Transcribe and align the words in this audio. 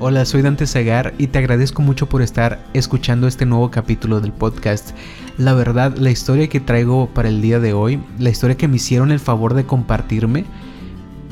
Hola, 0.00 0.24
soy 0.26 0.42
Dante 0.42 0.64
Zagar 0.64 1.12
y 1.18 1.26
te 1.26 1.40
agradezco 1.40 1.82
mucho 1.82 2.08
por 2.08 2.22
estar 2.22 2.64
escuchando 2.72 3.26
este 3.26 3.46
nuevo 3.46 3.72
capítulo 3.72 4.20
del 4.20 4.30
podcast. 4.30 4.90
La 5.38 5.54
verdad, 5.54 5.96
la 5.96 6.12
historia 6.12 6.48
que 6.48 6.60
traigo 6.60 7.08
para 7.08 7.28
el 7.28 7.42
día 7.42 7.58
de 7.58 7.72
hoy, 7.72 8.00
la 8.16 8.30
historia 8.30 8.56
que 8.56 8.68
me 8.68 8.76
hicieron 8.76 9.10
el 9.10 9.18
favor 9.18 9.54
de 9.54 9.66
compartirme, 9.66 10.44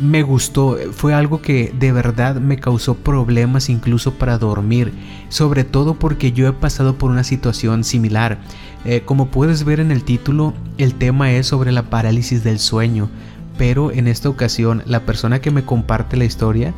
me 0.00 0.24
gustó, 0.24 0.78
fue 0.90 1.14
algo 1.14 1.42
que 1.42 1.72
de 1.78 1.92
verdad 1.92 2.40
me 2.40 2.58
causó 2.58 2.96
problemas 2.96 3.68
incluso 3.68 4.14
para 4.14 4.36
dormir, 4.36 4.92
sobre 5.28 5.62
todo 5.62 5.94
porque 5.94 6.32
yo 6.32 6.48
he 6.48 6.52
pasado 6.52 6.98
por 6.98 7.12
una 7.12 7.22
situación 7.22 7.84
similar. 7.84 8.38
Eh, 8.84 9.02
como 9.04 9.28
puedes 9.28 9.62
ver 9.62 9.78
en 9.78 9.92
el 9.92 10.02
título, 10.02 10.54
el 10.76 10.94
tema 10.94 11.30
es 11.30 11.46
sobre 11.46 11.70
la 11.70 11.84
parálisis 11.84 12.42
del 12.42 12.58
sueño, 12.58 13.10
pero 13.56 13.92
en 13.92 14.08
esta 14.08 14.28
ocasión 14.28 14.82
la 14.86 15.06
persona 15.06 15.40
que 15.40 15.52
me 15.52 15.64
comparte 15.64 16.16
la 16.16 16.24
historia 16.24 16.74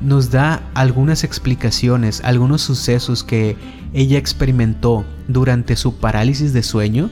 nos 0.00 0.30
da 0.30 0.62
algunas 0.74 1.24
explicaciones, 1.24 2.20
algunos 2.24 2.62
sucesos 2.62 3.24
que 3.24 3.56
ella 3.92 4.18
experimentó 4.18 5.04
durante 5.26 5.76
su 5.76 5.96
parálisis 5.96 6.52
de 6.52 6.62
sueño 6.62 7.10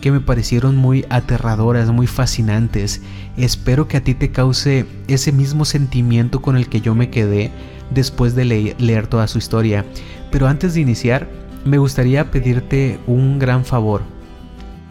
que 0.00 0.12
me 0.12 0.20
parecieron 0.20 0.76
muy 0.76 1.04
aterradoras, 1.10 1.90
muy 1.90 2.06
fascinantes. 2.06 3.02
Espero 3.36 3.88
que 3.88 3.96
a 3.96 4.04
ti 4.04 4.14
te 4.14 4.30
cause 4.30 4.86
ese 5.08 5.32
mismo 5.32 5.64
sentimiento 5.64 6.40
con 6.40 6.56
el 6.56 6.68
que 6.68 6.80
yo 6.80 6.94
me 6.94 7.10
quedé 7.10 7.50
después 7.90 8.34
de 8.34 8.44
leer 8.78 9.06
toda 9.08 9.26
su 9.26 9.38
historia. 9.38 9.84
Pero 10.30 10.46
antes 10.46 10.74
de 10.74 10.80
iniciar, 10.80 11.28
me 11.64 11.78
gustaría 11.78 12.30
pedirte 12.30 13.00
un 13.06 13.38
gran 13.38 13.64
favor. 13.64 14.02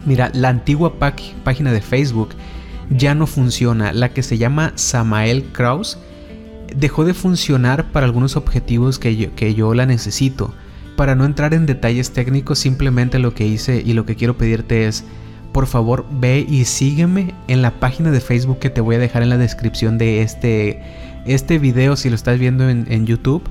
Mira, 0.04 0.30
la 0.34 0.50
antigua 0.50 0.98
página 0.98 1.72
de 1.72 1.80
Facebook 1.80 2.30
ya 2.90 3.14
no 3.14 3.26
funciona, 3.26 3.92
la 3.92 4.10
que 4.10 4.22
se 4.22 4.38
llama 4.38 4.72
Samael 4.74 5.44
Kraus 5.52 5.98
dejó 6.74 7.04
de 7.04 7.14
funcionar 7.14 7.90
para 7.92 8.06
algunos 8.06 8.36
objetivos 8.36 8.98
que 8.98 9.16
yo, 9.16 9.34
que 9.34 9.54
yo 9.54 9.74
la 9.74 9.86
necesito. 9.86 10.52
Para 10.96 11.14
no 11.14 11.24
entrar 11.24 11.54
en 11.54 11.66
detalles 11.66 12.10
técnicos, 12.10 12.58
simplemente 12.58 13.18
lo 13.18 13.34
que 13.34 13.46
hice 13.46 13.82
y 13.84 13.92
lo 13.92 14.04
que 14.04 14.16
quiero 14.16 14.36
pedirte 14.36 14.86
es, 14.86 15.04
por 15.52 15.66
favor, 15.66 16.06
ve 16.10 16.44
y 16.48 16.64
sígueme 16.64 17.34
en 17.46 17.62
la 17.62 17.72
página 17.72 18.10
de 18.10 18.20
Facebook 18.20 18.58
que 18.58 18.70
te 18.70 18.80
voy 18.80 18.96
a 18.96 18.98
dejar 18.98 19.22
en 19.22 19.28
la 19.28 19.38
descripción 19.38 19.96
de 19.96 20.22
este, 20.22 20.82
este 21.26 21.58
video 21.58 21.96
si 21.96 22.08
lo 22.10 22.16
estás 22.16 22.38
viendo 22.38 22.68
en, 22.68 23.06
YouTube 23.06 23.42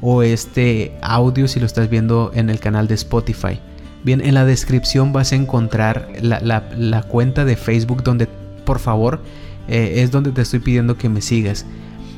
o 0.00 0.22
este 0.22 0.96
audio 1.02 1.48
si 1.48 1.60
lo 1.60 1.66
estás 1.66 1.90
viendo 1.90 2.30
en 2.34 2.50
el 2.50 2.60
canal 2.60 2.88
de 2.88 2.94
Spotify. 2.94 3.58
Bien, 4.04 4.20
en 4.20 4.34
la 4.34 4.44
descripción 4.44 5.12
vas 5.12 5.32
a 5.32 5.36
encontrar 5.36 6.08
la, 6.20 7.02
cuenta 7.08 7.44
de 7.44 7.56
Facebook 7.56 8.02
donde, 8.02 8.28
por 8.64 8.78
favor, 8.78 9.20
eh, 9.68 9.94
es 9.98 10.10
donde 10.10 10.32
te 10.32 10.42
estoy 10.42 10.58
pidiendo 10.60 10.96
que 10.96 11.08
me 11.08 11.20
sigas 11.20 11.66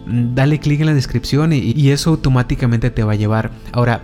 dale 0.07 0.59
clic 0.59 0.81
en 0.81 0.87
la 0.87 0.95
descripción 0.95 1.53
y, 1.53 1.91
eso 1.91 2.11
automáticamente 2.11 2.91
te 2.91 3.03
va 3.05 3.13
a 3.13 3.17
llevar. 3.17 3.51
Ahora, 3.73 4.03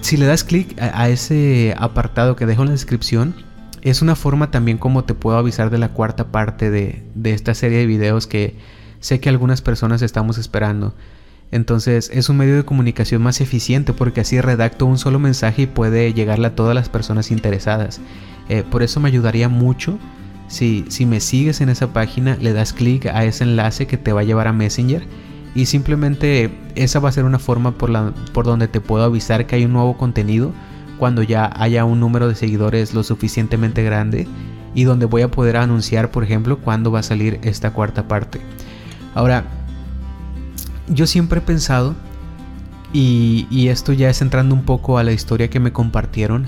si 0.00 0.16
le 0.16 0.26
das 0.26 0.44
clic 0.44 0.80
a, 0.80 1.08
ese 1.08 1.74
apartado 1.78 2.36
que 2.36 2.46
dejo 2.46 2.62
en 2.62 2.68
la 2.68 2.72
descripción, 2.72 3.34
es 3.82 4.02
una 4.02 4.16
forma 4.16 4.50
también 4.50 4.78
como 4.78 5.04
te 5.04 5.14
puedo 5.14 5.36
avisar 5.36 5.70
de 5.70 5.78
la 5.78 5.90
cuarta 5.90 6.28
parte 6.28 6.70
de, 6.70 7.02
esta 7.24 7.54
serie 7.54 7.78
de 7.78 7.86
videos 7.86 8.26
que 8.26 8.56
sé 9.00 9.20
que 9.20 9.28
algunas 9.28 9.62
personas 9.62 10.02
estamos 10.02 10.38
esperando. 10.38 10.94
Entonces 11.50 12.10
es 12.12 12.28
un 12.28 12.38
medio 12.38 12.56
de 12.56 12.64
comunicación 12.64 13.22
más 13.22 13.40
eficiente 13.40 13.92
porque 13.92 14.22
así 14.22 14.40
redacto 14.40 14.86
un 14.86 14.98
solo 14.98 15.18
mensaje 15.18 15.62
y 15.62 15.66
puede 15.66 16.12
llegarle 16.12 16.48
a 16.48 16.56
todas 16.56 16.74
las 16.74 16.88
personas 16.88 17.30
interesadas. 17.30 18.00
Eh, 18.48 18.64
por 18.68 18.82
eso 18.82 19.00
me 19.00 19.08
ayudaría 19.08 19.48
mucho 19.48 19.98
si, 20.48 20.84
si 20.88 21.06
me 21.06 21.20
sigues 21.20 21.60
en 21.60 21.68
esa 21.68 21.92
página, 21.92 22.36
le 22.40 22.52
das 22.52 22.72
clic 22.72 23.06
a 23.06 23.24
ese 23.24 23.44
enlace 23.44 23.86
que 23.86 23.96
te 23.96 24.12
va 24.12 24.20
a 24.20 24.24
llevar 24.24 24.48
a 24.48 24.52
Messenger 24.52 25.06
y 25.54 25.66
simplemente 25.66 26.50
esa 26.74 26.98
va 26.98 27.08
a 27.08 27.12
ser 27.12 27.24
una 27.24 27.38
forma 27.38 27.72
por, 27.72 27.90
la, 27.90 28.12
por 28.32 28.44
donde 28.44 28.68
te 28.68 28.80
puedo 28.80 29.04
avisar 29.04 29.46
que 29.46 29.56
hay 29.56 29.64
un 29.64 29.72
nuevo 29.72 29.96
contenido 29.96 30.52
cuando 30.98 31.22
ya 31.22 31.50
haya 31.56 31.84
un 31.84 32.00
número 32.00 32.28
de 32.28 32.34
seguidores 32.34 32.94
lo 32.94 33.02
suficientemente 33.02 33.82
grande 33.82 34.26
y 34.74 34.84
donde 34.84 35.06
voy 35.06 35.22
a 35.22 35.30
poder 35.30 35.56
anunciar, 35.56 36.10
por 36.10 36.24
ejemplo, 36.24 36.58
cuándo 36.58 36.90
va 36.90 37.00
a 37.00 37.04
salir 37.04 37.38
esta 37.42 37.72
cuarta 37.72 38.08
parte. 38.08 38.40
Ahora, 39.14 39.44
yo 40.88 41.06
siempre 41.06 41.38
he 41.38 41.42
pensado, 41.42 41.94
y, 42.92 43.46
y 43.50 43.68
esto 43.68 43.92
ya 43.92 44.10
es 44.10 44.20
entrando 44.20 44.54
un 44.54 44.64
poco 44.64 44.98
a 44.98 45.04
la 45.04 45.12
historia 45.12 45.48
que 45.48 45.60
me 45.60 45.72
compartieron, 45.72 46.46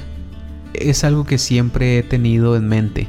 es 0.74 1.04
algo 1.04 1.24
que 1.24 1.38
siempre 1.38 1.98
he 1.98 2.02
tenido 2.02 2.56
en 2.56 2.68
mente, 2.68 3.08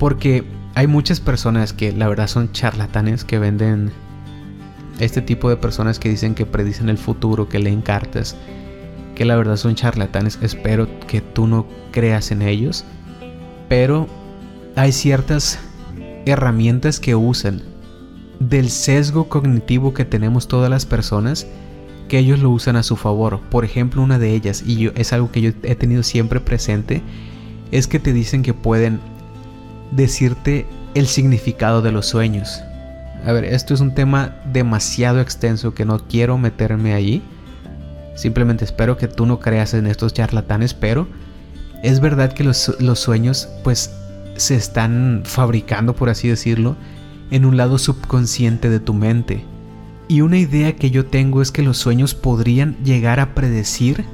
porque 0.00 0.44
hay 0.74 0.86
muchas 0.86 1.20
personas 1.20 1.74
que 1.74 1.92
la 1.92 2.08
verdad 2.08 2.26
son 2.26 2.50
charlatanes 2.52 3.22
que 3.22 3.38
venden 3.38 3.92
este 4.98 5.20
tipo 5.20 5.50
de 5.50 5.58
personas 5.58 5.98
que 5.98 6.08
dicen 6.08 6.34
que 6.34 6.46
predicen 6.46 6.88
el 6.88 6.96
futuro, 6.96 7.50
que 7.50 7.58
leen 7.58 7.82
cartas, 7.82 8.34
que 9.14 9.26
la 9.26 9.36
verdad 9.36 9.56
son 9.56 9.74
charlatanes, 9.74 10.38
espero 10.40 10.88
que 11.06 11.20
tú 11.20 11.46
no 11.46 11.66
creas 11.92 12.30
en 12.30 12.40
ellos, 12.40 12.86
pero 13.68 14.08
hay 14.74 14.92
ciertas 14.92 15.58
herramientas 16.24 16.98
que 16.98 17.14
usan 17.14 17.60
del 18.38 18.70
sesgo 18.70 19.28
cognitivo 19.28 19.92
que 19.92 20.06
tenemos 20.06 20.48
todas 20.48 20.70
las 20.70 20.86
personas 20.86 21.46
que 22.08 22.18
ellos 22.18 22.38
lo 22.38 22.48
usan 22.48 22.76
a 22.76 22.82
su 22.82 22.96
favor. 22.96 23.38
Por 23.50 23.66
ejemplo, 23.66 24.00
una 24.00 24.18
de 24.18 24.34
ellas, 24.34 24.62
y 24.66 24.76
yo, 24.76 24.92
es 24.94 25.12
algo 25.12 25.30
que 25.30 25.42
yo 25.42 25.50
he 25.62 25.74
tenido 25.74 26.02
siempre 26.02 26.40
presente, 26.40 27.02
es 27.70 27.86
que 27.86 27.98
te 27.98 28.14
dicen 28.14 28.42
que 28.42 28.54
pueden 28.54 28.98
decirte 29.90 30.66
el 30.94 31.06
significado 31.06 31.82
de 31.82 31.92
los 31.92 32.06
sueños. 32.06 32.62
A 33.24 33.32
ver, 33.32 33.44
esto 33.44 33.74
es 33.74 33.80
un 33.80 33.94
tema 33.94 34.36
demasiado 34.52 35.20
extenso 35.20 35.74
que 35.74 35.84
no 35.84 35.98
quiero 36.06 36.38
meterme 36.38 36.94
allí. 36.94 37.22
Simplemente 38.14 38.64
espero 38.64 38.96
que 38.96 39.08
tú 39.08 39.26
no 39.26 39.40
creas 39.40 39.74
en 39.74 39.86
estos 39.86 40.14
charlatanes, 40.14 40.74
pero 40.74 41.06
es 41.82 42.00
verdad 42.00 42.32
que 42.32 42.44
los, 42.44 42.76
los 42.80 42.98
sueños 42.98 43.48
pues 43.62 43.92
se 44.36 44.54
están 44.54 45.22
fabricando, 45.24 45.94
por 45.94 46.08
así 46.08 46.28
decirlo, 46.28 46.76
en 47.30 47.44
un 47.44 47.56
lado 47.56 47.78
subconsciente 47.78 48.70
de 48.70 48.80
tu 48.80 48.94
mente. 48.94 49.44
Y 50.08 50.22
una 50.22 50.38
idea 50.38 50.74
que 50.74 50.90
yo 50.90 51.06
tengo 51.06 51.40
es 51.40 51.52
que 51.52 51.62
los 51.62 51.78
sueños 51.78 52.14
podrían 52.14 52.76
llegar 52.82 53.20
a 53.20 53.34
predecir 53.34 54.04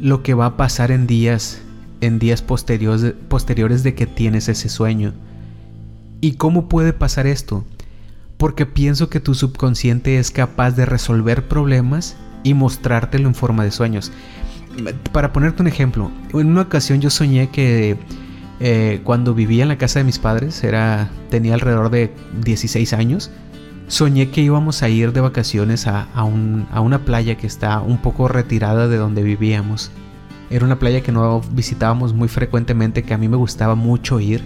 lo 0.00 0.22
que 0.22 0.34
va 0.34 0.46
a 0.46 0.56
pasar 0.56 0.90
en 0.90 1.06
días 1.06 1.60
en 2.00 2.18
días 2.18 2.42
posteriores, 2.42 3.14
posteriores 3.28 3.82
de 3.82 3.94
que 3.94 4.06
tienes 4.06 4.48
ese 4.48 4.68
sueño. 4.68 5.14
¿Y 6.20 6.32
cómo 6.32 6.68
puede 6.68 6.92
pasar 6.92 7.26
esto? 7.26 7.64
porque 8.38 8.66
pienso 8.66 9.10
que 9.10 9.20
tu 9.20 9.34
subconsciente 9.34 10.18
es 10.18 10.30
capaz 10.30 10.70
de 10.70 10.86
resolver 10.86 11.46
problemas 11.46 12.16
y 12.44 12.54
mostrártelo 12.54 13.28
en 13.28 13.34
forma 13.34 13.64
de 13.64 13.72
sueños. 13.72 14.12
Para 15.12 15.32
ponerte 15.32 15.60
un 15.60 15.68
ejemplo, 15.68 16.10
en 16.32 16.46
una 16.46 16.62
ocasión 16.62 17.00
yo 17.00 17.10
soñé 17.10 17.50
que 17.50 17.98
eh, 18.60 19.00
cuando 19.02 19.34
vivía 19.34 19.64
en 19.64 19.68
la 19.68 19.78
casa 19.78 19.98
de 19.98 20.04
mis 20.04 20.20
padres, 20.20 20.62
era, 20.62 21.10
tenía 21.30 21.54
alrededor 21.54 21.90
de 21.90 22.14
16 22.44 22.92
años, 22.92 23.30
soñé 23.88 24.30
que 24.30 24.40
íbamos 24.40 24.84
a 24.84 24.88
ir 24.88 25.12
de 25.12 25.20
vacaciones 25.20 25.88
a, 25.88 26.02
a, 26.14 26.20
a 26.20 26.80
una 26.80 27.04
playa 27.04 27.36
que 27.36 27.48
está 27.48 27.80
un 27.80 27.98
poco 27.98 28.28
retirada 28.28 28.86
de 28.86 28.98
donde 28.98 29.24
vivíamos. 29.24 29.90
Era 30.50 30.64
una 30.64 30.78
playa 30.78 31.02
que 31.02 31.12
no 31.12 31.40
visitábamos 31.52 32.14
muy 32.14 32.28
frecuentemente, 32.28 33.02
que 33.02 33.14
a 33.14 33.18
mí 33.18 33.28
me 33.28 33.36
gustaba 33.36 33.74
mucho 33.74 34.20
ir 34.20 34.42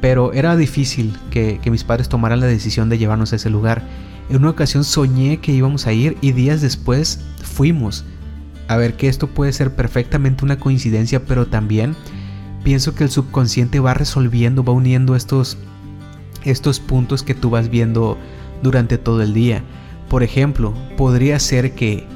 pero 0.00 0.32
era 0.32 0.56
difícil 0.56 1.16
que, 1.30 1.60
mis 1.70 1.84
padres 1.84 2.08
tomaran 2.08 2.40
la 2.40 2.46
decisión 2.46 2.88
de 2.88 2.98
llevarnos 2.98 3.32
a 3.32 3.36
ese 3.36 3.50
lugar. 3.50 3.82
En 4.28 4.36
una 4.36 4.50
ocasión 4.50 4.84
soñé 4.84 5.38
que 5.38 5.52
íbamos 5.52 5.86
a 5.86 5.92
ir 5.92 6.16
y 6.20 6.32
días 6.32 6.60
después 6.60 7.20
fuimos. 7.42 8.04
A 8.68 8.76
ver 8.76 8.94
que 8.96 9.08
esto 9.08 9.28
puede 9.28 9.52
ser 9.52 9.74
perfectamente 9.74 10.44
una 10.44 10.58
coincidencia, 10.58 11.24
pero 11.24 11.46
también 11.46 11.94
pienso 12.64 12.94
que 12.94 13.04
el 13.04 13.10
subconsciente 13.10 13.80
va 13.80 13.94
resolviendo, 13.94 14.64
va 14.64 14.72
uniendo 14.72 15.16
estos, 15.16 15.56
estos 16.44 16.80
puntos 16.80 17.22
que 17.22 17.34
tú 17.34 17.50
vas 17.50 17.70
viendo 17.70 18.18
durante 18.62 18.98
todo 18.98 19.22
el 19.22 19.32
día. 19.32 19.62
Por 20.08 20.22
ejemplo, 20.22 20.74
podría 20.96 21.38
ser 21.38 21.74
que 21.74 22.06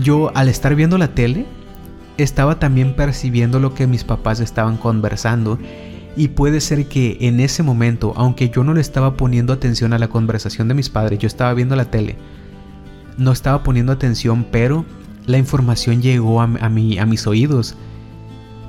yo 0.00 0.30
al 0.36 0.48
estar 0.48 0.74
viendo 0.74 0.98
la 0.98 1.14
tele, 1.14 1.46
estaba 2.18 2.58
también 2.58 2.94
percibiendo 2.94 3.58
lo 3.60 3.74
que 3.74 3.86
mis 3.86 4.04
papás 4.04 4.40
estaban 4.40 4.76
conversando 4.76 5.58
y 6.16 6.28
puede 6.28 6.60
ser 6.60 6.86
que 6.86 7.18
en 7.20 7.40
ese 7.40 7.62
momento, 7.62 8.14
aunque 8.16 8.48
yo 8.48 8.64
no 8.64 8.72
le 8.72 8.80
estaba 8.80 9.16
poniendo 9.16 9.52
atención 9.52 9.92
a 9.92 9.98
la 9.98 10.08
conversación 10.08 10.66
de 10.66 10.74
mis 10.74 10.88
padres, 10.88 11.18
yo 11.18 11.26
estaba 11.26 11.52
viendo 11.52 11.76
la 11.76 11.90
tele, 11.90 12.16
no 13.18 13.32
estaba 13.32 13.62
poniendo 13.62 13.92
atención, 13.92 14.46
pero 14.50 14.86
la 15.26 15.36
información 15.36 16.00
llegó 16.00 16.40
a, 16.40 16.44
a, 16.44 16.66
a 16.66 16.70
mis 16.70 17.26
oídos. 17.26 17.76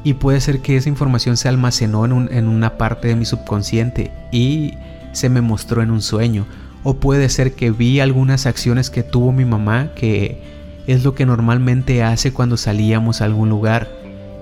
Y 0.04 0.14
puede 0.14 0.42
ser 0.42 0.62
que 0.62 0.78
esa 0.78 0.90
información 0.90 1.38
se 1.38 1.48
almacenó 1.48 2.06
en, 2.06 2.30
en 2.32 2.48
una 2.48 2.78
parte 2.78 3.08
de 3.10 3.16
mi 3.16 3.26
subconsciente 3.26 4.12
y 4.32 4.74
se 5.14 5.30
me 5.30 5.42
mostró 5.42 5.82
en 5.82 5.92
un 5.92 6.02
sueño. 6.02 6.46
O 6.84 6.96
puede 6.96 7.28
ser 7.30 7.54
que 7.54 7.72
vi 7.72 8.00
algunas 8.00 8.46
acciones 8.46 8.90
que 8.90 9.04
tuvo 9.04 9.32
mi 9.32 9.44
mamá, 9.44 9.90
que 9.96 10.57
es 10.88 11.04
lo 11.04 11.14
que 11.14 11.26
normalmente 11.26 12.04
hace 12.04 12.34
cuando 12.34 12.58
salíamos 12.58 13.22
a 13.22 13.26
algún 13.26 13.50
lugar 13.50 13.92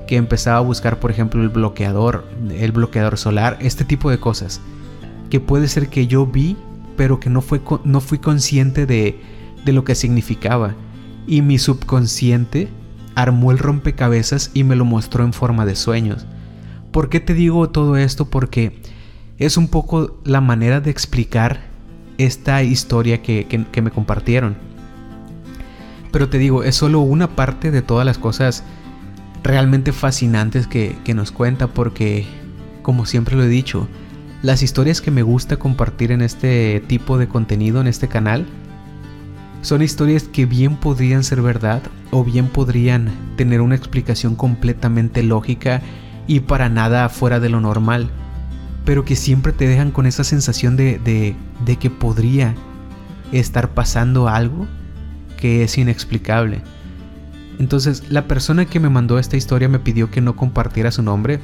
que 0.08 0.16
empezaba 0.16 0.58
a 0.58 0.62
buscar, 0.62 1.00
por 1.00 1.12
ejemplo, 1.12 1.42
el 1.42 1.50
bloqueador, 1.50 2.26
el 2.58 2.72
bloqueador 2.72 3.18
solar, 3.18 3.58
este 3.60 3.84
tipo 3.84 4.10
de 4.10 4.20
cosas. 4.20 4.62
Que 5.30 5.40
puede 5.40 5.68
ser 5.68 5.90
que 5.90 6.08
yo 6.08 6.28
vi, 6.28 6.56
pero 6.96 7.20
que 7.20 7.30
no, 7.30 7.42
fue, 7.42 7.62
no 7.84 8.00
fui 8.00 8.20
consciente 8.20 8.86
de, 8.86 9.20
de 9.66 9.74
lo 9.74 9.84
que 9.84 9.96
significaba. 9.96 10.76
y 11.28 11.42
mi 11.42 11.58
subconsciente 11.58 12.70
armó 13.16 13.52
el 13.52 13.58
rompecabezas 13.58 14.52
y 14.54 14.64
me 14.64 14.76
lo 14.76 14.86
mostró 14.86 15.24
en 15.24 15.34
forma 15.34 15.66
de 15.66 15.76
sueños. 15.76 16.28
¿Por 16.92 17.10
qué 17.10 17.20
te 17.20 17.34
digo 17.34 17.70
todo 17.70 17.98
esto? 17.98 18.30
Porque 18.30 18.80
es 19.38 19.58
un 19.58 19.68
poco 19.68 20.22
la 20.24 20.40
manera 20.40 20.82
de 20.82 20.92
explicar 20.92 21.62
esta 22.18 22.62
historia 22.64 23.22
que, 23.22 23.66
me 23.82 23.92
compartieron. 23.92 24.56
Pero 26.16 26.30
te 26.30 26.38
digo, 26.38 26.64
es 26.64 26.78
solo 26.78 27.02
una 27.02 27.36
parte 27.36 27.72
de 27.72 27.82
todas 27.82 28.06
las 28.06 28.18
cosas 28.18 28.64
realmente 29.44 29.92
fascinantes 29.92 30.66
que, 30.66 30.96
nos 31.14 31.34
cuenta 31.34 31.68
porque, 31.68 32.26
como 32.84 33.06
siempre 33.06 33.36
lo 33.36 33.44
he 33.44 33.50
dicho, 33.50 33.90
las 34.42 34.64
historias 34.64 35.02
que 35.02 35.12
me 35.12 35.24
gusta 35.24 35.58
compartir 35.58 36.14
en 36.14 36.22
este 36.22 36.82
tipo 36.88 37.18
de 37.18 37.28
contenido, 37.28 37.82
en 37.82 37.88
este 37.88 38.08
canal, 38.08 38.46
son 39.62 39.82
historias 39.82 40.24
que 40.24 40.46
bien 40.46 40.78
podrían 40.78 41.26
ser 41.26 41.42
verdad 41.42 41.82
o 42.12 42.24
bien 42.24 42.48
podrían 42.48 43.12
tener 43.36 43.60
una 43.60 43.76
explicación 43.76 44.36
completamente 44.36 45.22
lógica 45.22 45.82
y 46.28 46.40
para 46.40 46.70
nada 46.70 47.10
fuera 47.10 47.42
de 47.42 47.50
lo 47.50 47.60
normal, 47.60 48.10
pero 48.86 49.04
que 49.04 49.18
siempre 49.18 49.52
te 49.52 49.68
dejan 49.68 49.92
con 49.92 50.06
esa 50.06 50.24
sensación 50.24 50.78
de, 50.78 50.98
de, 51.66 51.76
que 51.76 51.90
podría 51.90 52.56
estar 53.34 53.74
pasando 53.74 54.30
algo 54.30 54.66
que 55.46 55.62
es 55.62 55.78
inexplicable. 55.78 56.62
Entonces, 57.60 58.06
la 58.10 58.28
persona 58.28 58.66
que 58.66 58.80
me 58.80 58.90
mandó 58.90 59.20
esta 59.20 59.38
historia 59.38 59.70
me 59.70 59.78
pidió 59.78 60.10
que 60.10 60.20
no 60.20 60.36
compartiera 60.36 60.90
su 60.90 61.04
nombre. 61.04 61.40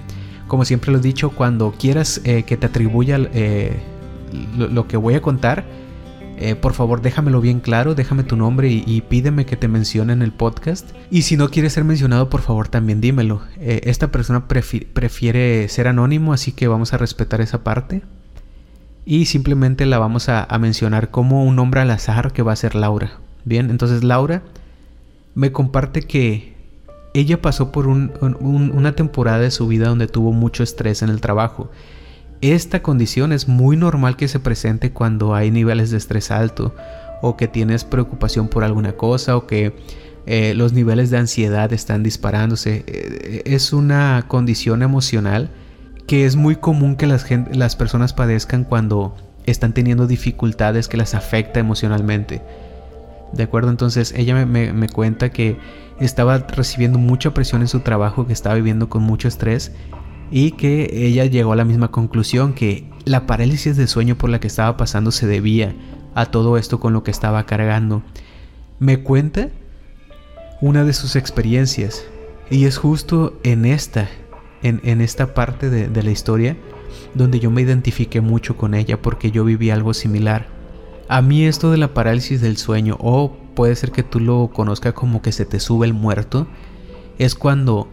Como 0.48 0.66
siempre 0.66 0.92
lo 0.92 0.98
he 0.98 1.02
dicho, 1.02 1.30
cuando 1.30 1.72
quieras 1.72 2.20
eh, 2.24 2.42
que 2.42 2.58
te 2.58 2.66
atribuya 2.66 3.20
eh, 3.32 3.80
lo, 4.58 4.88
que 4.88 4.98
voy 4.98 5.14
a 5.14 5.22
contar, 5.22 5.66
eh, 6.40 6.56
por 6.56 6.74
favor 6.74 7.04
déjamelo 7.04 7.42
bien 7.42 7.60
claro, 7.60 7.94
déjame 7.94 8.24
tu 8.24 8.36
nombre 8.36 8.70
y, 8.72 9.02
pídeme 9.02 9.46
que 9.46 9.56
te 9.56 9.68
mencione 9.68 10.14
en 10.14 10.24
el 10.24 10.32
podcast. 10.32 10.90
Y 11.12 11.22
si 11.22 11.38
no 11.38 11.52
quieres 11.52 11.74
ser 11.74 11.84
mencionado, 11.84 12.28
por 12.28 12.42
favor 12.42 12.70
también 12.70 13.02
dímelo. 13.02 13.44
Esta 13.60 14.12
persona 14.12 14.48
prefiere 14.48 15.68
ser 15.70 15.88
anónimo, 15.88 16.34
así 16.34 16.54
que 16.54 16.68
vamos 16.68 16.92
a 16.94 16.98
respetar 16.98 17.40
esa 17.40 17.64
parte. 17.64 18.02
Y 19.06 19.26
simplemente 19.26 19.86
la 19.86 20.00
vamos 20.00 20.28
a, 20.28 20.48
mencionar 20.60 21.12
como 21.12 21.46
un 21.46 21.56
nombre 21.56 21.82
al 21.82 21.92
azar 21.92 22.34
que 22.34 22.42
va 22.42 22.54
a 22.54 22.56
ser 22.56 22.74
Laura. 22.74 23.20
Bien, 23.46 23.70
entonces 23.70 24.04
Laura 24.04 24.44
me 25.36 25.52
comparte 25.52 26.02
que 26.02 26.54
ella 27.14 27.42
pasó 27.42 27.72
por 27.72 27.88
una 27.88 28.96
temporada 28.96 29.40
de 29.40 29.52
su 29.52 29.68
vida 29.68 29.90
donde 29.90 30.08
tuvo 30.08 30.32
mucho 30.32 30.64
estrés 30.64 31.02
en 31.02 31.10
el 31.10 31.22
trabajo 31.22 31.70
esta 32.42 32.82
condición 32.82 33.32
es 33.32 33.48
muy 33.48 33.78
normal 33.78 34.18
que 34.18 34.28
se 34.28 34.40
presente 34.40 34.92
cuando 34.92 35.36
hay 35.36 35.52
niveles 35.52 35.92
de 35.92 35.98
estrés 35.98 36.32
alto 36.32 36.76
o 37.22 37.38
que 37.38 37.48
tienes 37.48 37.84
preocupación 37.84 38.48
por 38.48 38.64
alguna 38.64 38.94
cosa 38.94 39.38
o 39.38 39.46
que 39.46 39.76
eh, 40.26 40.54
los 40.56 40.74
niveles 40.74 41.12
de 41.12 41.18
ansiedad 41.18 41.72
están 41.72 42.02
disparándose. 42.02 42.84
Eh, 42.88 43.44
es 43.46 43.74
una 43.74 44.26
condición 44.28 44.82
emocional 44.82 45.52
que 46.08 46.26
es 46.26 46.36
muy 46.36 46.56
común 46.56 46.96
que 46.96 47.06
las, 47.06 47.28
las 47.54 47.76
personas 47.76 48.14
padezcan 48.14 48.64
cuando 48.64 49.16
están 49.46 49.74
teniendo 49.74 50.08
dificultades 50.08 50.88
que 50.88 50.98
las 50.98 51.14
afecta 51.14 51.60
emocionalmente. 51.60 52.42
¿De 53.34 53.44
acuerdo? 53.44 53.70
Entonces 53.70 54.14
ella 54.16 54.46
me, 54.46 54.90
cuenta 54.90 55.30
que 55.30 55.58
estaba 56.00 56.38
recibiendo 56.38 57.00
mucha 57.00 57.34
presión 57.34 57.62
en 57.62 57.68
su 57.68 57.80
trabajo, 57.80 58.28
que 58.28 58.34
estaba 58.34 58.56
viviendo 58.56 58.90
con 58.90 59.04
mucho 59.04 59.28
estrés 59.28 59.72
y 60.32 60.52
que 60.52 60.90
ella 60.92 61.26
llegó 61.26 61.54
a 61.54 61.56
la 61.56 61.66
misma 61.66 61.92
conclusión 61.92 62.54
que 62.54 62.90
la 63.06 63.26
parálisis 63.28 63.78
de 63.78 63.88
sueño 63.88 64.16
por 64.18 64.30
la 64.30 64.40
que 64.40 64.48
estaba 64.48 64.78
pasando 64.78 65.12
se 65.12 65.28
debía 65.28 65.74
a 66.14 66.26
todo 66.26 66.58
esto 66.58 66.80
con 66.80 66.94
lo 66.94 67.04
que 67.04 67.12
estaba 67.12 67.46
cargando. 67.46 68.04
Me 68.80 69.02
cuenta 69.02 69.50
una 70.60 70.84
de 70.84 70.94
sus 70.94 71.16
experiencias 71.16 72.04
y 72.50 72.66
es 72.66 72.78
justo 72.78 73.40
en 73.44 73.66
esta, 73.66 74.10
en, 74.64 75.02
esta 75.02 75.34
parte 75.34 75.70
de, 75.70 75.88
de 75.88 76.04
la 76.04 76.12
historia 76.12 76.58
donde 77.14 77.40
yo 77.40 77.50
me 77.50 77.62
identifiqué 77.62 78.20
mucho 78.22 78.58
con 78.58 78.74
ella 78.74 79.02
porque 79.02 79.32
yo 79.32 79.46
viví 79.46 79.70
algo 79.70 79.94
similar. 79.94 80.61
A 81.12 81.22
mí 81.22 81.44
esto 81.44 81.72
de 81.72 81.78
la 81.78 81.94
parálisis 81.94 82.40
del 82.40 82.56
sueño, 82.56 82.96
o 83.02 83.36
puede 83.54 83.76
ser 83.76 83.92
que 83.92 84.02
tú 84.02 84.22
lo 84.22 84.50
conozcas 84.54 84.94
como 84.94 85.22
que 85.22 85.34
se 85.34 85.44
te 85.44 85.60
sube 85.60 85.86
el 85.86 85.94
muerto, 85.94 86.48
es 87.18 87.36
cuando 87.36 87.90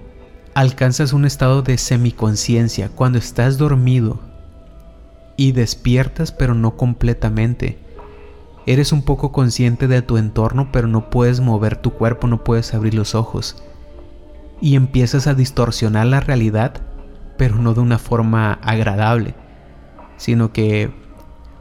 alcanzas 0.55 1.13
un 1.13 1.25
estado 1.25 1.63
de 1.63 1.79
semiconciencia 1.79 2.91
cuando 2.91 3.19
estás 3.19 3.59
dormido 3.59 4.21
y 5.37 5.51
despiertas 5.51 6.31
pero 6.31 6.55
no 6.55 6.77
completamente. 6.77 7.81
Eres 8.67 8.93
un 8.93 9.03
poco 9.03 9.33
consciente 9.33 9.89
de 9.89 10.01
tu 10.01 10.17
entorno 10.17 10.71
pero 10.71 10.87
no 10.87 11.11
puedes 11.11 11.41
mover 11.41 11.77
tu 11.77 11.95
cuerpo, 11.95 12.29
no 12.29 12.45
puedes 12.45 12.73
abrir 12.73 12.95
los 12.95 13.17
ojos. 13.17 13.61
Y 14.61 14.77
empiezas 14.77 15.27
a 15.27 15.35
distorsionar 15.35 16.07
la 16.07 16.21
realidad 16.21 16.83
pero 17.37 17.57
no 17.57 17.75
de 17.75 17.81
una 17.81 17.99
forma 17.99 18.61
agradable, 18.63 19.35
sino 20.19 20.53
que 20.53 21.08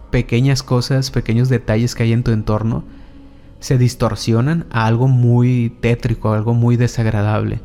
pequeñas 0.09 0.63
cosas, 0.63 1.11
pequeños 1.11 1.49
detalles 1.49 1.95
que 1.95 2.03
hay 2.03 2.13
en 2.13 2.23
tu 2.23 2.31
entorno 2.31 2.83
se 3.59 3.77
distorsionan 3.77 4.65
a 4.69 4.85
algo 4.85 5.07
muy 5.07 5.75
tétrico, 5.81 6.33
algo 6.33 6.53
muy 6.53 6.77
desagradable. 6.77 7.59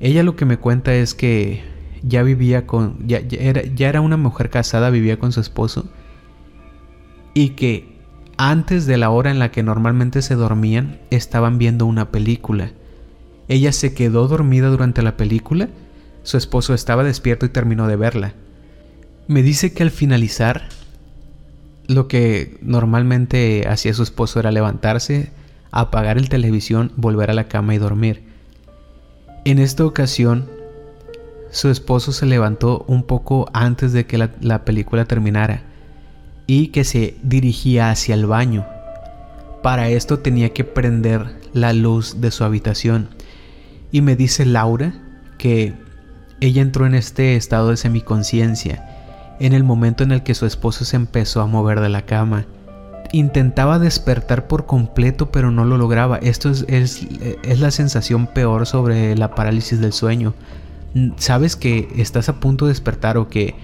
Ella 0.00 0.22
lo 0.22 0.36
que 0.36 0.44
me 0.44 0.58
cuenta 0.58 0.94
es 0.94 1.14
que 1.14 1.62
ya 2.02 2.22
vivía 2.22 2.66
con, 2.66 3.06
ya, 3.06 3.20
era, 3.30 3.62
ya 3.62 3.88
era 3.88 4.00
una 4.00 4.16
mujer 4.16 4.50
casada, 4.50 4.90
vivía 4.90 5.18
con 5.18 5.32
su 5.32 5.40
esposo 5.40 5.88
y 7.34 7.50
que 7.50 7.96
antes 8.36 8.86
de 8.86 8.96
la 8.96 9.10
hora 9.10 9.30
en 9.30 9.38
la 9.38 9.50
que 9.50 9.62
normalmente 9.62 10.22
se 10.22 10.34
dormían 10.34 11.00
estaban 11.10 11.58
viendo 11.58 11.86
una 11.86 12.10
película. 12.10 12.70
Ella 13.48 13.72
se 13.72 13.94
quedó 13.94 14.28
dormida 14.28 14.68
durante 14.68 15.02
la 15.02 15.16
película, 15.16 15.68
su 16.22 16.36
esposo 16.36 16.74
estaba 16.74 17.02
despierto 17.02 17.46
y 17.46 17.50
terminó 17.50 17.86
de 17.88 17.96
verla. 17.96 18.34
Me 19.26 19.42
dice 19.42 19.72
que 19.72 19.82
al 19.82 19.90
finalizar, 19.90 20.68
lo 21.88 22.06
que 22.06 22.58
normalmente 22.60 23.66
hacía 23.66 23.94
su 23.94 24.02
esposo 24.02 24.38
era 24.38 24.52
levantarse, 24.52 25.32
apagar 25.70 26.18
el 26.18 26.28
televisión, 26.28 26.92
volver 26.96 27.30
a 27.30 27.34
la 27.34 27.48
cama 27.48 27.74
y 27.74 27.78
dormir. 27.78 28.22
En 29.46 29.58
esta 29.58 29.86
ocasión, 29.86 30.50
su 31.50 31.70
esposo 31.70 32.12
se 32.12 32.26
levantó 32.26 32.84
un 32.88 33.04
poco 33.04 33.48
antes 33.54 33.94
de 33.94 34.04
que 34.06 34.18
la, 34.18 34.64
película 34.66 35.06
terminara 35.06 35.62
y 36.46 36.68
que 36.68 36.84
se 36.84 37.16
dirigía 37.22 37.90
hacia 37.90 38.14
el 38.14 38.26
baño. 38.26 38.66
Para 39.62 39.88
esto 39.88 40.18
tenía 40.18 40.50
que 40.50 40.64
prender 40.64 41.40
la 41.54 41.72
luz 41.72 42.20
de 42.20 42.30
su 42.30 42.44
habitación. 42.44 43.08
Y 43.90 44.02
me 44.02 44.14
dice 44.14 44.44
Laura 44.44 44.92
que 45.38 45.72
ella 46.40 46.60
entró 46.60 46.84
en 46.84 46.94
este 46.94 47.36
estado 47.36 47.70
de 47.70 47.78
semiconciencia 47.78 48.97
en 49.40 49.52
el 49.52 49.64
momento 49.64 50.04
en 50.04 50.12
el 50.12 50.22
que 50.22 50.34
su 50.34 50.46
esposo 50.46 50.84
se 50.84 50.96
empezó 50.96 51.40
a 51.40 51.46
mover 51.46 51.80
de 51.80 51.88
la 51.88 52.02
cama 52.02 52.46
intentaba 53.12 53.78
despertar 53.78 54.48
por 54.48 54.66
completo 54.66 55.30
pero 55.30 55.50
no 55.50 55.64
lo 55.64 55.78
lograba. 55.78 56.18
Esto 56.18 56.50
es, 56.50 56.64
es, 56.68 57.60
la 57.60 57.70
sensación 57.70 58.26
peor 58.26 58.66
sobre 58.66 59.16
la 59.16 59.34
parálisis 59.34 59.80
del 59.80 59.92
sueño. 59.92 60.34
Sabes 61.16 61.56
que 61.56 61.88
estás 61.96 62.28
a 62.28 62.40
punto 62.40 62.66
de 62.66 62.72
despertar 62.72 63.18
o 63.18 63.28
que 63.28 63.54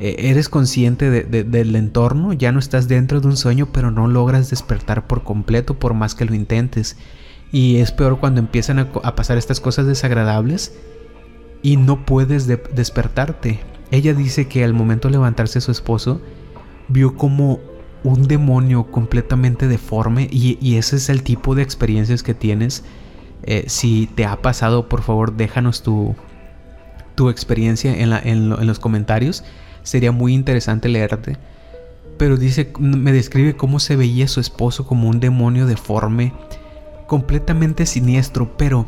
eh, 0.00 0.16
eres 0.18 0.48
consciente 0.48 1.10
del 1.10 1.76
entorno, 1.76 2.32
ya 2.32 2.52
no 2.52 2.58
estás 2.58 2.88
dentro 2.88 3.20
de 3.20 3.28
un 3.28 3.36
sueño 3.36 3.68
pero 3.72 3.90
no 3.90 4.08
logras 4.08 4.50
despertar 4.50 5.06
por 5.06 5.22
completo 5.22 5.78
por 5.78 5.94
más 5.94 6.14
que 6.14 6.24
lo 6.24 6.34
intentes. 6.34 6.96
Y 7.50 7.76
es 7.76 7.92
peor 7.92 8.18
cuando 8.18 8.40
empiezan 8.40 8.78
a, 8.78 9.14
pasar 9.14 9.36
estas 9.36 9.60
cosas 9.60 9.86
desagradables 9.86 10.74
y 11.62 11.76
no 11.76 12.06
puedes 12.06 12.46
despertarte. 12.46 13.60
Ella 13.92 14.14
dice 14.14 14.48
que 14.48 14.64
al 14.64 14.72
momento 14.72 15.06
de 15.06 15.12
levantarse 15.12 15.60
su 15.60 15.70
esposo 15.70 16.22
vio 16.88 17.14
como 17.14 17.60
un 18.04 18.26
demonio 18.26 18.90
completamente 18.90 19.68
deforme 19.68 20.28
y, 20.32 20.76
ese 20.76 20.96
es 20.96 21.10
el 21.10 21.22
tipo 21.22 21.54
de 21.54 21.62
experiencias 21.62 22.22
que 22.22 22.32
tienes. 22.32 22.84
Eh, 23.44 23.64
si 23.68 24.08
te 24.14 24.24
ha 24.24 24.40
pasado, 24.40 24.88
por 24.88 25.02
favor, 25.02 25.36
déjanos 25.36 25.82
tu, 25.82 26.16
tu 27.14 27.28
experiencia 27.28 27.94
en, 27.94 28.12
en, 28.12 28.66
los 28.66 28.78
comentarios. 28.78 29.44
Sería 29.82 30.10
muy 30.10 30.32
interesante 30.32 30.88
leerte. 30.88 31.36
Pero 32.16 32.38
dice, 32.38 32.72
me 32.78 33.12
describe 33.12 33.56
cómo 33.56 33.78
se 33.78 33.96
veía 33.96 34.26
su 34.26 34.40
esposo 34.40 34.86
como 34.86 35.10
un 35.10 35.20
demonio 35.20 35.66
deforme, 35.66 36.32
completamente 37.06 37.84
siniestro, 37.84 38.56
pero... 38.56 38.86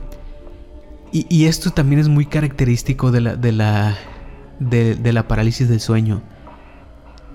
Y, 1.12 1.44
esto 1.44 1.70
también 1.70 2.00
es 2.00 2.08
muy 2.08 2.26
característico 2.26 3.12
la, 3.12 3.36
de 3.36 3.52
la, 3.52 3.96
de 4.58 5.12
la 5.12 5.28
parálisis 5.28 5.68
del 5.68 5.80
sueño 5.80 6.22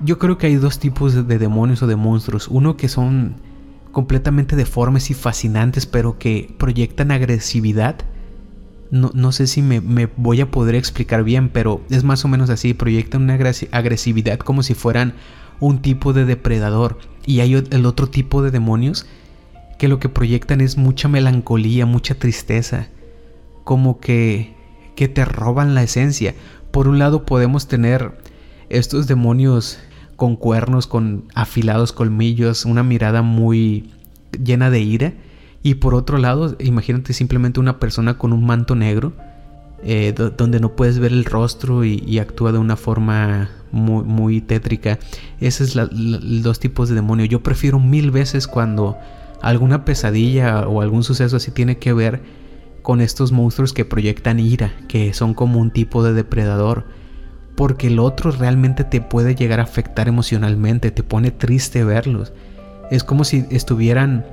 yo 0.01 0.17
creo 0.17 0.37
que 0.37 0.47
hay 0.47 0.55
dos 0.55 0.79
tipos 0.79 1.27
de 1.27 1.37
demonios 1.37 1.81
o 1.83 1.87
de 1.87 1.95
monstruos. 1.95 2.47
Uno 2.47 2.77
que 2.77 2.87
son 2.87 3.35
completamente 3.91 4.55
deformes 4.55 5.09
y 5.09 5.13
fascinantes, 5.13 5.85
pero 5.85 6.17
que 6.17 6.53
proyectan 6.57 7.11
agresividad. 7.11 7.97
No, 8.91 9.31
sé 9.31 9.45
si 9.45 9.61
me, 9.61 10.07
voy 10.17 10.41
a 10.41 10.49
poder 10.49 10.73
explicar 10.73 11.23
bien, 11.23 11.49
pero 11.49 11.81
es 11.89 12.03
más 12.03 12.25
o 12.25 12.27
menos 12.27 12.49
así. 12.49 12.73
Proyectan 12.73 13.23
una 13.23 13.37
agresividad 13.71 14.39
como 14.39 14.63
si 14.63 14.73
fueran 14.73 15.13
un 15.59 15.81
tipo 15.81 16.13
de 16.13 16.25
depredador. 16.25 16.97
Y 17.25 17.41
hay 17.41 17.53
el 17.53 17.85
otro 17.85 18.07
tipo 18.07 18.41
de 18.41 18.51
demonios 18.51 19.05
que 19.77 19.87
lo 19.87 19.99
que 19.99 20.09
proyectan 20.09 20.61
es 20.61 20.77
mucha 20.77 21.07
melancolía, 21.07 21.85
mucha 21.85 22.15
tristeza, 22.15 22.87
como 23.63 23.99
que, 23.99 24.55
que 24.95 25.07
te 25.07 25.23
roban 25.23 25.75
la 25.75 25.83
esencia. 25.83 26.33
Por 26.71 26.87
un 26.87 26.99
lado 26.99 27.25
podemos 27.25 27.67
tener 27.67 28.13
estos 28.69 29.07
demonios 29.07 29.79
con 30.15 30.35
cuernos, 30.35 30.85
con 30.85 31.25
afilados 31.33 31.93
colmillos, 31.93 32.65
una 32.65 32.83
mirada 32.83 33.21
muy 33.21 33.91
llena 34.43 34.69
de 34.69 34.81
ira. 34.81 35.13
Y 35.63 35.75
por 35.75 35.95
otro 35.95 36.17
lado, 36.17 36.55
imagínate 36.59 37.13
simplemente 37.13 37.59
una 37.59 37.79
persona 37.79 38.17
con 38.17 38.33
un 38.33 38.45
manto 38.45 38.75
negro, 38.75 39.13
eh, 39.83 40.13
donde 40.37 40.59
no 40.59 40.75
puedes 40.75 40.99
ver 40.99 41.11
el 41.11 41.25
rostro 41.25 41.83
y, 41.83 42.19
actúa 42.19 42.51
de 42.51 42.57
una 42.57 42.75
forma 42.75 43.49
muy, 43.71 44.03
muy 44.03 44.41
tétrica. 44.41 44.99
Esos 45.39 45.71
son 45.71 45.89
los 45.91 46.43
dos 46.43 46.59
tipos 46.59 46.89
de 46.89 46.95
demonio. 46.95 47.25
Yo 47.25 47.41
prefiero 47.41 47.79
mil 47.79 48.11
veces 48.11 48.47
cuando 48.47 48.97
alguna 49.41 49.85
pesadilla 49.85 50.67
o 50.67 50.81
algún 50.81 51.03
suceso 51.03 51.37
así 51.37 51.51
tiene 51.51 51.77
que 51.77 51.93
ver 51.93 52.21
con 52.81 53.01
estos 53.01 53.31
monstruos 53.31 53.73
que 53.73 53.85
proyectan 53.85 54.39
ira, 54.39 54.73
que 54.87 55.13
son 55.13 55.33
como 55.33 55.59
un 55.59 55.71
tipo 55.71 56.03
de 56.03 56.13
depredador. 56.13 56.85
Porque 57.55 57.87
el 57.87 57.99
otro 57.99 58.31
realmente 58.31 58.83
te 58.83 59.01
puede 59.01 59.35
llegar 59.35 59.59
a 59.59 59.63
afectar 59.63 60.07
emocionalmente, 60.07 60.91
te 60.91 61.03
pone 61.03 61.31
triste 61.31 61.83
verlos. 61.83 62.31
Es 62.89 63.03
como 63.03 63.23
si 63.23 63.45
estuvieran, 63.51 64.25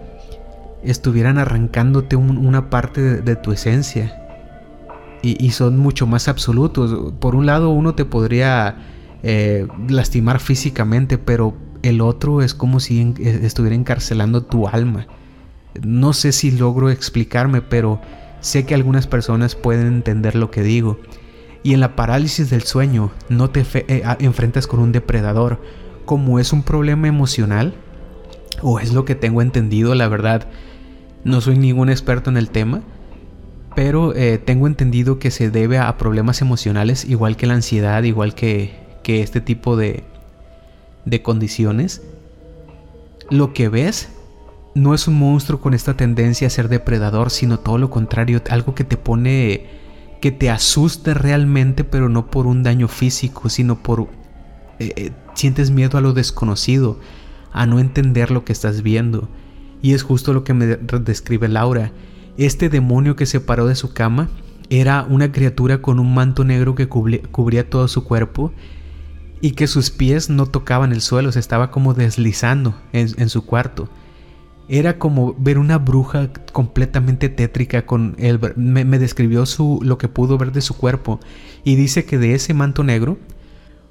estuvieran 0.84 1.38
arrancándote 1.38 2.16
una 2.16 2.70
parte 2.70 3.20
de, 3.20 3.36
tu 3.36 3.52
esencia. 3.52 4.22
Y, 5.22 5.50
son 5.50 5.76
mucho 5.76 6.06
más 6.06 6.28
absolutos. 6.28 7.14
Por 7.18 7.34
un 7.34 7.46
lado 7.46 7.70
uno 7.70 7.96
te 7.96 8.04
podría 8.04 8.76
eh, 9.24 9.66
lastimar 9.88 10.38
físicamente, 10.38 11.18
pero 11.18 11.56
el 11.82 12.00
otro 12.00 12.42
es 12.42 12.54
como 12.54 12.78
si 12.78 13.14
eh, 13.18 13.40
estuviera 13.42 13.74
encarcelando 13.74 14.44
tu 14.44 14.68
alma. 14.68 15.06
No 15.82 16.12
sé 16.12 16.32
si 16.32 16.50
logro 16.50 16.90
explicarme, 16.90 17.60
pero 17.60 18.00
sé 18.46 18.64
que 18.64 18.74
algunas 18.74 19.08
personas 19.08 19.56
pueden 19.56 19.88
entender 19.88 20.36
lo 20.36 20.50
que 20.50 20.62
digo. 20.62 21.00
Y 21.62 21.74
en 21.74 21.80
la 21.80 21.96
parálisis 21.96 22.48
del 22.48 22.62
sueño 22.62 23.10
no 23.28 23.50
te 23.50 23.64
eh, 23.74 24.04
enfrentas 24.20 24.68
con 24.68 24.78
un 24.78 24.92
depredador. 24.92 25.60
Como 26.04 26.38
es 26.38 26.52
un 26.52 26.62
problema 26.62 27.08
emocional, 27.08 27.74
o 28.62 28.78
es 28.78 28.92
lo 28.92 29.04
que 29.04 29.16
tengo 29.16 29.42
entendido, 29.42 29.96
la 29.96 30.06
verdad, 30.06 30.46
no 31.24 31.40
soy 31.40 31.58
ningún 31.58 31.90
experto 31.90 32.30
en 32.30 32.36
el 32.36 32.50
tema, 32.50 32.82
pero 33.74 34.14
eh, 34.14 34.38
tengo 34.38 34.68
entendido 34.68 35.18
que 35.18 35.32
se 35.32 35.50
debe 35.50 35.78
a 35.78 35.96
problemas 35.98 36.40
emocionales, 36.40 37.04
igual 37.04 37.36
que 37.36 37.46
la 37.46 37.54
ansiedad, 37.54 38.04
igual 38.04 38.36
que, 38.36 38.76
que 39.02 39.22
este 39.22 39.40
tipo 39.40 39.76
de, 39.76 40.04
de 41.04 41.20
condiciones, 41.20 42.02
lo 43.28 43.52
que 43.52 43.68
ves 43.68 44.08
no 44.76 44.92
es 44.92 45.09
un 45.09 45.18
monstruo 45.18 45.59
con 45.59 45.73
esta 45.73 45.97
tendencia 45.97 46.47
a 46.47 46.50
ser 46.50 46.68
depredador, 46.68 47.30
sino 47.30 47.59
todo 47.59 47.78
lo 47.78 47.88
contrario, 47.88 48.42
algo 48.50 48.75
que 48.75 48.85
te 48.85 48.99
pone, 48.99 49.66
que 50.21 50.30
te 50.30 50.50
asuste 50.50 51.14
realmente, 51.14 51.83
pero 51.83 52.11
no 52.11 52.30
por 52.30 52.47
un 52.47 52.62
daño 52.62 52.87
físico, 52.87 53.49
sino 53.49 53.83
por... 53.83 54.09
Eh, 54.78 54.92
eh, 54.97 55.12
sientes 55.35 55.71
miedo 55.71 55.97
a 55.97 56.02
lo 56.02 56.12
desconocido, 56.12 57.00
a 57.52 57.64
no 57.64 57.78
entender 57.78 58.30
lo 58.30 58.45
que 58.45 58.52
estás 58.52 58.83
viendo. 58.83 59.30
Y 59.80 59.95
es 59.95 60.02
justo 60.02 60.35
lo 60.35 60.45
que 60.45 60.52
me 60.52 60.66
describe 60.66 61.49
Laura. 61.49 61.92
Este 62.37 62.68
demonio 62.68 63.16
que 63.16 63.25
se 63.25 63.40
paró 63.40 63.66
de 63.66 63.76
su 63.76 63.95
cama 63.95 64.28
era 64.68 65.06
una 65.09 65.33
criatura 65.33 65.80
con 65.80 65.99
un 65.99 66.12
manto 66.12 66.45
negro 66.45 66.75
que 66.75 66.87
cubría 66.87 67.71
todo 67.71 67.88
su 67.88 68.04
cuerpo 68.04 68.52
y 69.40 69.52
que 69.52 69.68
sus 69.68 69.90
pies 69.90 70.28
no 70.28 70.45
tocaban 70.45 70.92
el 70.92 71.00
suelo, 71.00 71.33
se 71.33 71.40
estaba 71.40 71.71
como 71.71 71.95
deslizando 71.95 72.75
en, 72.92 73.30
su 73.30 73.47
cuarto. 73.47 73.88
Era 74.68 74.99
como 74.99 75.35
ver 75.38 75.58
una 75.58 75.78
bruja 75.78 76.30
completamente 76.52 77.28
tétrica 77.28 77.87
con 77.87 78.16
él. 78.18 78.40
Me, 78.56 78.85
describió 78.99 79.46
su, 79.46 79.80
lo 79.82 79.99
que 79.99 80.08
pudo 80.08 80.38
ver 80.38 80.52
de 80.52 80.61
su 80.61 80.76
cuerpo 80.76 81.20
y 81.64 81.76
dice 81.76 82.04
que 82.04 82.18
de 82.18 82.35
ese 82.35 82.52
manto 82.54 82.82
negro 82.82 83.18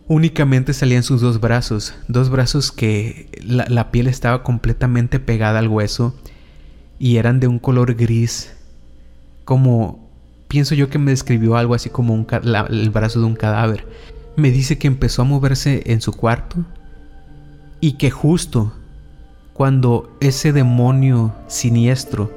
únicamente 0.07 0.73
salían 0.73 1.03
sus 1.03 1.21
dos 1.21 1.39
brazos, 1.39 1.95
dos 2.07 2.29
brazos 2.29 2.71
que 2.71 3.29
la, 3.43 3.65
la 3.69 3.91
piel 3.91 4.07
estaba 4.07 4.43
completamente 4.43 5.19
pegada 5.19 5.59
al 5.59 5.67
hueso 5.67 6.15
y 6.99 7.17
eran 7.17 7.39
de 7.39 7.47
un 7.47 7.59
color 7.59 7.95
gris, 7.95 8.53
como 9.45 10.07
pienso 10.47 10.75
yo 10.75 10.89
que 10.89 10.99
me 10.99 11.11
describió 11.11 11.55
algo 11.57 11.73
así 11.73 11.89
como 11.89 12.13
un, 12.13 12.27
el 12.69 12.89
brazo 12.91 13.19
de 13.19 13.25
un 13.25 13.35
cadáver 13.35 13.85
me 14.35 14.51
dice 14.51 14.77
que 14.77 14.87
empezó 14.87 15.21
a 15.21 15.25
moverse 15.25 15.83
en 15.85 16.01
su 16.01 16.11
cuarto 16.11 16.57
y 17.79 17.93
que 17.93 18.11
justo 18.11 18.73
cuando 19.55 20.13
ese 20.19 20.51
demonio 20.51 21.33
siniestro 21.47 22.29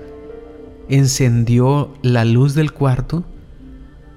encendió 0.88 1.92
la 2.00 2.25
luz 2.25 2.54
del 2.54 2.70
cuarto, 2.70 3.25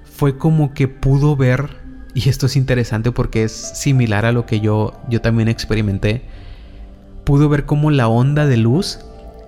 fue 0.04 0.38
como 0.38 0.72
que 0.72 0.86
pudo 0.86 1.34
ver, 1.34 1.78
y 2.14 2.28
esto 2.28 2.46
es 2.46 2.54
interesante 2.54 3.10
porque 3.10 3.42
es 3.42 3.50
similar 3.50 4.24
a 4.24 4.30
lo 4.30 4.46
que 4.46 4.60
yo, 4.60 4.92
yo 5.08 5.20
también 5.20 5.48
experimenté, 5.48 6.22
pudo 7.24 7.48
ver 7.48 7.66
como 7.66 7.90
la 7.90 8.06
onda 8.06 8.46
de 8.46 8.56
luz 8.56 9.00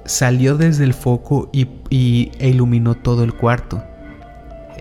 salió 0.04 0.56
desde 0.56 0.82
el 0.82 0.92
foco 0.92 1.48
y, 1.52 1.68
e 2.40 2.48
iluminó 2.48 2.96
todo 2.96 3.22
el 3.22 3.34
cuarto. 3.34 3.84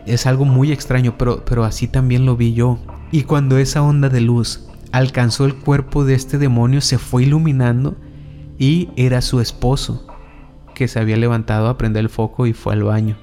Es 0.07 0.25
algo 0.25 0.45
muy 0.45 0.71
extraño, 0.71 1.15
pero, 1.15 1.45
pero 1.45 1.63
así 1.63 1.87
también 1.87 2.25
lo 2.25 2.35
vi 2.35 2.55
yo. 2.55 2.79
Y 3.11 3.21
cuando 3.21 3.59
esa 3.59 3.83
onda 3.83 4.09
de 4.09 4.21
luz 4.21 4.67
alcanzó 4.91 5.45
el 5.45 5.53
cuerpo 5.53 6.05
de 6.05 6.15
este 6.15 6.39
demonio, 6.39 6.81
se 6.81 6.97
fue 6.97 7.21
iluminando 7.21 7.95
y 8.57 8.89
era 8.95 9.21
su 9.21 9.39
esposo, 9.39 10.07
que 10.73 10.87
se 10.87 10.99
había 10.99 11.17
levantado 11.17 11.67
a 11.67 11.77
prender 11.77 12.01
el 12.01 12.09
foco 12.09 12.45
y 12.45 12.53
fue 12.53 12.73
al 12.73 12.83
baño. 12.83 13.17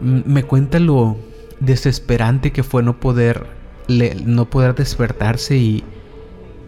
Me 0.00 0.44
cuenta 0.44 0.78
lo 0.78 1.16
desesperante 1.60 2.52
que 2.52 2.62
fue 2.62 2.82
no 2.82 3.00
poder, 3.00 3.46
no 4.24 4.48
poder 4.48 4.74
despertarse 4.74 5.56
y, 5.56 5.84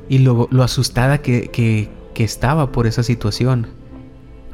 y 0.08 0.18
lo, 0.18 0.48
asustada 0.62 1.18
que, 1.18 1.88
estaba 2.16 2.70
por 2.70 2.86
esa 2.86 3.02
situación. 3.02 3.68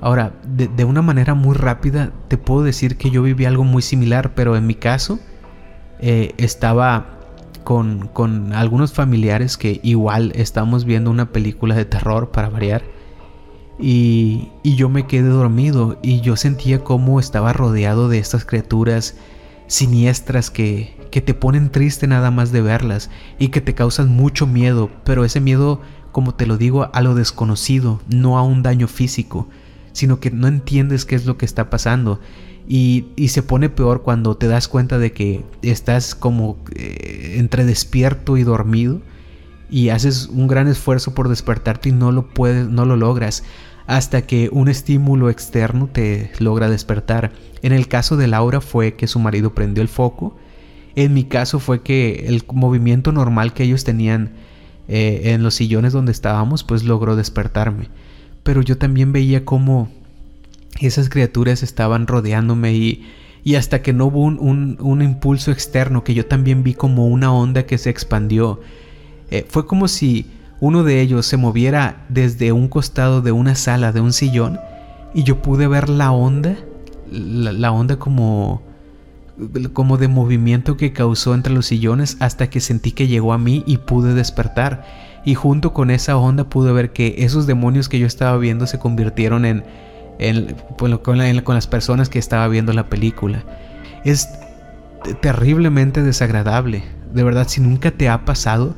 Ahora, 0.00 0.34
de, 0.44 0.68
de, 0.68 0.84
una 0.84 1.02
manera 1.02 1.34
muy 1.34 1.56
rápida, 1.56 2.12
te 2.28 2.38
puedo 2.38 2.62
decir 2.62 2.96
que 2.96 3.10
yo 3.10 3.22
viví 3.22 3.44
algo 3.44 3.64
muy 3.64 3.82
similar, 3.82 4.34
pero 4.36 4.54
en 4.56 4.68
mi 4.68 4.76
caso, 4.76 5.18
eh, 5.98 6.32
estaba 6.36 7.15
con, 7.66 8.52
algunos 8.52 8.92
familiares 8.92 9.56
que 9.56 9.80
igual 9.82 10.30
estamos 10.36 10.84
viendo 10.84 11.10
una 11.10 11.32
película 11.32 11.74
de 11.74 11.84
terror 11.84 12.30
para 12.30 12.48
variar. 12.48 12.84
Y, 13.76 14.50
y, 14.62 14.76
yo 14.76 14.88
me 14.88 15.08
quedé 15.08 15.28
dormido 15.28 15.98
y 16.00 16.20
yo 16.20 16.36
sentía 16.36 16.84
como 16.84 17.18
estaba 17.18 17.52
rodeado 17.52 18.08
de 18.08 18.18
estas 18.18 18.44
criaturas 18.44 19.16
siniestras 19.66 20.48
que, 20.48 20.96
que 21.10 21.20
te 21.20 21.34
ponen 21.34 21.70
triste 21.70 22.06
nada 22.06 22.30
más 22.30 22.52
de 22.52 22.62
verlas 22.62 23.10
y 23.38 23.48
que 23.48 23.60
te 23.60 23.74
causan 23.74 24.08
mucho 24.10 24.46
miedo, 24.46 24.88
pero 25.04 25.24
ese 25.24 25.40
miedo, 25.40 25.80
como 26.12 26.36
te 26.36 26.46
lo 26.46 26.56
digo, 26.56 26.88
a 26.94 27.02
lo 27.02 27.16
desconocido, 27.16 28.00
no 28.08 28.38
a 28.38 28.42
un 28.42 28.62
daño 28.62 28.86
físico, 28.86 29.48
sino 29.92 30.20
que 30.20 30.30
no 30.30 30.46
entiendes 30.46 31.04
qué 31.04 31.16
es 31.16 31.26
lo 31.26 31.36
que 31.36 31.44
está 31.44 31.68
pasando 31.68 32.20
y, 32.68 33.28
se 33.28 33.42
pone 33.42 33.68
peor 33.68 34.02
cuando 34.02 34.36
te 34.36 34.48
das 34.48 34.68
cuenta 34.68 34.98
de 34.98 35.12
que 35.12 35.44
estás 35.62 36.14
como 36.14 36.58
eh, 36.74 37.36
entre 37.38 37.64
despierto 37.64 38.36
y 38.36 38.42
dormido 38.42 39.00
y 39.70 39.90
haces 39.90 40.26
un 40.26 40.46
gran 40.48 40.68
esfuerzo 40.68 41.14
por 41.14 41.28
despertarte 41.28 41.90
y 41.90 41.92
no 41.92 42.12
lo 42.12 42.28
puedes, 42.28 42.68
no 42.68 42.84
lo 42.84 42.96
logras 42.96 43.44
hasta 43.86 44.22
que 44.22 44.48
un 44.52 44.68
estímulo 44.68 45.30
externo 45.30 45.88
te 45.92 46.32
logra 46.40 46.68
despertar. 46.68 47.32
En 47.62 47.72
el 47.72 47.86
caso 47.86 48.16
de 48.16 48.26
Laura 48.26 48.60
fue 48.60 48.94
que 48.94 49.06
su 49.06 49.20
marido 49.20 49.54
prendió 49.54 49.82
el 49.82 49.88
foco. 49.88 50.36
En 50.96 51.14
mi 51.14 51.24
caso 51.24 51.60
fue 51.60 51.82
que 51.82 52.26
el 52.26 52.42
movimiento 52.52 53.12
normal 53.12 53.52
que 53.52 53.62
ellos 53.62 53.84
tenían 53.84 54.32
eh, 54.88 55.32
en 55.32 55.42
los 55.42 55.54
sillones 55.54 55.92
donde 55.92 56.12
estábamos 56.12 56.64
pues 56.64 56.82
logró 56.82 57.14
despertarme. 57.14 57.88
Pero 58.42 58.60
yo 58.62 58.76
también 58.76 59.12
veía 59.12 59.44
esas 60.80 61.08
criaturas 61.08 61.62
estaban 61.62 62.06
rodeándome 62.06 62.74
y, 62.74 63.06
y 63.44 63.54
hasta 63.54 63.80
que 63.80 63.92
no 63.92 64.06
hubo 64.06 64.20
un, 64.20 64.76
un, 64.80 65.02
impulso 65.02 65.52
externo 65.52 66.02
que 66.02 66.14
yo 66.14 66.26
también 66.26 66.62
vi 66.62 66.74
como 66.74 67.06
una 67.06 67.32
onda 67.32 67.64
que 67.64 67.78
se 67.78 67.90
expandió. 67.90 68.60
Eh, 69.30 69.46
fue 69.48 69.66
como 69.66 69.88
si 69.88 70.26
uno 70.60 70.84
de 70.84 71.00
ellos 71.00 71.26
se 71.26 71.36
moviera 71.36 72.04
desde 72.08 72.52
un 72.52 72.68
costado 72.68 73.22
de 73.22 73.32
una 73.32 73.54
sala, 73.54 73.92
de 73.92 74.00
un 74.00 74.12
sillón, 74.12 74.58
y 75.14 75.22
yo 75.22 75.42
pude 75.42 75.68
ver 75.68 75.88
la 75.88 76.12
onda, 76.12 76.56
la, 77.10 77.72
onda 77.72 77.98
como, 77.98 78.62
como 79.72 79.96
de 79.96 80.08
movimiento 80.08 80.76
que 80.76 80.92
causó 80.92 81.34
entre 81.34 81.54
los 81.54 81.66
sillones 81.66 82.16
hasta 82.20 82.50
que 82.50 82.60
sentí 82.60 82.92
que 82.92 83.06
llegó 83.06 83.32
a 83.32 83.38
mí 83.38 83.62
y 83.66 83.78
pude 83.78 84.12
despertar. 84.12 84.84
Y 85.24 85.34
junto 85.34 85.72
con 85.72 85.90
esa 85.90 86.16
onda 86.16 86.48
pude 86.48 86.72
ver 86.72 86.92
que 86.92 87.14
esos 87.18 87.46
demonios 87.46 87.88
que 87.88 87.98
yo 87.98 88.06
estaba 88.06 88.36
viendo 88.38 88.66
se 88.66 88.78
convirtieron 88.78 89.44
en, 89.44 89.64
pues, 90.78 90.98
con, 90.98 91.18
las 91.18 91.66
personas 91.66 92.08
que 92.08 92.18
estaba 92.18 92.48
viendo 92.48 92.72
la 92.72 92.88
película. 92.88 93.44
Es 94.04 94.28
terriblemente 95.20 96.02
desagradable. 96.02 96.82
De 97.12 97.22
verdad, 97.22 97.48
si 97.48 97.60
nunca 97.60 97.90
te 97.90 98.08
ha 98.08 98.24
pasado, 98.24 98.74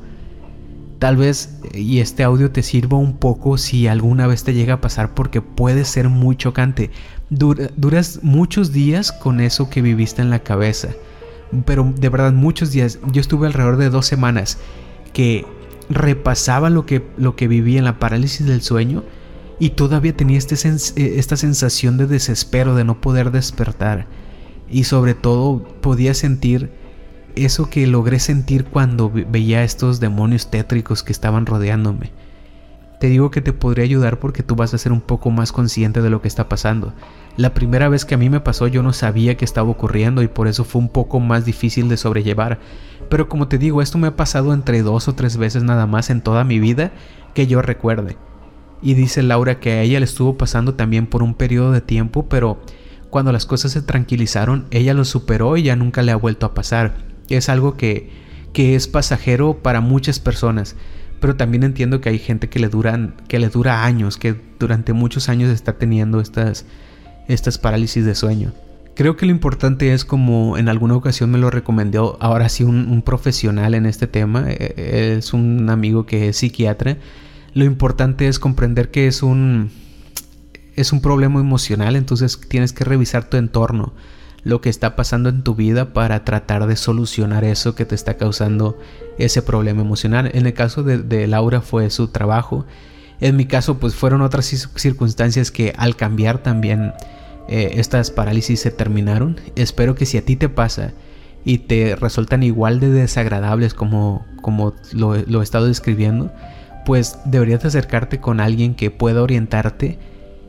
Tal 0.98 1.16
vez 1.16 1.60
y 1.72 2.00
este 2.00 2.24
audio 2.24 2.50
te 2.50 2.62
sirva 2.62 2.98
un 2.98 3.18
poco 3.18 3.56
si 3.56 3.86
alguna 3.86 4.26
vez 4.26 4.42
te 4.42 4.52
llega 4.52 4.74
a 4.74 4.80
pasar 4.80 5.14
porque 5.14 5.40
puede 5.40 5.84
ser 5.84 6.08
muy 6.08 6.36
chocante. 6.36 6.90
duras 7.30 8.20
muchos 8.22 8.72
días 8.72 9.12
con 9.12 9.40
eso 9.40 9.70
que 9.70 9.80
viviste 9.80 10.22
en 10.22 10.30
la 10.30 10.40
cabeza. 10.40 10.88
Pero 11.64 11.92
de 11.96 12.08
verdad 12.08 12.32
muchos 12.32 12.72
días. 12.72 12.98
Yo 13.12 13.20
estuve 13.20 13.46
alrededor 13.46 13.76
de 13.76 13.90
dos 13.90 14.06
semanas 14.06 14.58
que 15.12 15.46
repasaba 15.88 16.68
lo 16.68 16.84
que, 16.84 17.06
lo 17.16 17.36
que 17.36 17.46
viví 17.46 17.78
en 17.78 17.84
la 17.84 18.00
parálisis 18.00 18.46
del 18.46 18.60
sueño 18.60 19.04
y 19.58 19.70
todavía 19.70 20.16
tenía 20.16 20.38
este 20.38 20.54
eh, 20.68 21.18
esta 21.18 21.36
sensación 21.36 21.96
de 21.96 22.06
desespero 22.06 22.74
de 22.74 22.84
no 22.84 23.00
poder 23.00 23.30
despertar. 23.30 24.06
Y 24.70 24.84
sobre 24.84 25.14
todo 25.14 25.62
podía 25.80 26.14
sentir 26.14 26.70
eso 27.34 27.70
que 27.70 27.86
logré 27.86 28.18
sentir 28.18 28.64
cuando 28.64 29.10
veía 29.10 29.64
estos 29.64 30.00
demonios 30.00 30.50
tétricos 30.50 31.02
que 31.02 31.12
estaban 31.12 31.46
rodeándome. 31.46 32.12
Te 33.00 33.08
digo 33.08 33.30
que 33.30 33.40
te 33.40 33.52
podría 33.52 33.84
ayudar 33.84 34.18
porque 34.18 34.42
tú 34.42 34.56
vas 34.56 34.74
a 34.74 34.78
ser 34.78 34.90
un 34.90 35.00
poco 35.00 35.30
más 35.30 35.52
consciente 35.52 36.02
de 36.02 36.10
lo 36.10 36.20
que 36.20 36.26
está 36.26 36.48
pasando. 36.48 36.94
La 37.36 37.54
primera 37.54 37.88
vez 37.88 38.04
que 38.04 38.16
a 38.16 38.18
mí 38.18 38.28
me 38.28 38.40
pasó 38.40 38.66
yo 38.66 38.82
no 38.82 38.92
sabía 38.92 39.36
que 39.36 39.44
estaba 39.44 39.70
ocurriendo 39.70 40.22
y 40.22 40.28
por 40.28 40.48
eso 40.48 40.64
fue 40.64 40.80
un 40.80 40.88
poco 40.88 41.20
más 41.20 41.44
difícil 41.44 41.88
de 41.88 41.96
sobrellevar. 41.96 42.58
Pero 43.08 43.28
como 43.28 43.46
te 43.46 43.58
digo, 43.58 43.82
esto 43.82 43.98
me 43.98 44.08
ha 44.08 44.16
pasado 44.16 44.52
entre 44.52 44.82
dos 44.82 45.06
o 45.06 45.14
tres 45.14 45.36
veces 45.36 45.62
nada 45.62 45.86
más 45.86 46.10
en 46.10 46.20
toda 46.22 46.42
mi 46.42 46.58
vida 46.58 46.90
que 47.34 47.46
yo 47.46 47.62
recuerde. 47.62 48.16
Y 48.82 48.94
dice 48.94 49.22
Laura 49.22 49.60
que 49.60 49.72
a 49.72 49.82
ella 49.82 49.98
le 49.98 50.04
estuvo 50.04 50.36
pasando 50.36 50.74
también 50.74 51.06
por 51.06 51.22
un 51.22 51.34
periodo 51.34 51.72
de 51.72 51.80
tiempo, 51.80 52.28
pero 52.28 52.60
cuando 53.10 53.32
las 53.32 53.46
cosas 53.46 53.72
se 53.72 53.82
tranquilizaron, 53.82 54.66
ella 54.70 54.94
lo 54.94 55.04
superó 55.04 55.56
y 55.56 55.64
ya 55.64 55.76
nunca 55.76 56.02
le 56.02 56.12
ha 56.12 56.16
vuelto 56.16 56.46
a 56.46 56.54
pasar. 56.54 56.96
Es 57.28 57.48
algo 57.48 57.76
que, 57.76 58.10
que 58.52 58.74
es 58.74 58.88
pasajero 58.88 59.62
para 59.62 59.80
muchas 59.80 60.20
personas, 60.20 60.76
pero 61.20 61.36
también 61.36 61.64
entiendo 61.64 62.00
que 62.00 62.10
hay 62.10 62.18
gente 62.18 62.48
que 62.48 62.58
le 62.58 62.68
duran 62.68 63.14
que 63.28 63.38
le 63.38 63.48
dura 63.48 63.84
años, 63.84 64.16
que 64.16 64.36
durante 64.58 64.92
muchos 64.92 65.28
años 65.28 65.50
está 65.50 65.78
teniendo 65.78 66.20
estas 66.20 66.64
estas 67.28 67.58
parálisis 67.58 68.04
de 68.04 68.14
sueño. 68.14 68.52
Creo 68.94 69.16
que 69.16 69.26
lo 69.26 69.32
importante 69.32 69.92
es 69.92 70.04
como 70.04 70.58
en 70.58 70.68
alguna 70.68 70.96
ocasión 70.96 71.30
me 71.30 71.38
lo 71.38 71.50
recomendó 71.50 72.16
ahora 72.20 72.48
sí 72.48 72.64
un, 72.64 73.02
profesional 73.02 73.74
en 73.74 73.86
este 73.86 74.08
tema, 74.08 74.46
eh, 74.48 75.14
es 75.16 75.32
un 75.32 75.70
amigo 75.70 76.04
que 76.04 76.28
es 76.28 76.38
psiquiatra. 76.38 76.96
Lo 77.58 77.64
importante 77.64 78.28
es 78.28 78.38
comprender 78.38 78.92
que 78.92 79.08
es 79.08 79.20
un 79.24 79.72
es 80.76 80.92
un 80.92 81.00
problema 81.00 81.40
emocional, 81.40 81.96
entonces 81.96 82.38
tienes 82.48 82.72
que 82.72 82.84
revisar 82.84 83.24
tu 83.24 83.36
entorno, 83.36 83.94
lo 84.44 84.60
que 84.60 84.68
está 84.68 84.94
pasando 84.94 85.28
en 85.28 85.42
tu 85.42 85.56
vida 85.56 85.92
para 85.92 86.24
tratar 86.24 86.68
de 86.68 86.76
solucionar 86.76 87.42
eso 87.42 87.74
que 87.74 87.84
te 87.84 87.96
está 87.96 88.16
causando 88.16 88.78
ese 89.18 89.42
problema 89.42 89.80
emocional. 89.80 90.30
En 90.34 90.46
el 90.46 90.54
caso 90.54 90.84
de, 90.84 91.26
Laura 91.26 91.60
fue 91.60 91.90
su 91.90 92.06
trabajo. 92.06 92.64
En 93.18 93.34
mi 93.34 93.46
caso, 93.46 93.80
pues 93.80 93.96
fueron 93.96 94.22
otras 94.22 94.46
circunstancias 94.76 95.50
que 95.50 95.74
al 95.76 95.96
cambiar 95.96 96.38
también 96.38 96.92
eh, 97.48 97.72
estas 97.74 98.12
parálisis 98.12 98.60
se 98.60 98.70
terminaron. 98.70 99.40
Espero 99.56 99.96
que 99.96 100.06
si 100.06 100.16
a 100.16 100.24
ti 100.24 100.36
te 100.36 100.48
pasa 100.48 100.92
y 101.44 101.58
te 101.58 101.96
resultan 101.96 102.44
igual 102.44 102.78
de 102.78 102.90
desagradables 102.90 103.74
como, 103.74 104.24
como 104.42 104.74
lo, 104.92 105.16
he 105.16 105.42
estado 105.42 105.66
describiendo, 105.66 106.30
pues 106.88 107.18
deberías 107.26 107.66
acercarte 107.66 108.18
con 108.18 108.40
alguien 108.40 108.74
que 108.74 108.90
pueda 108.90 109.22
orientarte 109.22 109.98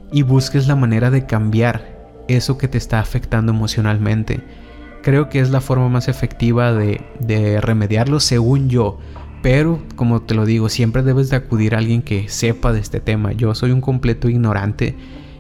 y 0.10 0.22
busques 0.22 0.70
la 0.70 0.78
manera 0.78 1.12
de 1.12 1.26
cambiar 1.26 2.00
eso 2.30 2.58
que 2.58 2.70
te 2.70 2.78
está 2.78 3.02
afectando 3.02 3.52
emocionalmente. 3.52 4.40
Creo 5.04 5.28
que 5.28 5.42
es 5.42 5.50
la 5.50 5.60
forma 5.60 5.90
más 5.90 6.08
efectiva 6.08 6.72
de, 6.72 7.60
remediarlo 7.60 8.22
según 8.22 8.70
yo. 8.70 9.00
Pero, 9.42 9.84
como 9.98 10.22
te 10.22 10.34
lo 10.34 10.46
digo, 10.46 10.70
siempre 10.70 11.04
debes 11.04 11.30
de 11.30 11.36
acudir 11.36 11.76
a 11.76 11.80
alguien 11.80 12.02
que 12.02 12.30
sepa 12.30 12.72
de 12.72 12.80
este 12.80 13.02
tema. 13.02 13.34
Yo 13.34 13.54
soy 13.54 13.72
un 13.72 13.82
completo 13.82 14.30
ignorante 14.30 14.96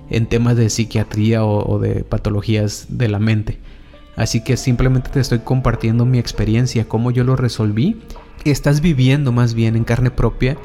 en 0.09 0.25
temas 0.25 0.57
de 0.57 0.69
psiquiatría 0.69 1.45
o, 1.45 1.79
de 1.79 2.03
patologías 2.03 2.87
de 2.89 3.07
la 3.07 3.19
mente. 3.19 3.57
Así 4.17 4.43
que 4.43 4.57
simplemente 4.57 5.11
te 5.11 5.21
estoy 5.21 5.39
compartiendo 5.39 6.05
mi 6.05 6.19
experiencia, 6.19 6.89
cómo 6.89 7.09
yo 7.09 7.23
lo 7.23 7.37
resolví. 7.37 8.01
Estás 8.43 8.81
viviendo 8.81 9.31
más 9.31 9.53
bien 9.53 9.77
en 9.77 9.85
carne 9.85 10.11
propia 10.11 10.57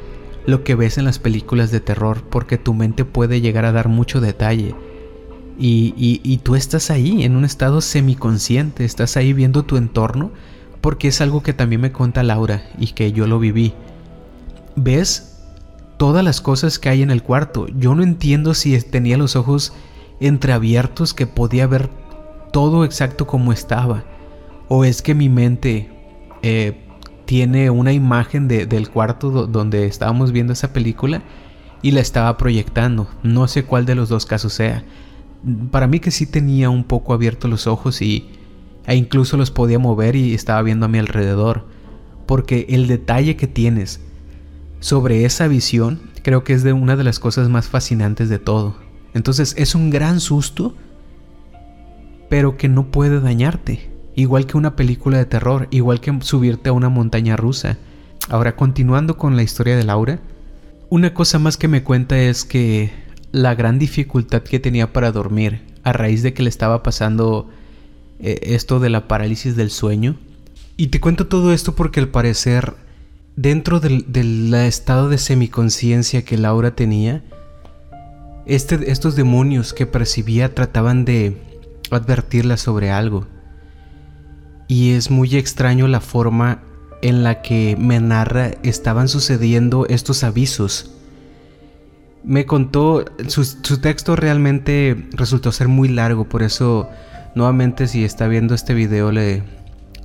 lo 0.45 0.63
que 0.63 0.75
ves 0.75 0.97
en 0.97 1.05
las 1.05 1.19
películas 1.19 1.71
de 1.71 1.79
terror, 1.79 2.23
porque 2.29 2.57
tu 2.57 2.73
mente 2.73 3.05
puede 3.05 3.41
llegar 3.41 3.65
a 3.65 3.71
dar 3.71 3.87
mucho 3.87 4.21
detalle. 4.21 4.75
Y, 5.57 5.93
y, 5.97 6.37
tú 6.39 6.55
estás 6.55 6.91
ahí 6.91 7.23
en 7.23 7.37
un 7.37 7.45
estado 7.45 7.79
semiconsciente, 7.79 8.83
estás 8.83 9.15
ahí 9.15 9.31
viendo 9.31 9.63
tu 9.63 9.77
entorno, 9.77 10.31
porque 10.81 11.07
es 11.07 11.21
algo 11.21 11.41
que 11.41 11.53
también 11.53 11.79
me 11.79 11.93
cuenta 11.93 12.23
Laura 12.23 12.69
y 12.77 12.87
que 12.87 13.13
yo 13.13 13.25
lo 13.25 13.39
viví. 13.39 13.73
Ves 14.75 15.39
todas 15.97 16.25
las 16.25 16.41
cosas 16.41 16.77
que 16.77 16.89
hay 16.89 17.01
en 17.01 17.09
el 17.09 17.23
cuarto. 17.23 17.67
Yo 17.67 17.95
no 17.95 18.03
entiendo 18.03 18.53
si 18.53 18.79
tenía 18.81 19.17
los 19.17 19.37
ojos 19.37 19.73
entreabiertos 20.19 21.13
que 21.13 21.25
podía 21.25 21.67
ver 21.67 21.89
todo 22.51 22.83
exacto 22.83 23.25
como 23.25 23.53
estaba. 23.53 24.03
O 24.67 24.83
es 24.83 25.01
que 25.01 25.15
mi 25.15 25.29
mente 25.29 25.89
eh, 26.41 26.84
tiene 27.25 27.69
una 27.69 27.91
imagen 27.91 28.47
del 28.47 28.89
cuarto 28.89 29.47
donde 29.47 29.85
estábamos 29.85 30.31
viendo 30.31 30.53
esa 30.53 30.73
película 30.73 31.21
y 31.81 31.91
la 31.91 32.01
estaba 32.01 32.37
proyectando. 32.37 33.07
No 33.23 33.47
sé 33.47 33.63
cuál 33.63 33.85
de 33.85 33.95
los 33.95 34.09
dos 34.09 34.25
casos 34.25 34.53
sea. 34.53 34.83
Para 35.71 35.87
mí 35.87 35.99
que 35.99 36.11
sí 36.11 36.25
tenía 36.25 36.69
un 36.69 36.83
poco 36.83 37.13
abiertos 37.13 37.49
los 37.49 37.67
ojos 37.67 38.01
y 38.01 38.29
e 38.87 38.95
incluso 38.95 39.37
los 39.37 39.51
podía 39.51 39.79
mover 39.79 40.15
y 40.15 40.33
estaba 40.33 40.61
viendo 40.61 40.85
a 40.85 40.89
mi 40.89 40.99
alrededor. 40.99 41.65
Porque 42.25 42.65
el 42.69 42.87
detalle 42.87 43.35
que 43.35 43.47
tienes 43.47 44.01
sobre 44.79 45.25
esa 45.25 45.47
visión 45.47 45.99
creo 46.23 46.43
que 46.43 46.53
es 46.53 46.63
de 46.63 46.73
una 46.73 46.95
de 46.95 47.03
las 47.03 47.19
cosas 47.19 47.49
más 47.49 47.67
fascinantes 47.67 48.29
de 48.29 48.39
todo. 48.39 48.75
Entonces 49.13 49.55
es 49.57 49.75
un 49.75 49.89
gran 49.89 50.19
susto, 50.19 50.75
pero 52.29 52.57
que 52.57 52.67
no 52.67 52.87
puede 52.91 53.19
dañarte. 53.19 53.94
Igual 54.15 54.45
que 54.45 54.57
una 54.57 54.75
película 54.75 55.17
de 55.17 55.25
terror, 55.25 55.67
igual 55.71 55.99
que 55.99 56.17
subirte 56.21 56.69
a 56.69 56.73
una 56.73 56.89
montaña 56.89 57.35
rusa. 57.35 57.77
Ahora, 58.29 58.55
continuando 58.55 59.17
con 59.17 59.35
la 59.35 59.43
historia 59.43 59.75
de 59.75 59.83
Laura, 59.83 60.19
una 60.89 61.13
cosa 61.13 61.37
más 61.39 61.57
que 61.57 61.67
me 61.67 61.83
cuenta 61.83 62.17
es 62.17 62.45
que 62.45 62.91
la 63.31 63.53
gran 63.55 63.79
dificultad 63.79 64.43
que 64.43 64.59
tenía 64.59 64.93
para 64.93 65.11
dormir 65.11 65.61
a 65.83 65.91
raíz 65.91 66.23
de 66.23 66.33
que 66.33 66.43
le 66.43 66.49
estaba 66.49 66.81
pasando 66.83 67.49
eh, 68.19 68.39
esto 68.43 68.79
de 68.79 68.89
la 68.89 69.07
parálisis 69.07 69.55
del 69.55 69.69
sueño. 69.69 70.15
Y 70.77 70.87
te 70.87 70.99
cuento 70.99 71.27
todo 71.27 71.53
esto 71.53 71.75
porque 71.75 71.99
al 71.99 72.07
parecer 72.07 72.75
dentro 73.35 73.79
del, 73.79 74.53
estado 74.53 75.09
de 75.09 75.17
semiconciencia 75.17 76.23
que 76.23 76.37
Laura 76.37 76.75
tenía, 76.75 77.23
este, 78.45 78.91
estos 78.91 79.15
demonios 79.15 79.73
que 79.73 79.85
percibía 79.85 80.53
trataban 80.53 81.03
de 81.05 81.37
advertirla 81.91 82.57
sobre 82.57 82.91
algo. 82.91 83.27
Y 84.67 84.91
es 84.93 85.11
muy 85.11 85.35
extraño 85.35 85.87
la 85.87 86.01
forma 86.01 86.61
en 87.01 87.23
la 87.23 87.41
que 87.41 87.75
me 87.79 87.99
narra 87.99 88.51
estaban 88.63 89.07
sucediendo 89.07 89.85
estos 89.87 90.23
avisos. 90.23 90.91
Me 92.23 92.45
contó, 92.45 93.05
su, 93.27 93.77
texto 93.79 94.15
realmente 94.15 95.07
resultó 95.11 95.51
ser 95.51 95.67
muy 95.67 95.87
largo, 95.87 96.27
por 96.27 96.41
eso 96.41 96.89
nuevamente 97.35 97.87
si 97.87 98.03
está 98.03 98.27
viendo 98.27 98.55
este 98.55 98.73
video 98.73 99.11
le, 99.11 99.43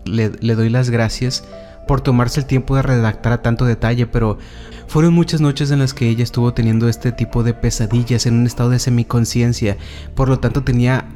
le 0.05 0.55
doy 0.55 0.68
las 0.68 0.90
gracias 0.90 1.44
por 1.88 2.03
tomarse 2.03 2.40
el 2.40 2.46
tiempo 2.46 2.77
de 2.77 2.83
redactar 2.83 3.33
a 3.33 3.42
tanto 3.42 3.64
detalle, 3.64 4.07
pero 4.07 4.38
fueron 4.87 5.14
muchas 5.14 5.40
noches 5.40 5.70
en 5.70 5.79
las 5.79 5.94
que 5.94 6.09
ella 6.09 6.23
estuvo 6.23 6.53
teniendo 6.53 6.88
este 6.88 7.12
tipo 7.12 7.42
de 7.42 7.55
pesadillas 7.55 8.27
en 8.27 8.35
un 8.35 8.46
estado 8.46 8.70
de 8.70 8.79
semiconciencia, 8.79 9.77
por 10.14 10.29
lo 10.29 10.38
tanto 10.38 10.62
tenía 10.62 11.09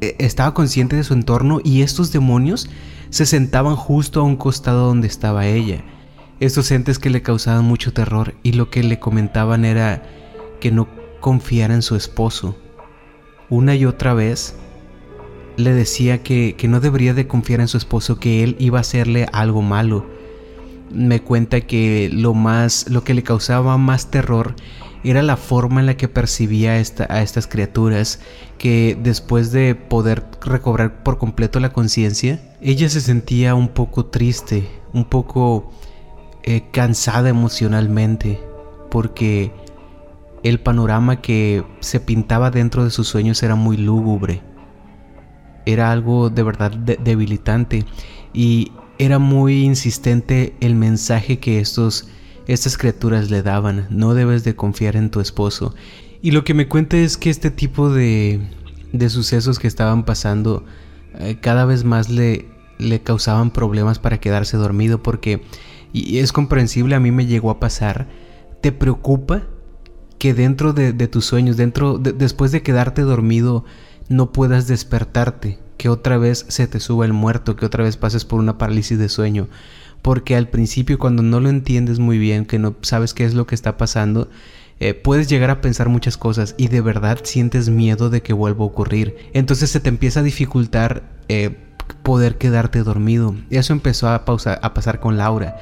estaba 0.00 0.54
consciente 0.54 0.96
de 0.96 1.04
su 1.04 1.14
entorno 1.14 1.60
y 1.62 1.82
estos 1.82 2.12
demonios 2.12 2.68
se 3.10 3.26
sentaban 3.26 3.76
justo 3.76 4.20
a 4.20 4.24
un 4.24 4.36
costado 4.36 4.86
donde 4.86 5.08
estaba 5.08 5.46
ella. 5.46 5.82
Estos 6.40 6.70
entes 6.70 6.98
que 6.98 7.10
le 7.10 7.22
causaban 7.22 7.64
mucho 7.64 7.92
terror 7.92 8.34
y 8.42 8.52
lo 8.52 8.70
que 8.70 8.82
le 8.82 9.00
comentaban 9.00 9.64
era 9.64 10.02
que 10.60 10.70
no 10.70 10.88
confiara 11.20 11.74
en 11.74 11.82
su 11.82 11.96
esposo. 11.96 12.56
Una 13.48 13.74
y 13.74 13.86
otra 13.86 14.14
vez 14.14 14.54
le 15.56 15.72
decía 15.72 16.22
que, 16.22 16.54
no 16.68 16.80
debería 16.80 17.14
de 17.14 17.26
confiar 17.26 17.60
en 17.60 17.68
su 17.68 17.76
esposo, 17.76 18.20
que 18.20 18.44
él 18.44 18.56
iba 18.60 18.78
a 18.78 18.82
hacerle 18.82 19.26
algo 19.32 19.62
malo. 19.62 20.06
Me 20.92 21.20
cuenta 21.20 21.62
que 21.62 22.08
lo 22.12 22.34
más, 22.34 22.88
lo 22.88 23.02
que 23.02 23.14
le 23.14 23.24
causaba 23.24 23.76
más 23.76 24.10
terror 24.10 24.54
era 25.10 25.22
la 25.22 25.36
forma 25.36 25.80
en 25.80 25.86
la 25.86 25.96
que 25.96 26.08
percibía 26.08 26.72
a 26.72 27.22
estas 27.22 27.46
criaturas, 27.46 28.20
que 28.58 28.98
después 29.00 29.52
de 29.52 29.74
poder 29.74 30.24
recobrar 30.40 31.02
por 31.02 31.18
completo 31.18 31.60
la 31.60 31.72
conciencia, 31.72 32.40
ella 32.60 32.88
se 32.88 33.00
sentía 33.00 33.54
un 33.54 33.68
poco 33.68 34.06
triste, 34.06 34.68
un 34.92 35.04
poco 35.04 35.72
eh, 36.42 36.64
cansada 36.72 37.28
emocionalmente, 37.28 38.40
porque 38.90 39.52
el 40.42 40.60
panorama 40.60 41.20
que 41.20 41.64
se 41.80 42.00
pintaba 42.00 42.50
dentro 42.50 42.84
de 42.84 42.90
sus 42.90 43.08
sueños 43.08 43.42
era 43.42 43.54
muy 43.54 43.76
lúgubre. 43.76 44.42
Era 45.66 45.92
algo 45.92 46.30
de 46.30 46.42
verdad 46.42 46.70
debilitante 46.70 47.84
y 48.32 48.72
era 48.98 49.18
muy 49.18 49.64
insistente 49.64 50.56
el 50.60 50.74
mensaje 50.74 51.38
que 51.38 51.60
estos 51.60 52.08
estas 52.48 52.76
criaturas 52.76 53.30
le 53.30 53.42
daban. 53.42 53.86
No 53.90 54.14
debes 54.14 54.42
de 54.42 54.56
confiar 54.56 54.96
en 54.96 55.10
tu 55.10 55.20
esposo. 55.20 55.74
Y 56.20 56.32
lo 56.32 56.42
que 56.42 56.54
me 56.54 56.66
cuenta 56.66 56.96
es 56.96 57.16
que 57.16 57.30
este 57.30 57.50
tipo 57.50 57.90
de, 57.90 58.40
de 58.92 59.08
sucesos 59.08 59.58
que 59.58 59.68
estaban 59.68 60.04
pasando 60.04 60.64
eh, 61.18 61.38
cada 61.40 61.64
vez 61.64 61.84
más 61.84 62.08
le, 62.08 62.48
le 62.78 63.00
causaban 63.00 63.50
problemas 63.50 63.98
para 63.98 64.18
quedarse 64.18 64.56
dormido 64.56 65.02
porque, 65.02 65.42
y 65.92 66.18
es 66.18 66.32
comprensible, 66.32 66.94
a 66.94 67.00
mí 67.00 67.10
me 67.10 67.26
llegó 67.26 67.50
a 67.50 67.60
pasar, 67.60 68.08
te 68.60 68.72
preocupa 68.72 69.42
que 70.18 70.34
dentro 70.34 70.72
de, 70.72 70.92
tus 71.06 71.24
sueños, 71.24 71.56
dentro 71.56 71.98
después 71.98 72.50
de 72.50 72.62
quedarte 72.62 73.02
dormido, 73.02 73.64
no 74.08 74.32
puedas 74.32 74.66
despertarte, 74.66 75.58
que 75.76 75.88
otra 75.88 76.18
vez 76.18 76.44
se 76.48 76.66
te 76.66 76.80
suba 76.80 77.04
el 77.04 77.12
muerto, 77.12 77.54
que 77.54 77.66
otra 77.66 77.84
vez 77.84 77.96
pases 77.96 78.24
por 78.24 78.40
una 78.40 78.58
parálisis 78.58 78.98
de 78.98 79.08
sueño. 79.08 79.48
Porque 80.02 80.36
al 80.36 80.48
principio 80.48 80.98
cuando 80.98 81.22
no 81.22 81.40
lo 81.40 81.48
entiendes 81.48 81.98
muy 81.98 82.18
bien, 82.18 82.46
que 82.46 82.58
no 82.58 82.76
sabes 82.82 83.14
qué 83.14 83.24
es 83.24 83.34
lo 83.34 83.46
que 83.46 83.54
está 83.54 83.76
pasando, 83.76 84.28
eh, 84.80 84.94
puedes 84.94 85.28
llegar 85.28 85.50
a 85.50 85.60
pensar 85.60 85.88
muchas 85.88 86.16
cosas 86.16 86.54
y 86.56 86.68
de 86.68 86.80
verdad 86.80 87.18
sientes 87.24 87.68
miedo 87.68 88.10
de 88.10 88.22
que 88.22 88.32
vuelva 88.32 88.62
a 88.64 88.68
ocurrir. 88.68 89.16
Entonces 89.32 89.70
se 89.70 89.80
te 89.80 89.88
empieza 89.88 90.20
a 90.20 90.22
dificultar 90.22 91.02
eh, 91.28 91.56
poder 92.02 92.38
quedarte 92.38 92.82
dormido. 92.84 93.34
Eso 93.50 93.72
empezó 93.72 94.08
a, 94.08 94.14
a 94.14 94.74
pasar 94.74 95.00
con 95.00 95.16
Laura. 95.16 95.56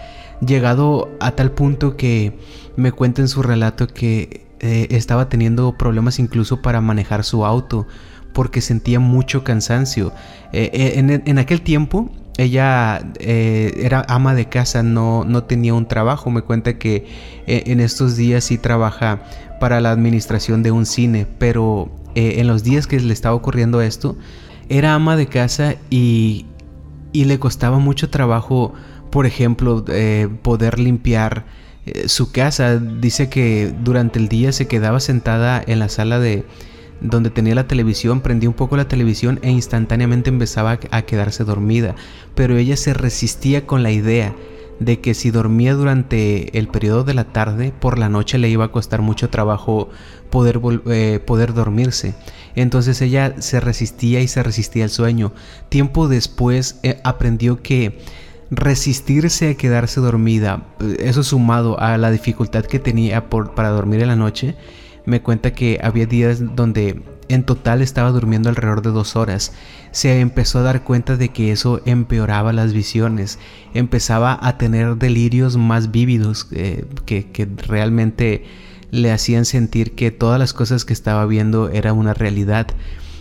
Llegado 0.46 1.16
a 1.18 1.30
tal 1.32 1.52
punto 1.52 1.96
que 1.96 2.38
me 2.76 2.92
cuenta 2.92 3.22
en 3.22 3.28
su 3.28 3.42
relato 3.42 3.86
que 3.86 4.46
eh, 4.60 4.88
estaba 4.90 5.30
teniendo 5.30 5.78
problemas 5.78 6.18
incluso 6.18 6.60
para 6.60 6.82
manejar 6.82 7.24
su 7.24 7.46
auto 7.46 7.86
porque 8.34 8.60
sentía 8.60 9.00
mucho 9.00 9.44
cansancio. 9.44 10.12
en, 10.52 11.22
en 11.24 11.38
aquel 11.38 11.62
tiempo 11.62 12.10
ella 12.38 13.00
eh, 13.18 13.80
era 13.82 14.04
ama 14.08 14.34
de 14.34 14.46
casa, 14.46 14.82
no, 14.82 15.24
no, 15.24 15.44
tenía 15.44 15.74
un 15.74 15.88
trabajo. 15.88 16.30
Me 16.30 16.42
cuenta 16.42 16.78
que 16.78 17.06
eh, 17.46 17.64
en 17.66 17.80
estos 17.80 18.16
días 18.16 18.44
sí 18.44 18.58
trabaja 18.58 19.22
para 19.58 19.80
la 19.80 19.90
administración 19.90 20.62
de 20.62 20.70
un 20.70 20.84
cine, 20.84 21.26
pero 21.38 21.90
eh, 22.14 22.34
en 22.38 22.46
los 22.46 22.62
días 22.62 22.86
que 22.86 23.00
le 23.00 23.12
estaba 23.12 23.34
ocurriendo 23.34 23.80
esto, 23.80 24.16
era 24.68 24.94
ama 24.94 25.16
de 25.16 25.26
casa 25.28 25.76
y, 25.88 26.44
y 27.12 27.24
le 27.24 27.38
costaba 27.38 27.78
mucho 27.78 28.10
trabajo, 28.10 28.74
por 29.10 29.24
ejemplo, 29.24 29.84
poder 30.42 30.78
limpiar 30.78 31.46
su 32.06 32.32
casa. 32.32 32.78
Dice 32.78 33.30
que 33.30 33.72
durante 33.82 34.18
el 34.18 34.28
día 34.28 34.52
se 34.52 34.66
quedaba 34.66 35.00
sentada 35.00 35.62
en 35.66 35.78
la 35.78 35.88
sala 35.88 36.18
de, 36.18 36.44
donde 37.00 37.30
tenía 37.30 37.54
la 37.54 37.68
televisión, 37.68 38.20
prendía 38.20 38.48
un 38.48 38.54
poco 38.54 38.76
la 38.76 38.88
televisión 38.88 39.38
e 39.42 39.50
instantáneamente 39.50 40.30
empezaba 40.30 40.78
a 40.90 41.02
quedarse 41.02 41.44
dormida, 41.44 41.94
pero 42.34 42.56
ella 42.56 42.76
se 42.76 42.94
resistía 42.94 43.66
con 43.66 43.82
la 43.82 43.90
idea 43.90 44.34
de 44.78 45.00
que 45.00 45.14
si 45.14 45.30
dormía 45.30 45.74
durante 45.74 46.58
el 46.58 46.68
periodo 46.68 47.04
de 47.04 47.14
la 47.14 47.24
tarde, 47.24 47.72
por 47.78 47.98
la 47.98 48.08
noche 48.08 48.38
le 48.38 48.48
iba 48.48 48.66
a 48.66 48.72
costar 48.72 49.00
mucho 49.00 49.30
trabajo 49.30 49.88
poder, 50.30 50.60
eh, 50.86 51.20
poder 51.24 51.54
dormirse. 51.54 52.14
Entonces 52.54 53.00
ella 53.00 53.34
se 53.40 53.60
resistía 53.60 54.20
y 54.20 54.28
se 54.28 54.42
resistía 54.42 54.84
al 54.84 54.90
sueño. 54.90 55.32
Tiempo 55.68 56.08
después 56.08 56.78
eh, 56.82 57.00
aprendió 57.04 57.62
que 57.62 58.00
resistirse 58.50 59.50
a 59.50 59.54
quedarse 59.54 60.00
dormida, 60.00 60.66
eh, 60.80 60.96
eso 61.00 61.22
sumado 61.22 61.80
a 61.80 61.96
la 61.96 62.10
dificultad 62.10 62.64
que 62.64 62.78
tenía 62.78 63.28
por, 63.28 63.54
para 63.54 63.70
dormir 63.70 64.02
en 64.02 64.08
la 64.08 64.16
noche, 64.16 64.56
me 65.06 65.22
cuenta 65.22 65.52
que 65.52 65.80
había 65.82 66.06
días 66.06 66.54
donde 66.54 67.02
en 67.28 67.44
total 67.44 67.82
estaba 67.82 68.10
durmiendo 68.10 68.48
alrededor 68.48 68.82
de 68.82 68.90
dos 68.90 69.16
horas. 69.16 69.52
Se 69.90 70.20
empezó 70.20 70.58
a 70.58 70.62
dar 70.62 70.84
cuenta 70.84 71.16
de 71.16 71.30
que 71.30 71.52
eso 71.52 71.80
empeoraba 71.86 72.52
las 72.52 72.72
visiones. 72.72 73.38
Empezaba 73.74 74.38
a 74.40 74.58
tener 74.58 74.96
delirios 74.96 75.56
más 75.56 75.90
vívidos 75.90 76.48
eh, 76.52 76.84
que, 77.04 77.30
que 77.30 77.48
realmente 77.66 78.44
le 78.90 79.10
hacían 79.10 79.44
sentir 79.44 79.94
que 79.94 80.10
todas 80.10 80.38
las 80.38 80.52
cosas 80.52 80.84
que 80.84 80.92
estaba 80.92 81.26
viendo 81.26 81.68
era 81.70 81.92
una 81.92 82.14
realidad. 82.14 82.68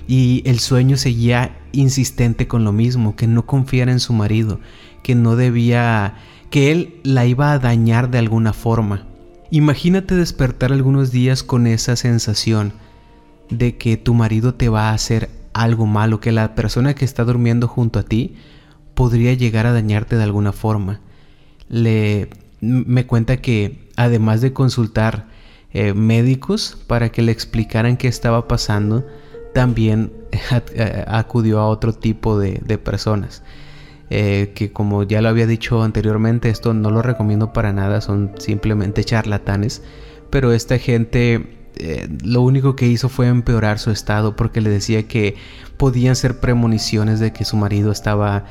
Y 0.08 0.44
el 0.46 0.60
sueño 0.60 0.98
seguía 0.98 1.58
insistente 1.72 2.48
con 2.48 2.64
lo 2.64 2.72
mismo, 2.72 3.16
que 3.16 3.28
no 3.28 3.46
confiara 3.46 3.92
en 3.92 4.00
su 4.00 4.14
marido, 4.14 4.60
que 5.02 5.16
no 5.16 5.36
debía, 5.36 6.16
que 6.52 6.72
él 6.72 7.00
la 7.04 7.26
iba 7.26 7.52
a 7.52 7.60
dañar 7.60 8.12
de 8.12 8.20
alguna 8.20 8.54
forma. 8.54 9.08
Imagínate 9.52 10.16
despertar 10.16 10.72
algunos 10.72 11.12
días 11.12 11.44
con 11.44 11.68
esa 11.68 11.96
sensación 11.96 12.74
de 13.50 13.78
que 13.78 13.96
tu 13.98 14.14
marido 14.14 14.56
te 14.56 14.70
va 14.70 14.90
a 14.90 14.94
hacer 14.94 15.30
algo 15.54 15.86
malo, 15.86 16.20
que 16.20 16.32
la 16.32 16.56
persona 16.56 16.96
que 16.96 17.06
está 17.06 17.24
durmiendo 17.24 17.68
junto 17.68 18.00
a 18.00 18.04
ti 18.04 18.36
podría 18.96 19.34
llegar 19.34 19.68
a 19.68 19.74
dañarte 19.74 20.18
de 20.18 20.24
alguna 20.24 20.52
forma. 20.52 21.00
Le 21.70 22.30
me 22.62 23.06
cuenta 23.06 23.38
que 23.38 23.90
además 23.96 24.42
de 24.42 24.54
consultar 24.54 25.28
eh, 25.72 25.94
médicos 25.94 26.78
para 26.88 27.10
que 27.10 27.22
le 27.22 27.32
explicaran 27.32 27.98
qué 27.98 28.08
estaba 28.08 28.48
pasando, 28.48 29.06
también 29.54 30.12
acudió 31.08 31.60
a 31.60 31.68
otro 31.68 31.94
tipo 31.94 32.40
de 32.40 32.78
personas. 32.80 33.44
Eh, 34.12 34.52
que 34.54 34.72
como 34.72 35.02
ya 35.02 35.22
lo 35.22 35.30
había 35.30 35.48
dicho 35.48 35.82
anteriormente, 35.82 36.50
esto 36.50 36.74
no 36.74 36.92
lo 36.92 37.02
recomiendo 37.02 37.54
para 37.54 37.74
nada, 37.74 38.02
son 38.02 38.32
simplemente 38.38 39.04
charlatanes, 39.04 39.82
pero 40.30 40.52
esta 40.52 40.78
gente 40.78 41.70
eh, 41.78 42.08
lo 42.24 42.42
único 42.42 42.76
que 42.76 42.88
hizo 42.88 43.10
fue 43.10 43.28
empeorar 43.28 43.80
su 43.80 43.92
estado 43.92 44.36
porque 44.36 44.62
le 44.62 44.70
decía 44.70 45.08
que 45.08 45.36
podían 45.78 46.16
ser 46.16 46.40
premoniciones 46.40 47.20
de 47.20 47.34
que 47.34 47.46
su 47.46 47.58
marido 47.58 47.92
estaba 47.92 48.46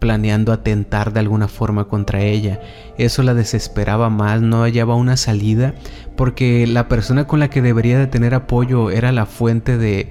planeando 0.00 0.52
atentar 0.52 1.12
de 1.12 1.20
alguna 1.20 1.48
forma 1.48 1.84
contra 1.84 2.20
ella. 2.22 2.60
Eso 2.98 3.22
la 3.22 3.32
desesperaba 3.32 4.10
más, 4.10 4.42
no 4.42 4.62
hallaba 4.62 4.94
una 4.94 5.16
salida 5.16 5.74
porque 6.16 6.66
la 6.66 6.88
persona 6.88 7.26
con 7.26 7.40
la 7.40 7.48
que 7.48 7.62
debería 7.62 7.98
de 7.98 8.06
tener 8.08 8.34
apoyo 8.34 8.90
era 8.90 9.12
la 9.12 9.26
fuente 9.26 9.78
de 9.78 10.10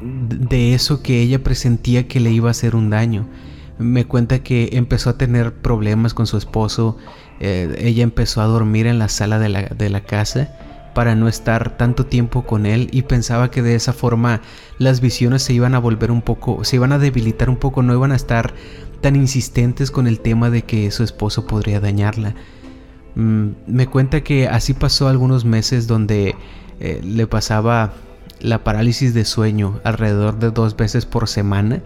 de 0.00 0.74
eso 0.74 1.02
que 1.02 1.22
ella 1.22 1.42
presentía 1.42 2.08
que 2.08 2.20
le 2.20 2.30
iba 2.30 2.48
a 2.48 2.50
hacer 2.50 2.76
un 2.76 2.90
daño 2.90 3.26
me 3.78 4.04
cuenta 4.06 4.42
que 4.42 4.70
empezó 4.72 5.10
a 5.10 5.18
tener 5.18 5.54
problemas 5.54 6.14
con 6.14 6.26
su 6.26 6.36
esposo. 6.36 6.96
Eh, 7.40 7.74
ella 7.78 8.02
empezó 8.02 8.40
a 8.40 8.46
dormir 8.46 8.86
en 8.86 8.98
la 8.98 9.08
sala 9.08 9.38
de 9.38 9.48
la, 9.48 9.62
de 9.62 9.90
la, 9.90 10.02
casa 10.02 10.56
para 10.94 11.16
no 11.16 11.26
estar 11.26 11.76
tanto 11.76 12.06
tiempo 12.06 12.46
con 12.46 12.66
él 12.66 12.88
y 12.92 13.02
pensaba 13.02 13.50
que 13.50 13.62
de 13.62 13.74
esa 13.74 13.92
forma 13.92 14.40
las 14.78 15.00
visiones 15.00 15.42
se 15.42 15.52
iban 15.52 15.74
a 15.74 15.80
volver 15.80 16.12
un 16.12 16.22
poco, 16.22 16.62
se 16.64 16.76
iban 16.76 16.92
a 16.92 16.98
debilitar 16.98 17.50
un 17.50 17.56
poco, 17.56 17.82
no 17.82 17.92
iban 17.92 18.12
a 18.12 18.16
estar 18.16 18.54
tan 19.00 19.16
insistentes 19.16 19.90
con 19.90 20.06
el 20.06 20.20
tema 20.20 20.50
de 20.50 20.62
que 20.62 20.90
su 20.92 21.02
esposo 21.02 21.46
podría 21.46 21.80
dañarla. 21.80 22.34
Mm, 23.16 23.48
me 23.66 23.86
cuenta 23.88 24.22
que 24.22 24.48
así 24.48 24.72
pasó 24.72 25.08
algunos 25.08 25.44
meses 25.44 25.86
donde 25.88 26.36
eh, 26.80 27.00
le 27.04 27.26
pasaba 27.26 27.92
la 28.40 28.62
parálisis 28.62 29.14
de 29.14 29.24
sueño 29.24 29.80
alrededor 29.84 30.38
de 30.38 30.50
dos 30.50 30.76
veces 30.76 31.06
por 31.06 31.28
semana 31.28 31.82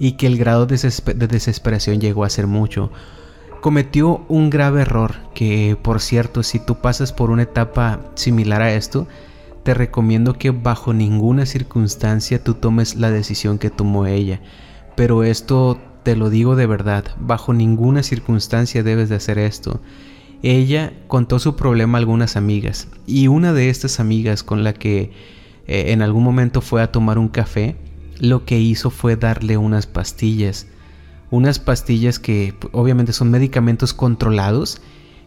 y 0.00 0.12
que 0.12 0.26
el 0.26 0.38
grado 0.38 0.66
de, 0.66 0.76
desesperación 1.28 2.00
llegó 2.00 2.24
a 2.24 2.30
ser 2.30 2.48
mucho. 2.48 2.90
Cometió 3.60 4.24
un 4.28 4.48
grave 4.48 4.80
error 4.80 5.16
que, 5.34 5.76
por 5.80 6.00
cierto, 6.00 6.42
si 6.42 6.58
tú 6.58 6.76
pasas 6.76 7.12
por 7.12 7.30
una 7.30 7.42
etapa 7.42 8.00
similar 8.14 8.62
a 8.62 8.72
esto, 8.72 9.06
te 9.62 9.74
recomiendo 9.74 10.32
que 10.38 10.50
bajo 10.50 10.94
ninguna 10.94 11.44
circunstancia 11.44 12.42
tú 12.42 12.54
tomes 12.54 12.96
la 12.96 13.10
decisión 13.10 13.58
que 13.58 13.68
tomó 13.68 14.06
ella. 14.06 14.40
Pero 14.96 15.22
esto 15.22 15.78
te 16.02 16.16
lo 16.16 16.30
digo 16.30 16.56
de 16.56 16.66
verdad, 16.66 17.04
bajo 17.18 17.52
ninguna 17.52 18.02
circunstancia 18.02 18.82
debes 18.82 19.10
de 19.10 19.16
hacer 19.16 19.38
esto. 19.38 19.82
Ella 20.42 20.94
contó 21.06 21.38
su 21.38 21.56
problema 21.56 21.98
a 21.98 22.00
algunas 22.00 22.36
amigas 22.36 22.88
y 23.06 23.28
una 23.28 23.52
de 23.52 23.68
estas 23.68 24.00
amigas 24.00 24.42
con 24.42 24.64
la 24.64 24.72
que 24.72 25.12
eh, 25.66 25.92
en 25.92 26.00
algún 26.00 26.24
momento 26.24 26.62
fue 26.62 26.80
a 26.80 26.90
tomar 26.90 27.18
un 27.18 27.28
café, 27.28 27.76
lo 28.20 28.44
que 28.44 28.58
hizo 28.60 28.90
fue 28.90 29.16
darle 29.16 29.56
unas 29.56 29.86
pastillas. 29.86 30.66
Unas 31.30 31.58
pastillas 31.58 32.18
que 32.18 32.54
obviamente 32.72 33.12
son 33.12 33.30
medicamentos 33.30 33.94
controlados 33.94 34.80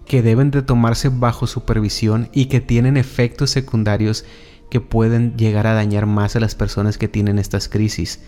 que 0.06 0.21
deben 0.21 0.51
de 0.51 0.62
tomarse 0.62 1.10
bajo 1.10 1.47
supervisión 1.47 2.29
y 2.34 2.45
que 2.45 2.62
tienen 2.62 2.97
efectos 2.97 3.49
secundarios 3.49 4.25
que 4.69 4.79
pueden 4.79 5.36
llegar 5.38 5.67
a 5.67 5.73
dañar 5.73 6.06
más 6.06 6.36
a 6.36 6.39
las 6.39 6.56
personas 6.56 6.97
que 6.97 7.08
tienen 7.08 7.39
estas 7.39 7.69
crisis. 7.69 8.21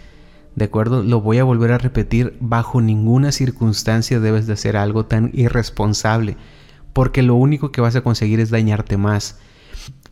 ¿De 0.56 0.66
acuerdo? 0.66 1.04
Lo 1.04 1.22
voy 1.22 1.38
a 1.40 1.44
volver 1.44 1.72
a 1.72 1.78
repetir, 1.78 2.38
bajo 2.40 2.82
ninguna 2.82 3.32
circunstancia 3.32 4.20
debes 4.20 4.48
de 4.48 4.54
hacer 4.54 4.78
algo 4.78 5.06
tan 5.06 5.32
irresponsable, 5.34 6.38
porque 6.94 7.24
lo 7.24 7.36
único 7.36 7.72
que 7.72 7.82
vas 7.82 7.96
a 7.96 8.02
conseguir 8.02 8.40
es 8.40 8.52
dañarte 8.52 8.96
más 8.96 9.38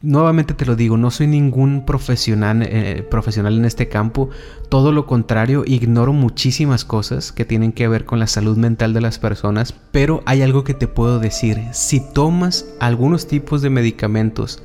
nuevamente 0.04 0.54
te 0.54 0.66
lo 0.66 0.76
digo, 0.76 0.98
no 0.98 1.10
soy 1.10 1.28
ningún 1.28 1.86
profesional, 1.86 2.62
eh, 2.62 3.08
profesional 3.10 3.58
en 3.58 3.66
este 3.66 3.88
campo, 3.88 4.30
todo 4.70 4.92
lo 4.92 5.08
contrario, 5.08 5.64
ignoro 5.66 6.12
muchísimas 6.12 6.84
cosas 6.84 7.32
que 7.32 7.46
tienen 7.46 7.72
que 7.72 7.88
ver 7.88 8.06
con 8.06 8.20
la 8.20 8.28
salud 8.28 8.58
mental 8.58 8.94
de 8.94 9.02
las 9.02 9.18
personas, 9.18 9.74
pero 9.92 10.22
hay 10.26 10.42
algo 10.42 10.66
que 10.66 10.74
te 10.74 10.88
puedo 10.88 11.20
decir, 11.20 11.62
si 11.72 12.02
tomas 12.14 12.66
algunos 12.82 13.28
tipos 13.28 13.62
de 13.62 13.70
medicamentos 13.70 14.62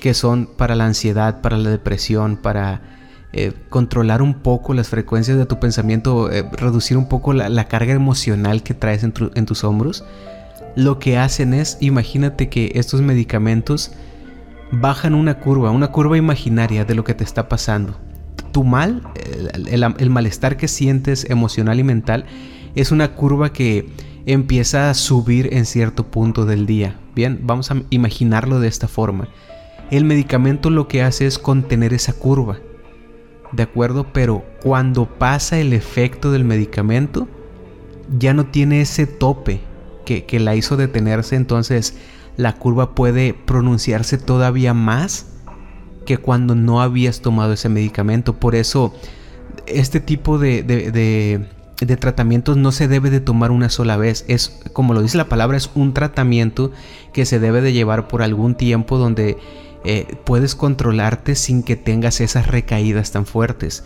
que 0.00 0.12
son 0.12 0.46
para 0.46 0.74
la 0.74 0.86
ansiedad, 0.86 1.40
para 1.40 1.56
la 1.56 1.70
depresión, 1.70 2.36
para 2.36 2.82
eh, 3.32 3.52
controlar 3.68 4.22
un 4.22 4.34
poco 4.34 4.74
las 4.74 4.88
frecuencias 4.88 5.38
de 5.38 5.46
tu 5.46 5.60
pensamiento, 5.60 6.32
eh, 6.32 6.44
reducir 6.52 6.96
un 6.96 7.08
poco 7.08 7.32
la, 7.32 7.64
carga 7.68 7.92
emocional 7.92 8.64
que 8.64 8.74
traes 8.74 9.04
en 9.04 9.12
tus 9.12 9.62
hombros, 9.62 10.04
lo 10.74 10.98
que 10.98 11.16
hacen 11.16 11.54
es, 11.54 11.78
imagínate 11.80 12.48
que 12.48 12.72
estos 12.74 13.02
medicamentos 13.02 13.92
bajan 14.72 15.14
una 15.14 15.38
curva, 15.38 15.70
una 15.70 15.88
curva 15.88 16.16
imaginaria 16.16 16.84
de 16.84 16.94
lo 16.94 17.04
que 17.04 17.14
te 17.14 17.24
está 17.24 17.48
pasando. 17.48 17.96
Tu 18.52 18.64
mal, 18.64 19.02
el, 19.70 20.10
malestar 20.10 20.56
que 20.56 20.68
sientes 20.68 21.28
emocional 21.28 21.78
y 21.78 21.84
mental, 21.84 22.26
es 22.74 22.90
una 22.92 23.14
curva 23.14 23.52
que 23.52 23.88
empieza 24.26 24.90
a 24.90 24.94
subir 24.94 25.52
en 25.52 25.66
cierto 25.66 26.10
punto 26.10 26.46
del 26.46 26.66
día. 26.66 26.96
Bien, 27.14 27.40
vamos 27.42 27.70
a 27.70 27.82
imaginarlo 27.90 28.60
de 28.60 28.68
esta 28.68 28.88
forma. 28.88 29.28
El 29.90 30.04
medicamento 30.04 30.70
lo 30.70 30.88
que 30.88 31.02
hace 31.02 31.26
es 31.26 31.38
contener 31.38 31.92
esa 31.92 32.12
curva. 32.12 32.58
¿De 33.52 33.64
acuerdo? 33.64 34.06
Pero 34.12 34.44
cuando 34.62 35.06
pasa 35.06 35.58
el 35.58 35.72
efecto 35.72 36.30
del 36.30 36.44
medicamento, 36.44 37.26
ya 38.16 38.32
no 38.32 38.46
tiene 38.46 38.80
ese 38.80 39.06
tope 39.06 39.60
que, 40.04 40.24
que 40.24 40.38
la 40.38 40.54
hizo 40.54 40.76
detenerse. 40.76 41.34
Entonces 41.34 41.96
la 42.40 42.54
curva 42.54 42.94
puede 42.94 43.34
pronunciarse 43.34 44.16
todavía 44.16 44.72
más 44.72 45.26
que 46.06 46.16
cuando 46.16 46.54
no 46.54 46.80
habías 46.80 47.20
tomado 47.20 47.52
ese 47.52 47.68
medicamento. 47.68 48.40
Por 48.40 48.54
eso 48.54 48.94
este 49.66 50.00
tipo 50.00 50.38
de, 50.38 50.62
de, 50.62 51.96
tratamientos 51.96 52.56
no 52.56 52.72
se 52.72 52.88
debe 52.88 53.10
de 53.10 53.20
tomar 53.20 53.50
una 53.50 53.68
sola 53.68 53.98
vez. 53.98 54.24
Es, 54.26 54.62
como 54.72 54.94
lo 54.94 55.02
dice 55.02 55.18
la 55.18 55.28
palabra, 55.28 55.58
es 55.58 55.70
un 55.74 55.92
tratamiento 55.92 56.72
que 57.12 57.26
se 57.26 57.38
debe 57.38 57.60
de 57.60 57.74
llevar 57.74 58.08
por 58.08 58.22
algún 58.22 58.54
tiempo 58.54 58.96
donde 58.96 59.36
eh, 59.84 60.16
puedes 60.24 60.54
controlarte 60.54 61.34
sin 61.34 61.62
que 61.62 61.76
tengas 61.76 62.22
esas 62.22 62.46
recaídas 62.46 63.12
tan 63.12 63.26
fuertes. 63.26 63.84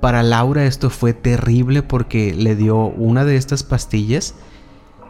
Para 0.00 0.22
Laura 0.22 0.66
esto 0.66 0.88
fue 0.88 1.14
terrible 1.14 1.82
porque 1.82 2.32
le 2.32 2.54
dio 2.54 2.76
una 2.76 3.24
de 3.24 3.34
estas 3.34 3.64
pastillas 3.64 4.36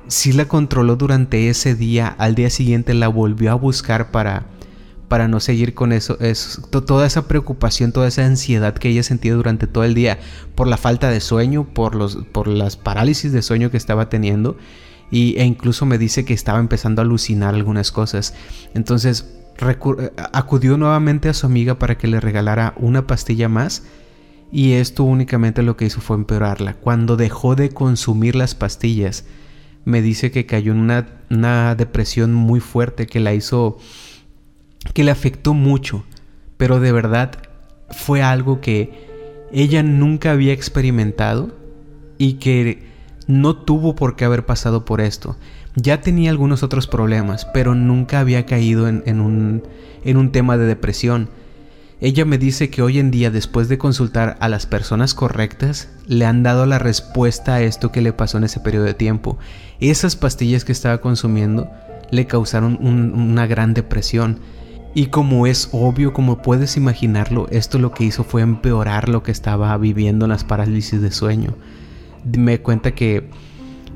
sí 0.08 0.32
la 0.32 0.46
controló 0.46 0.96
durante 0.96 1.48
ese 1.48 1.74
día, 1.74 2.08
al 2.08 2.34
día 2.34 2.50
siguiente 2.50 2.94
la 2.94 3.08
volvió 3.08 3.52
a 3.52 3.54
buscar 3.54 4.10
para, 4.10 4.46
para 5.08 5.28
no 5.28 5.40
seguir 5.40 5.74
con 5.74 5.92
eso, 5.92 6.18
es, 6.20 6.60
toda 6.70 7.06
esa 7.06 7.28
preocupación, 7.28 7.92
toda 7.92 8.08
esa 8.08 8.24
ansiedad 8.24 8.74
que 8.74 8.88
ella 8.88 9.02
sentía 9.02 9.34
durante 9.34 9.66
todo 9.66 9.84
el 9.84 9.94
día 9.94 10.18
por 10.54 10.66
la 10.66 10.76
falta 10.76 11.10
de 11.10 11.20
sueño, 11.20 11.64
por, 11.64 11.94
los, 11.94 12.16
por 12.32 12.48
las 12.48 12.76
parálisis 12.76 13.32
de 13.32 13.42
sueño 13.42 13.70
que 13.70 13.76
estaba 13.76 14.08
teniendo 14.08 14.56
y, 15.10 15.38
e 15.38 15.44
incluso 15.44 15.86
me 15.86 15.98
dice 15.98 16.24
que 16.24 16.34
estaba 16.34 16.58
empezando 16.58 17.00
a 17.00 17.04
alucinar 17.04 17.54
algunas 17.54 17.92
cosas. 17.92 18.34
Entonces 18.74 19.34
acudió 20.32 20.76
nuevamente 20.76 21.28
a 21.28 21.34
su 21.34 21.46
amiga 21.46 21.78
para 21.78 21.98
que 21.98 22.06
le 22.06 22.20
regalara 22.20 22.74
una 22.76 23.06
pastilla 23.06 23.48
más 23.48 23.82
y 24.52 24.72
esto 24.72 25.04
únicamente 25.04 25.62
lo 25.62 25.76
que 25.76 25.86
hizo 25.86 26.00
fue 26.00 26.16
empeorarla. 26.16 26.74
Cuando 26.74 27.16
dejó 27.16 27.54
de 27.54 27.70
consumir 27.70 28.36
las 28.36 28.54
pastillas, 28.54 29.24
me 29.88 30.02
dice 30.02 30.30
que 30.30 30.44
cayó 30.44 30.72
en 30.72 30.80
una, 30.80 31.74
depresión 31.74 32.34
muy 32.34 32.60
fuerte 32.60 33.06
que 33.06 33.20
la 33.20 33.32
hizo, 33.32 33.78
que 34.92 35.02
le 35.02 35.10
afectó 35.10 35.54
mucho, 35.54 36.04
pero 36.58 36.78
de 36.78 36.92
verdad 36.92 37.32
fue 37.88 38.20
algo 38.20 38.60
que 38.60 39.08
ella 39.50 39.82
nunca 39.82 40.32
había 40.32 40.52
experimentado 40.52 41.56
y 42.18 42.34
que 42.34 42.82
no 43.26 43.56
tuvo 43.56 43.94
por 43.94 44.14
qué 44.14 44.26
haber 44.26 44.44
pasado 44.44 44.84
por 44.84 45.00
esto. 45.00 45.38
Ya 45.74 46.02
tenía 46.02 46.30
algunos 46.30 46.62
otros 46.62 46.86
problemas, 46.86 47.46
pero 47.54 47.74
nunca 47.74 48.20
había 48.20 48.44
caído 48.44 48.88
en, 48.88 49.20
un, 49.20 49.62
en 50.04 50.16
un 50.18 50.32
tema 50.32 50.58
de 50.58 50.66
depresión. 50.66 51.30
Ella 52.00 52.26
me 52.26 52.36
dice 52.36 52.68
que 52.68 52.82
hoy 52.82 52.98
en 52.98 53.10
día, 53.10 53.30
después 53.30 53.68
de 53.68 53.78
consultar 53.78 54.36
a 54.40 54.48
las 54.48 54.66
personas 54.66 55.14
correctas, 55.14 55.88
le 56.06 56.26
han 56.26 56.42
dado 56.42 56.66
la 56.66 56.78
respuesta 56.78 57.54
a 57.54 57.62
esto 57.62 57.90
que 57.90 58.02
le 58.02 58.12
pasó 58.12 58.36
en 58.36 58.44
ese 58.44 58.60
periodo 58.60 58.84
de 58.84 58.94
tiempo. 58.94 59.38
Esas 59.80 60.16
pastillas 60.16 60.64
que 60.64 60.72
estaba 60.72 60.98
consumiendo 60.98 61.70
le 62.10 62.26
causaron 62.26 62.78
una 62.80 63.46
gran 63.46 63.74
depresión. 63.74 64.40
Y 64.94 65.06
como 65.06 65.46
es 65.46 65.68
obvio, 65.72 66.12
como 66.12 66.42
puedes 66.42 66.76
imaginarlo, 66.76 67.46
esto 67.50 67.78
lo 67.78 67.92
que 67.92 68.04
hizo 68.04 68.24
fue 68.24 68.42
empeorar 68.42 69.08
lo 69.08 69.22
que 69.22 69.30
estaba 69.30 69.76
viviendo 69.76 70.24
en 70.24 70.30
las 70.30 70.44
parálisis 70.44 71.00
de 71.00 71.12
sueño. 71.12 71.54
Me 72.36 72.60
cuenta 72.60 72.92
que 72.92 73.28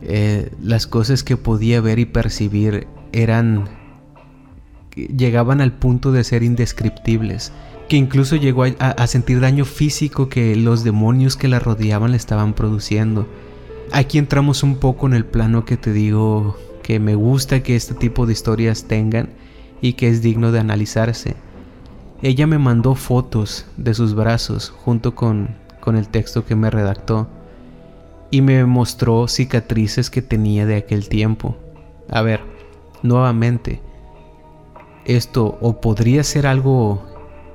eh, 0.03 0.51
las 0.61 0.87
cosas 0.87 1.25
que 1.25 1.37
podía 1.37 1.81
ver 1.81 1.99
y 1.99 2.05
percibir 2.05 2.87
eran... 3.13 3.69
llegaban 4.95 5.61
al 5.61 5.73
punto 5.73 6.13
de 6.13 6.25
ser 6.25 6.43
indescriptibles 6.43 7.53
que 7.93 7.99
incluso 7.99 8.37
llegó 8.37 8.65
a, 8.79 9.07
sentir 9.07 9.41
daño 9.41 9.67
físico 9.67 10.31
que 10.31 10.57
los 10.57 10.83
demonios 10.83 11.37
que 11.37 11.47
la 11.47 11.59
rodeaban 11.59 12.13
le 12.13 12.17
estaban 12.17 12.55
produciendo. 12.55 13.29
Aquí 13.95 14.17
entramos 14.17 14.63
un 14.63 14.77
poco 14.77 15.07
en 15.07 15.13
el 15.13 15.27
plano 15.27 15.67
que 15.67 15.77
te 15.77 15.93
digo 15.93 16.57
que 16.83 16.99
me 16.99 17.15
gusta 17.15 17.63
que 17.63 17.77
este 17.77 17.93
tipo 17.93 18.25
de 18.25 18.33
historias 18.33 18.85
tengan 18.85 19.29
y 19.83 19.93
que 19.93 20.09
es 20.09 20.23
digno 20.23 20.51
de 20.51 20.61
analizarse. 20.61 21.37
Ella 22.23 22.47
me 22.47 22.57
mandó 22.57 22.95
fotos 22.95 23.67
de 23.77 23.93
sus 23.93 24.15
brazos 24.15 24.71
junto 24.71 25.15
con, 25.15 25.57
con 25.81 25.97
el 25.97 26.09
texto 26.09 26.47
que 26.47 26.57
me 26.57 26.71
redactó 26.71 27.29
y 28.31 28.41
me 28.41 28.65
mostró 28.65 29.29
cicatrices 29.29 30.09
que 30.09 30.23
tenía 30.23 30.65
de 30.65 30.77
aquel 30.77 31.11
tiempo. 31.11 31.59
A 32.09 32.23
ver, 32.23 32.41
nuevamente, 33.03 33.83
esto 35.05 35.59
o 35.61 35.83
podría 35.83 36.25
ser 36.25 36.47
algo 36.47 37.03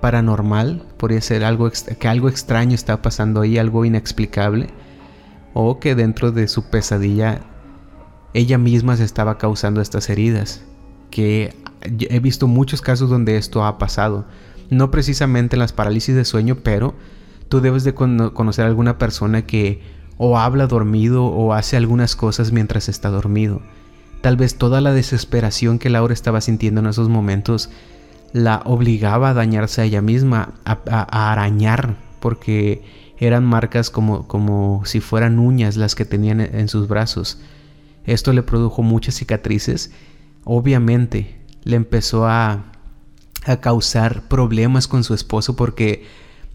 paranormal, 0.02 0.86
podría 0.98 1.22
ser 1.22 1.44
algo 1.44 1.72
que 2.00 2.08
algo 2.08 2.30
extraño 2.30 2.76
está 2.76 3.02
pasando 3.02 3.42
ahí, 3.42 3.58
algo 3.58 3.86
inexplicable, 3.86 4.68
o 5.60 5.80
que 5.80 5.96
dentro 5.96 6.32
de 6.32 6.48
su 6.48 6.70
pesadilla 6.70 7.42
ella 8.36 8.60
misma 8.60 8.96
se 8.96 9.04
estaba 9.04 9.40
causando 9.40 9.82
estas 9.82 10.08
heridas, 10.08 10.62
que 11.10 11.56
he 11.82 12.20
visto 12.20 12.48
muchos 12.48 12.84
casos 12.84 13.10
donde 13.10 13.38
esto 13.38 13.66
ha 13.66 13.80
pasado, 13.80 14.26
no 14.70 14.92
precisamente 14.92 15.56
en 15.56 15.62
las 15.62 15.74
parálisis 15.74 16.14
de 16.14 16.26
sueño, 16.26 16.58
pero 16.62 16.94
tú 17.50 17.60
debes 17.60 17.84
de 17.84 17.96
conocer 17.96 18.66
a 18.66 18.68
alguna 18.68 19.00
persona 19.00 19.48
que 19.48 19.82
o 20.20 20.38
habla 20.38 20.68
dormido 20.68 21.26
o 21.26 21.54
hace 21.54 21.76
algunas 21.76 22.16
cosas 22.16 22.52
mientras 22.52 22.88
está 22.88 23.10
dormido. 23.10 23.64
Tal 24.22 24.38
vez 24.38 24.60
toda 24.60 24.80
la 24.80 24.94
desesperación 24.94 25.80
que 25.80 25.90
Laura 25.90 26.14
estaba 26.14 26.40
sintiendo 26.40 26.82
en 26.82 26.88
esos 26.88 27.10
momentos 27.10 27.72
la 28.32 28.62
obligaba 28.66 29.32
a 29.32 29.34
dañarse 29.34 29.82
a 29.82 29.86
ella 29.86 30.04
misma, 30.04 30.54
a, 30.66 31.32
arañar, 31.32 31.96
porque 32.20 32.84
eran 33.20 33.46
marcas 33.46 33.90
como, 33.90 34.28
como 34.28 34.84
si 34.86 35.00
fueran 35.00 35.40
uñas 35.40 35.78
las 35.78 35.96
que 35.96 36.06
tenían 36.06 36.42
en 36.42 36.68
sus 36.68 36.88
brazos. 36.88 37.40
Esto 38.06 38.32
le 38.34 38.44
produjo 38.44 38.84
muchas 38.84 39.16
cicatrices. 39.16 39.92
Obviamente 40.44 41.36
le 41.64 41.76
empezó 41.76 42.28
a, 42.28 42.72
a 43.46 43.58
causar 43.60 44.28
problemas 44.28 44.88
con 44.88 45.04
su 45.04 45.14
esposo 45.14 45.56
porque 45.56 46.06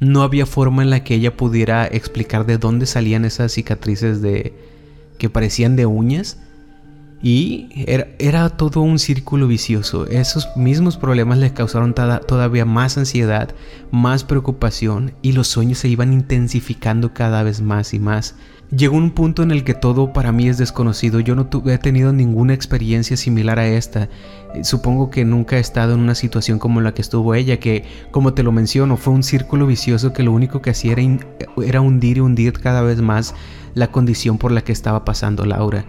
no 0.01 0.22
había 0.22 0.46
forma 0.46 0.83
en 0.83 0.90
la 0.90 1.05
que 1.05 1.14
ella 1.14 1.37
pudiera 1.37 1.87
explicar 1.87 2.46
de 2.46 2.59
dónde 2.59 2.87
salían 2.87 3.25
esas 3.25 3.53
cicatrices 3.53 4.22
de 4.22 4.55
que 5.18 5.31
parecían 5.31 5.77
de 5.77 5.87
uñas 5.87 6.38
y 7.22 7.68
era, 7.87 8.50
todo 8.50 8.80
un 8.80 8.98
círculo 8.98 9.46
vicioso. 9.46 10.06
Esos 10.08 10.48
mismos 10.56 10.96
problemas 10.96 11.38
le 11.38 11.52
causaron 11.52 11.94
todavía 11.94 12.64
más 12.64 12.98
ansiedad, 12.98 13.54
más 13.92 14.24
preocupación 14.24 15.12
y 15.22 15.32
los 15.32 15.46
sueños 15.46 15.78
se 15.78 15.88
iban 15.88 16.12
intensificando 16.12 17.14
cada 17.14 17.44
vez 17.44 17.61
más 17.61 17.94
y 17.94 18.00
más. 18.00 18.35
Llegó 18.76 18.96
un 18.96 19.11
punto 19.11 19.42
en 19.42 19.50
el 19.52 19.64
que 19.64 19.74
todo 19.74 20.12
para 20.14 20.32
mí 20.32 20.48
es 20.48 20.56
desconocido. 20.58 21.20
Yo 21.20 21.37
no 21.37 21.48
he 21.66 21.78
tenido 21.78 22.12
ninguna 22.12 22.54
experiencia 22.54 23.18
similar 23.18 23.58
a 23.58 23.68
esta. 23.68 24.08
Eh, 24.54 24.64
supongo 24.64 25.11
que 25.11 25.26
nunca 25.26 25.58
he 25.58 25.61
estado 25.61 25.92
en 25.92 26.00
una 26.00 26.14
situación 26.14 26.58
como 26.58 26.80
la 26.80 26.94
que 26.94 27.02
estuvo 27.02 27.35
ella, 27.35 27.61
que 27.61 27.85
como 28.11 28.32
te 28.32 28.42
lo 28.42 28.50
menciono, 28.50 28.96
fue 28.96 29.12
un 29.12 29.22
círculo 29.22 29.66
vicioso 29.66 30.14
que 30.14 30.22
lo 30.22 30.32
único 30.32 30.62
que 30.62 30.70
hacía 30.70 30.92
era, 30.92 31.02
era 31.62 31.80
hundir 31.82 32.16
y 32.16 32.20
hundir 32.20 32.54
cada 32.54 32.80
vez 32.80 33.00
más 33.02 33.35
la 33.74 33.92
condición 33.92 34.38
por 34.38 34.50
la 34.52 34.62
que 34.62 34.72
estaba 34.72 35.04
pasando 35.04 35.44
Laura 35.44 35.85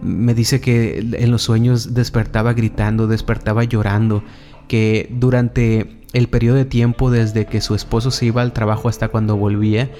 me 0.00 0.34
dice 0.34 0.60
que 0.60 0.98
en 0.98 1.30
los 1.30 1.42
sueños 1.42 1.94
despertaba 1.94 2.52
gritando, 2.52 3.06
despertaba 3.06 3.64
llorando, 3.64 4.22
que 4.68 5.08
durante 5.10 5.98
el 6.12 6.28
periodo 6.28 6.56
de 6.56 6.64
tiempo 6.64 7.10
desde 7.10 7.46
que 7.46 7.60
su 7.60 7.74
esposo 7.74 8.10
se 8.10 8.26
iba 8.26 8.42
al 8.42 8.52
trabajo 8.52 8.88
hasta 8.88 9.08
cuando 9.08 9.36
volvía, 9.36 9.90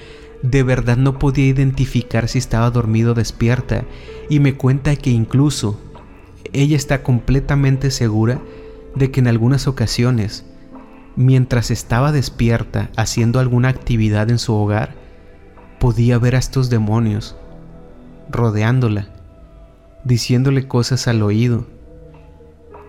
de 0.41 0.63
verdad 0.63 0.97
no 0.97 1.19
podía 1.19 1.47
identificar 1.47 2.27
si 2.27 2.39
estaba 2.39 2.71
dormido 2.71 3.11
o 3.11 3.15
despierta. 3.15 3.83
Y 4.29 4.39
me 4.39 4.55
cuenta 4.55 4.95
que 4.95 5.09
incluso 5.09 5.79
ella 6.53 6.77
está 6.77 7.03
completamente 7.03 7.91
segura 7.91 8.39
de 8.95 9.11
que 9.11 9.19
en 9.19 9.27
algunas 9.27 9.67
ocasiones, 9.67 10.45
mientras 11.15 11.71
estaba 11.71 12.11
despierta 12.11 12.89
haciendo 12.95 13.39
alguna 13.39 13.69
actividad 13.69 14.29
en 14.29 14.39
su 14.39 14.53
hogar, 14.53 14.95
podía 15.79 16.17
ver 16.17 16.35
a 16.35 16.39
estos 16.39 16.69
demonios 16.69 17.35
rodeándola 18.29 19.18
diciéndole 20.03 20.67
cosas 20.67 21.07
al 21.07 21.21
oído. 21.21 21.65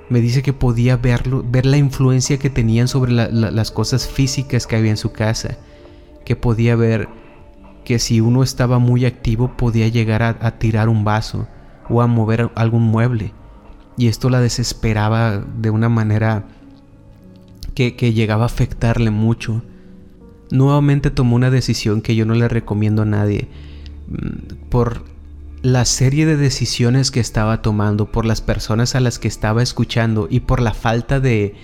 Me 0.08 0.20
dice 0.20 0.42
que 0.42 0.52
podía 0.52 0.96
verlo, 0.96 1.44
ver 1.48 1.66
la 1.66 1.76
influencia 1.76 2.38
que 2.38 2.50
tenían 2.50 2.88
sobre 2.88 3.12
las 3.12 3.70
cosas 3.70 4.08
físicas 4.08 4.66
que 4.66 4.76
había 4.76 4.90
en 4.90 4.96
su 4.96 5.12
casa, 5.12 5.58
que 6.24 6.34
podía 6.34 6.74
ver 6.74 7.08
que 7.84 7.98
si 7.98 8.20
uno 8.20 8.42
estaba 8.42 8.78
muy 8.78 9.04
activo 9.04 9.56
podía 9.56 9.88
llegar 9.88 10.22
a, 10.22 10.58
tirar 10.58 10.88
un 10.88 11.04
vaso 11.04 11.48
o 11.88 12.02
a 12.02 12.06
mover 12.06 12.50
algún 12.54 12.82
mueble, 12.82 13.32
y 13.96 14.08
esto 14.08 14.30
la 14.30 14.40
desesperaba 14.40 15.38
de 15.38 15.70
una 15.70 15.88
manera 15.88 16.46
que, 17.74 18.12
llegaba 18.12 18.44
a 18.44 18.46
afectarle 18.46 19.10
mucho. 19.10 19.62
Nuevamente 20.50 21.10
tomó 21.10 21.36
una 21.36 21.50
decisión 21.50 22.02
que 22.02 22.16
yo 22.16 22.26
no 22.26 22.34
le 22.34 22.48
recomiendo 22.48 23.02
a 23.02 23.06
nadie 23.06 23.48
mm, 24.08 24.68
por 24.68 25.04
la 25.62 25.84
serie 25.84 26.26
de 26.26 26.36
decisiones 26.36 27.10
que 27.10 27.20
estaba 27.20 27.62
tomando, 27.62 28.10
por 28.10 28.24
las 28.24 28.40
personas 28.40 28.94
a 28.94 29.00
las 29.00 29.18
que 29.18 29.28
estaba 29.28 29.62
escuchando 29.62 30.26
y 30.30 30.40
por 30.40 30.60
la 30.60 30.72
falta 30.72 31.20
de 31.20 31.54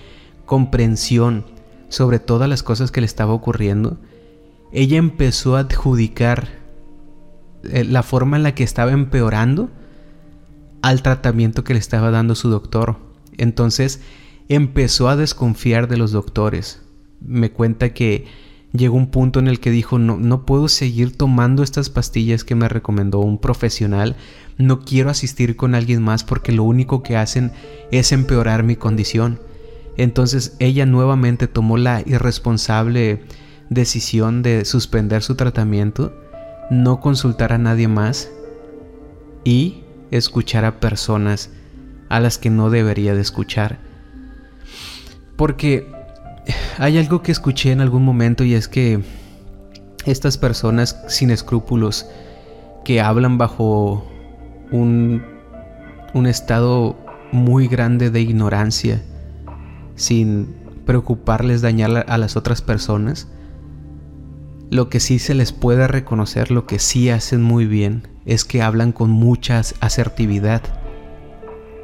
comprensión 0.45 1.45
sobre 1.89 2.19
todas 2.19 2.47
las 2.47 2.63
cosas 2.63 2.91
que 2.91 3.01
le 3.01 3.07
estaba 3.07 3.33
ocurriendo, 3.33 3.97
ella 4.71 4.97
empezó 4.97 5.55
a 5.55 5.61
adjudicar 5.61 6.49
eh, 7.63 7.83
la 7.83 8.03
forma 8.03 8.37
en 8.37 8.43
la 8.43 8.53
que 8.53 8.63
estaba 8.63 8.91
empeorando 8.91 9.69
al 10.81 11.01
tratamiento 11.01 11.63
que 11.63 11.73
le 11.73 11.79
estaba 11.79 12.11
dando 12.11 12.35
su 12.35 12.49
doctor. 12.49 12.97
Entonces 13.37 14.01
empezó 14.47 15.09
a 15.09 15.15
desconfiar 15.15 15.87
de 15.87 15.97
los 15.97 16.11
doctores. 16.11 16.81
Me 17.19 17.51
cuenta 17.51 17.93
que 17.93 18.25
llegó 18.77 18.95
un 18.95 19.11
punto 19.11 19.39
en 19.39 19.47
el 19.47 19.59
que 19.59 19.71
dijo, 19.71 19.99
no, 19.99 20.17
no 20.17 20.45
puedo 20.45 20.67
seguir 20.67 21.15
tomando 21.15 21.63
estas 21.63 21.89
pastillas 21.89 22.43
que 22.43 22.55
me 22.55 22.69
recomendó 22.69 23.19
un 23.19 23.37
profesional, 23.37 24.15
no 24.57 24.81
quiero 24.81 25.09
asistir 25.09 25.55
con 25.55 25.75
alguien 25.75 26.01
más 26.01 26.23
porque 26.23 26.51
lo 26.51 26.63
único 26.63 27.03
que 27.03 27.17
hacen 27.17 27.51
es 27.91 28.11
empeorar 28.11 28.63
mi 28.63 28.75
condición. 28.75 29.39
Entonces 29.97 30.55
ella 30.59 30.85
nuevamente 30.85 31.47
tomó 31.47 31.77
la 31.77 32.01
irresponsable 32.05 33.23
decisión 33.69 34.43
de 34.43 34.65
suspender 34.65 35.23
su 35.23 35.35
tratamiento, 35.35 36.13
no 36.69 36.99
consultar 36.99 37.53
a 37.53 37.57
nadie 37.57 37.87
más 37.87 38.29
y 39.43 39.83
escuchar 40.11 40.65
a 40.65 40.79
personas 40.79 41.49
a 42.09 42.19
las 42.19 42.37
que 42.37 42.49
no 42.49 42.69
debería 42.69 43.15
de 43.15 43.21
escuchar. 43.21 43.79
Porque 45.35 45.91
hay 46.77 46.97
algo 46.97 47.21
que 47.21 47.31
escuché 47.31 47.71
en 47.71 47.81
algún 47.81 48.03
momento 48.03 48.43
y 48.43 48.53
es 48.53 48.67
que 48.67 49.01
estas 50.05 50.37
personas 50.37 51.01
sin 51.07 51.31
escrúpulos 51.31 52.07
que 52.85 53.01
hablan 53.01 53.37
bajo 53.37 54.07
un, 54.71 55.23
un 56.13 56.27
estado 56.27 56.95
muy 57.31 57.67
grande 57.67 58.09
de 58.09 58.21
ignorancia, 58.21 59.01
sin 59.95 60.55
preocuparles 60.85 61.61
dañar 61.61 62.05
a 62.07 62.17
las 62.17 62.37
otras 62.37 62.61
personas, 62.61 63.27
lo 64.69 64.89
que 64.89 64.99
sí 64.99 65.19
se 65.19 65.33
les 65.33 65.51
puede 65.51 65.87
reconocer, 65.87 66.51
lo 66.51 66.65
que 66.65 66.79
sí 66.79 67.09
hacen 67.09 67.41
muy 67.41 67.65
bien, 67.65 68.07
es 68.25 68.45
que 68.45 68.61
hablan 68.61 68.91
con 68.91 69.09
mucha 69.09 69.61
asertividad 69.79 70.61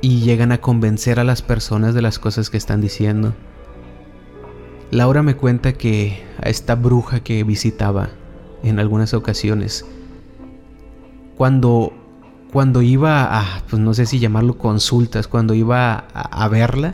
y 0.02 0.22
llegan 0.22 0.52
a 0.52 0.60
convencer 0.60 1.20
a 1.20 1.24
las 1.24 1.42
personas 1.42 1.94
de 1.94 2.02
las 2.02 2.20
cosas 2.20 2.50
que 2.50 2.58
están 2.58 2.82
diciendo. 2.82 3.34
Laura 4.94 5.24
me 5.24 5.36
cuenta 5.36 5.74
que 5.74 6.24
a 6.40 6.50
esta 6.50 6.76
bruja 6.76 7.22
que 7.22 7.44
visitaba 7.44 8.10
en 8.62 8.80
algunas 8.80 9.16
ocasiones, 9.16 9.86
cuando, 11.36 11.92
cuando 12.52 12.84
iba 12.84 13.40
a, 13.40 13.64
pues 13.68 13.82
no 13.82 13.96
sé 13.96 14.06
si 14.06 14.20
llamarlo 14.20 14.60
consultas, 14.60 15.28
cuando 15.28 15.56
iba 15.56 16.06
a, 16.14 16.48
verla, 16.48 16.94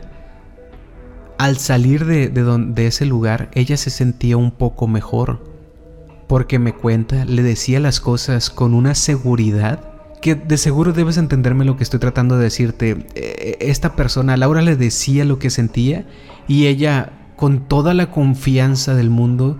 al 1.36 1.58
salir 1.58 2.06
de, 2.06 2.28
de 2.30 2.86
ese 2.86 3.04
lugar, 3.04 3.50
ella 3.52 3.76
se 3.76 3.90
sentía 3.90 4.38
un 4.38 4.50
poco 4.50 4.88
mejor, 4.88 5.44
porque 6.26 6.58
me 6.58 6.72
cuenta, 6.72 7.26
le 7.26 7.42
decía 7.42 7.80
las 7.80 8.00
cosas 8.00 8.48
con 8.48 8.72
una 8.72 8.94
seguridad 8.94 9.84
que 10.22 10.34
de 10.34 10.56
seguro 10.56 10.92
debes 10.92 11.18
entenderme 11.18 11.64
lo 11.66 11.76
que 11.76 11.82
estoy 11.82 12.00
tratando 12.00 12.36
de 12.36 12.44
decirte. 12.44 13.06
E, 13.14 13.58
esta 13.60 13.94
persona, 13.94 14.36
Laura, 14.36 14.62
le 14.62 14.76
decía 14.76 15.24
lo 15.24 15.38
que 15.38 15.50
sentía 15.50 16.06
y 16.46 16.66
ella 16.66 17.19
con 17.40 17.60
toda 17.60 17.94
la 17.94 18.10
confianza 18.10 18.94
del 18.94 19.08
mundo, 19.08 19.56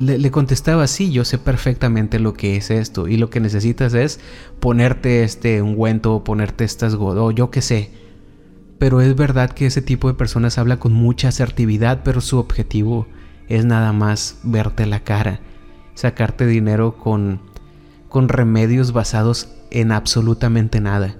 le, 0.00 0.30
contestaba, 0.30 0.86
sí, 0.86 1.10
yo 1.10 1.24
sé 1.24 1.38
perfectamente 1.38 2.18
lo 2.18 2.34
que 2.34 2.56
es 2.56 2.70
esto 2.70 3.08
y 3.08 3.16
lo 3.16 3.30
que 3.30 3.40
necesitas 3.40 3.94
es 3.94 4.20
ponerte 4.60 5.24
este 5.24 5.62
ungüento 5.62 6.22
ponerte 6.24 6.64
estas 6.64 6.92
o 6.92 7.30
yo 7.30 7.50
qué 7.50 7.62
sé. 7.62 7.90
Pero 8.78 9.00
es 9.00 9.16
verdad 9.16 9.50
que 9.50 9.64
ese 9.64 9.80
tipo 9.80 10.08
de 10.08 10.14
personas 10.14 10.58
habla 10.58 10.78
con 10.78 10.92
mucha 10.92 11.28
asertividad, 11.28 12.02
pero 12.04 12.20
su 12.20 12.36
objetivo 12.36 13.06
es 13.48 13.64
nada 13.64 13.94
más 13.94 14.38
verte 14.42 14.84
la 14.84 15.00
cara, 15.02 15.40
sacarte 15.94 16.46
dinero 16.46 16.98
con, 16.98 17.40
con 18.10 18.28
remedios 18.28 18.92
basados 18.92 19.48
en 19.70 19.90
absolutamente 19.90 20.82
nada. 20.82 21.16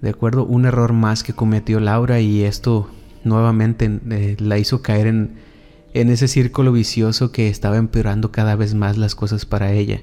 De 0.00 0.08
acuerdo, 0.08 0.46
un 0.46 0.64
error 0.64 0.94
más 0.94 1.22
que 1.22 1.34
cometió 1.34 1.78
Laura 1.78 2.20
y 2.20 2.44
esto 2.44 2.88
nuevamente 3.28 4.00
eh, 4.10 4.36
la 4.38 4.58
hizo 4.58 4.82
caer 4.82 5.06
en, 5.06 5.36
en 5.94 6.10
ese 6.10 6.28
círculo 6.28 6.72
vicioso 6.72 7.32
que 7.32 7.48
estaba 7.48 7.76
empeorando 7.76 8.32
cada 8.32 8.56
vez 8.56 8.74
más 8.74 8.96
las 8.96 9.14
cosas 9.14 9.46
para 9.46 9.72
ella. 9.72 10.02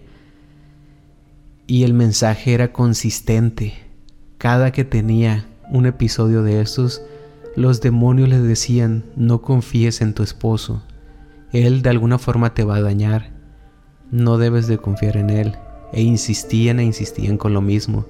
Y 1.67 1.83
el 1.83 1.93
mensaje 1.93 2.53
era 2.53 2.71
consistente. 2.71 3.73
Cada 4.37 4.71
que 4.71 4.83
tenía 4.83 5.47
un 5.71 5.85
episodio 5.85 6.43
de 6.43 6.61
estos, 6.61 7.01
los 7.55 7.81
demonios 7.81 8.29
le 8.29 8.39
decían, 8.39 9.05
no 9.15 9.41
confíes 9.41 10.01
en 10.01 10.13
tu 10.13 10.23
esposo. 10.23 10.83
Él 11.51 11.81
de 11.81 11.89
alguna 11.89 12.19
forma 12.19 12.53
te 12.53 12.63
va 12.63 12.75
a 12.75 12.81
dañar. 12.81 13.31
No 14.11 14.37
debes 14.37 14.67
de 14.67 14.77
confiar 14.77 15.17
en 15.17 15.29
él. 15.29 15.55
E 15.93 16.01
insistían 16.01 16.79
e 16.79 16.83
insistían 16.83 17.37
con 17.37 17.53
lo 17.53 17.61
mismo. 17.61 18.05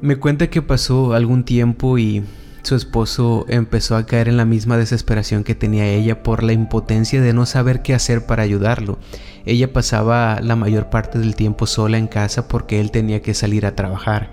Me 0.00 0.16
cuenta 0.16 0.50
que 0.50 0.62
pasó 0.62 1.12
algún 1.12 1.44
tiempo 1.44 1.98
y 1.98 2.24
su 2.68 2.74
esposo 2.74 3.46
empezó 3.48 3.96
a 3.96 4.04
caer 4.04 4.28
en 4.28 4.36
la 4.36 4.44
misma 4.44 4.76
desesperación 4.76 5.42
que 5.42 5.54
tenía 5.54 5.86
ella 5.86 6.22
por 6.22 6.42
la 6.42 6.52
impotencia 6.52 7.22
de 7.22 7.32
no 7.32 7.46
saber 7.46 7.80
qué 7.80 7.94
hacer 7.94 8.26
para 8.26 8.42
ayudarlo. 8.42 8.98
Ella 9.46 9.72
pasaba 9.72 10.40
la 10.42 10.54
mayor 10.54 10.90
parte 10.90 11.18
del 11.18 11.34
tiempo 11.34 11.66
sola 11.66 11.96
en 11.96 12.08
casa 12.08 12.46
porque 12.46 12.78
él 12.78 12.90
tenía 12.90 13.22
que 13.22 13.32
salir 13.32 13.64
a 13.64 13.74
trabajar. 13.74 14.30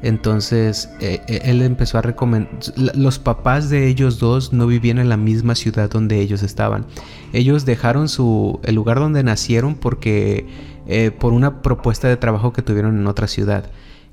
Entonces 0.00 0.88
eh, 1.00 1.20
eh, 1.28 1.42
él 1.44 1.60
empezó 1.60 1.98
a 1.98 2.02
recomendar... 2.02 2.50
Los 2.76 3.18
papás 3.18 3.68
de 3.68 3.88
ellos 3.88 4.18
dos 4.18 4.54
no 4.54 4.66
vivían 4.66 4.98
en 4.98 5.10
la 5.10 5.18
misma 5.18 5.54
ciudad 5.54 5.90
donde 5.90 6.18
ellos 6.20 6.42
estaban. 6.42 6.86
Ellos 7.34 7.66
dejaron 7.66 8.08
su, 8.08 8.58
el 8.62 8.74
lugar 8.74 9.00
donde 9.00 9.22
nacieron 9.22 9.74
porque 9.74 10.46
eh, 10.86 11.10
por 11.10 11.34
una 11.34 11.60
propuesta 11.60 12.08
de 12.08 12.16
trabajo 12.16 12.54
que 12.54 12.62
tuvieron 12.62 12.98
en 12.98 13.06
otra 13.06 13.26
ciudad. 13.26 13.66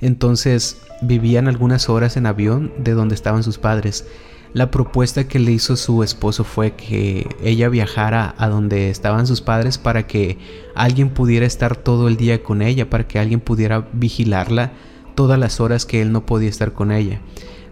Entonces 0.03 0.81
vivían 1.01 1.47
algunas 1.47 1.87
horas 1.87 2.17
en 2.17 2.25
avión 2.25 2.73
de 2.77 2.91
donde 2.91 3.15
estaban 3.15 3.41
sus 3.41 3.57
padres. 3.57 4.05
La 4.51 4.69
propuesta 4.69 5.27
que 5.29 5.39
le 5.39 5.53
hizo 5.53 5.77
su 5.77 6.03
esposo 6.03 6.43
fue 6.43 6.73
que 6.73 7.25
ella 7.41 7.69
viajara 7.69 8.35
a 8.37 8.49
donde 8.49 8.89
estaban 8.89 9.25
sus 9.25 9.39
padres 9.41 9.77
para 9.77 10.05
que 10.05 10.37
alguien 10.75 11.09
pudiera 11.09 11.45
estar 11.45 11.77
todo 11.77 12.09
el 12.09 12.17
día 12.17 12.43
con 12.43 12.61
ella, 12.61 12.89
para 12.89 13.07
que 13.07 13.17
alguien 13.17 13.39
pudiera 13.39 13.87
vigilarla 13.93 14.73
todas 15.15 15.39
las 15.39 15.61
horas 15.61 15.85
que 15.85 16.01
él 16.01 16.11
no 16.11 16.25
podía 16.25 16.49
estar 16.49 16.73
con 16.73 16.91
ella. 16.91 17.21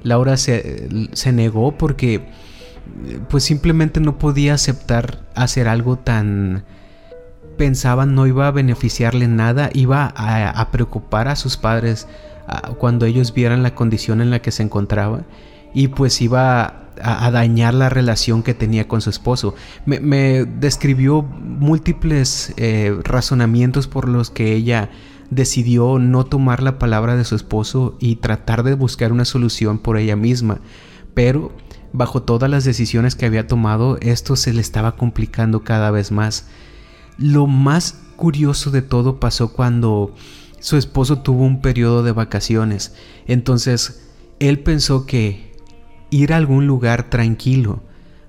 Laura 0.04 0.38
se, 0.38 0.88
se 1.12 1.34
negó 1.34 1.78
porque 1.78 2.30
pues 3.30 3.44
simplemente 3.44 4.00
no 4.00 4.18
podía 4.18 4.54
aceptar 4.54 5.30
hacer 5.36 5.68
algo 5.68 5.98
tan 5.98 6.64
pensaba 7.58 8.06
no 8.06 8.28
iba 8.28 8.48
a 8.48 8.52
beneficiarle 8.52 9.28
nada, 9.28 9.70
iba 9.74 10.14
a, 10.16 10.72
preocupar 10.72 11.28
a 11.28 11.36
sus 11.36 11.58
padres 11.58 12.08
cuando 12.78 13.06
ellos 13.06 13.34
vieran 13.34 13.64
la 13.64 13.76
condición 13.76 14.22
en 14.22 14.30
la 14.30 14.42
que 14.42 14.52
se 14.52 14.64
encontraba 14.64 15.24
y 15.74 15.88
pues 15.90 16.22
iba 16.22 16.90
a, 17.02 17.32
dañar 17.32 17.74
la 17.74 17.90
relación 17.90 18.44
que 18.44 18.54
tenía 18.54 18.88
con 18.88 19.02
su 19.02 19.10
esposo. 19.10 19.56
Me, 19.86 20.46
describió 20.46 21.22
múltiples 21.22 22.54
eh, 22.58 22.98
razonamientos 23.04 23.88
por 23.88 24.08
los 24.08 24.30
que 24.30 24.54
ella 24.54 24.90
decidió 25.30 25.98
no 25.98 26.26
tomar 26.26 26.62
la 26.62 26.78
palabra 26.78 27.16
de 27.16 27.24
su 27.24 27.36
esposo 27.36 27.96
y 28.00 28.18
tratar 28.18 28.64
de 28.64 28.76
buscar 28.76 29.12
una 29.14 29.26
solución 29.26 29.80
por 29.80 29.98
ella 29.98 30.18
misma, 30.18 30.60
pero 31.14 31.54
bajo 31.94 32.24
todas 32.24 32.50
las 32.50 32.64
decisiones 32.64 33.16
que 33.16 33.26
había 33.26 33.48
tomado, 33.48 33.98
esto 34.02 34.36
se 34.36 34.54
le 34.54 34.62
estaba 34.62 34.96
complicando 34.96 35.64
cada 35.64 35.90
vez 35.92 36.12
más. 36.12 36.48
Lo 37.18 37.48
más 37.48 38.00
curioso 38.16 38.72
de 38.72 38.82
todo 38.82 39.20
pasó 39.20 39.52
cuando 39.52 40.14
su 40.60 40.78
esposo 40.78 41.20
tuvo 41.20 41.44
un 41.44 41.62
periodo 41.62 42.04
de 42.04 42.12
vacaciones. 42.12 42.94
Entonces, 43.26 44.10
él 44.40 44.60
pensó 44.60 45.06
que 45.06 45.52
ir 46.12 46.34
a 46.34 46.38
algún 46.38 46.68
lugar 46.68 47.10
tranquilo, 47.10 47.82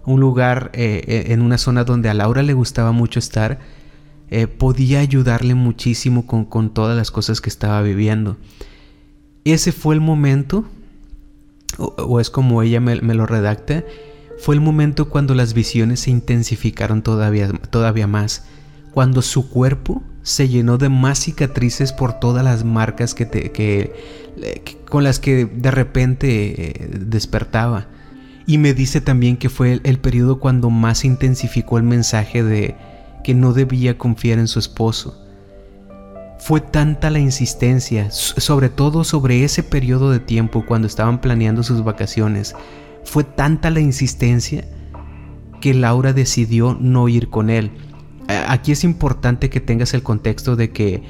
un 0.04 0.20
lugar 0.20 0.70
eh, 0.72 1.04
eh, 1.06 1.24
en 1.28 1.42
una 1.42 1.58
zona 1.58 1.84
donde 1.84 2.08
a 2.08 2.14
Laura 2.14 2.42
le 2.42 2.54
gustaba 2.54 2.92
mucho 2.92 3.18
estar, 3.18 3.60
eh, 4.30 4.46
podía 4.46 5.00
ayudarle 5.00 5.54
muchísimo 5.54 6.26
con, 6.26 6.70
todas 6.72 6.96
las 6.96 7.10
cosas 7.10 7.42
que 7.42 7.50
estaba 7.50 7.82
viviendo. 7.82 8.38
Ese 9.44 9.72
fue 9.72 9.94
el 9.94 10.00
momento, 10.00 10.64
o, 11.76 12.18
es 12.18 12.30
como 12.30 12.62
ella 12.62 12.80
me, 12.80 13.00
me, 13.02 13.14
lo 13.14 13.26
redacta, 13.26 13.84
fue 14.38 14.54
el 14.54 14.62
momento 14.62 15.10
cuando 15.10 15.34
las 15.34 15.52
visiones 15.52 16.00
se 16.00 16.10
intensificaron 16.10 17.02
todavía, 17.02 17.48
todavía 17.70 18.06
más 18.06 18.46
cuando 18.92 19.22
su 19.22 19.48
cuerpo 19.48 20.02
se 20.22 20.48
llenó 20.48 20.78
de 20.78 20.88
más 20.88 21.18
cicatrices 21.18 21.92
por 21.92 22.20
todas 22.20 22.44
las 22.44 22.64
marcas 22.64 23.14
que, 23.14 23.92
con 24.88 25.04
las 25.04 25.18
que 25.18 25.46
de 25.46 25.70
repente 25.70 26.84
eh, 26.84 26.88
despertaba. 27.00 27.88
Y 28.46 28.58
me 28.58 28.74
dice 28.74 29.00
también 29.00 29.36
que 29.36 29.48
fue 29.48 29.74
el, 29.74 29.80
el 29.84 29.98
periodo 29.98 30.38
cuando 30.38 30.70
más 30.70 31.04
intensificó 31.04 31.78
el 31.78 31.84
mensaje 31.84 32.42
de 32.42 32.76
que 33.24 33.34
no 33.34 33.52
debía 33.52 33.98
confiar 33.98 34.38
en 34.38 34.48
su 34.48 34.58
esposo. 34.58 35.18
Fue 36.38 36.60
tanta 36.60 37.08
la 37.10 37.20
insistencia, 37.20 38.10
sobre 38.10 38.68
todo 38.68 39.04
sobre 39.04 39.44
ese 39.44 39.62
periodo 39.62 40.10
de 40.10 40.18
tiempo 40.18 40.64
cuando 40.66 40.88
estaban 40.88 41.20
planeando 41.20 41.62
sus 41.62 41.84
vacaciones, 41.84 42.56
fue 43.04 43.22
tanta 43.22 43.70
la 43.70 43.80
insistencia 43.80 44.64
que 45.60 45.72
Laura 45.72 46.12
decidió 46.12 46.76
no 46.78 47.08
ir 47.08 47.28
con 47.30 47.48
él. 47.48 47.70
Aquí 48.48 48.72
es 48.72 48.84
importante 48.84 49.50
que 49.50 49.60
tengas 49.60 49.94
el 49.94 50.02
contexto 50.02 50.56
de 50.56 50.70
que 50.70 51.02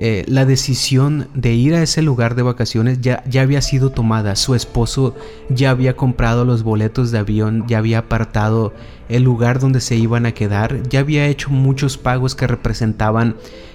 eh, 0.00 0.24
la 0.28 0.44
decisión 0.44 1.26
de 1.34 1.54
ir 1.54 1.74
a 1.74 1.82
ese 1.82 2.02
lugar 2.02 2.36
de 2.36 2.42
vacaciones 2.42 3.00
ya, 3.00 3.24
ya 3.28 3.42
había 3.42 3.60
sido 3.60 3.90
tomada. 3.90 4.36
Su 4.36 4.54
esposo 4.54 5.16
ya 5.48 5.70
había 5.70 5.96
comprado 5.96 6.44
los 6.44 6.62
boletos 6.62 7.10
de 7.10 7.18
avión, 7.18 7.64
ya 7.66 7.78
había 7.78 7.98
apartado 7.98 8.72
el 9.08 9.24
lugar 9.24 9.58
donde 9.58 9.80
se 9.80 9.96
iban 9.96 10.24
a 10.24 10.32
quedar, 10.32 10.84
ya 10.88 11.00
había 11.00 11.26
hecho 11.26 11.50
muchos 11.50 11.98
pagos 11.98 12.36
que 12.36 12.46
representaban 12.46 13.34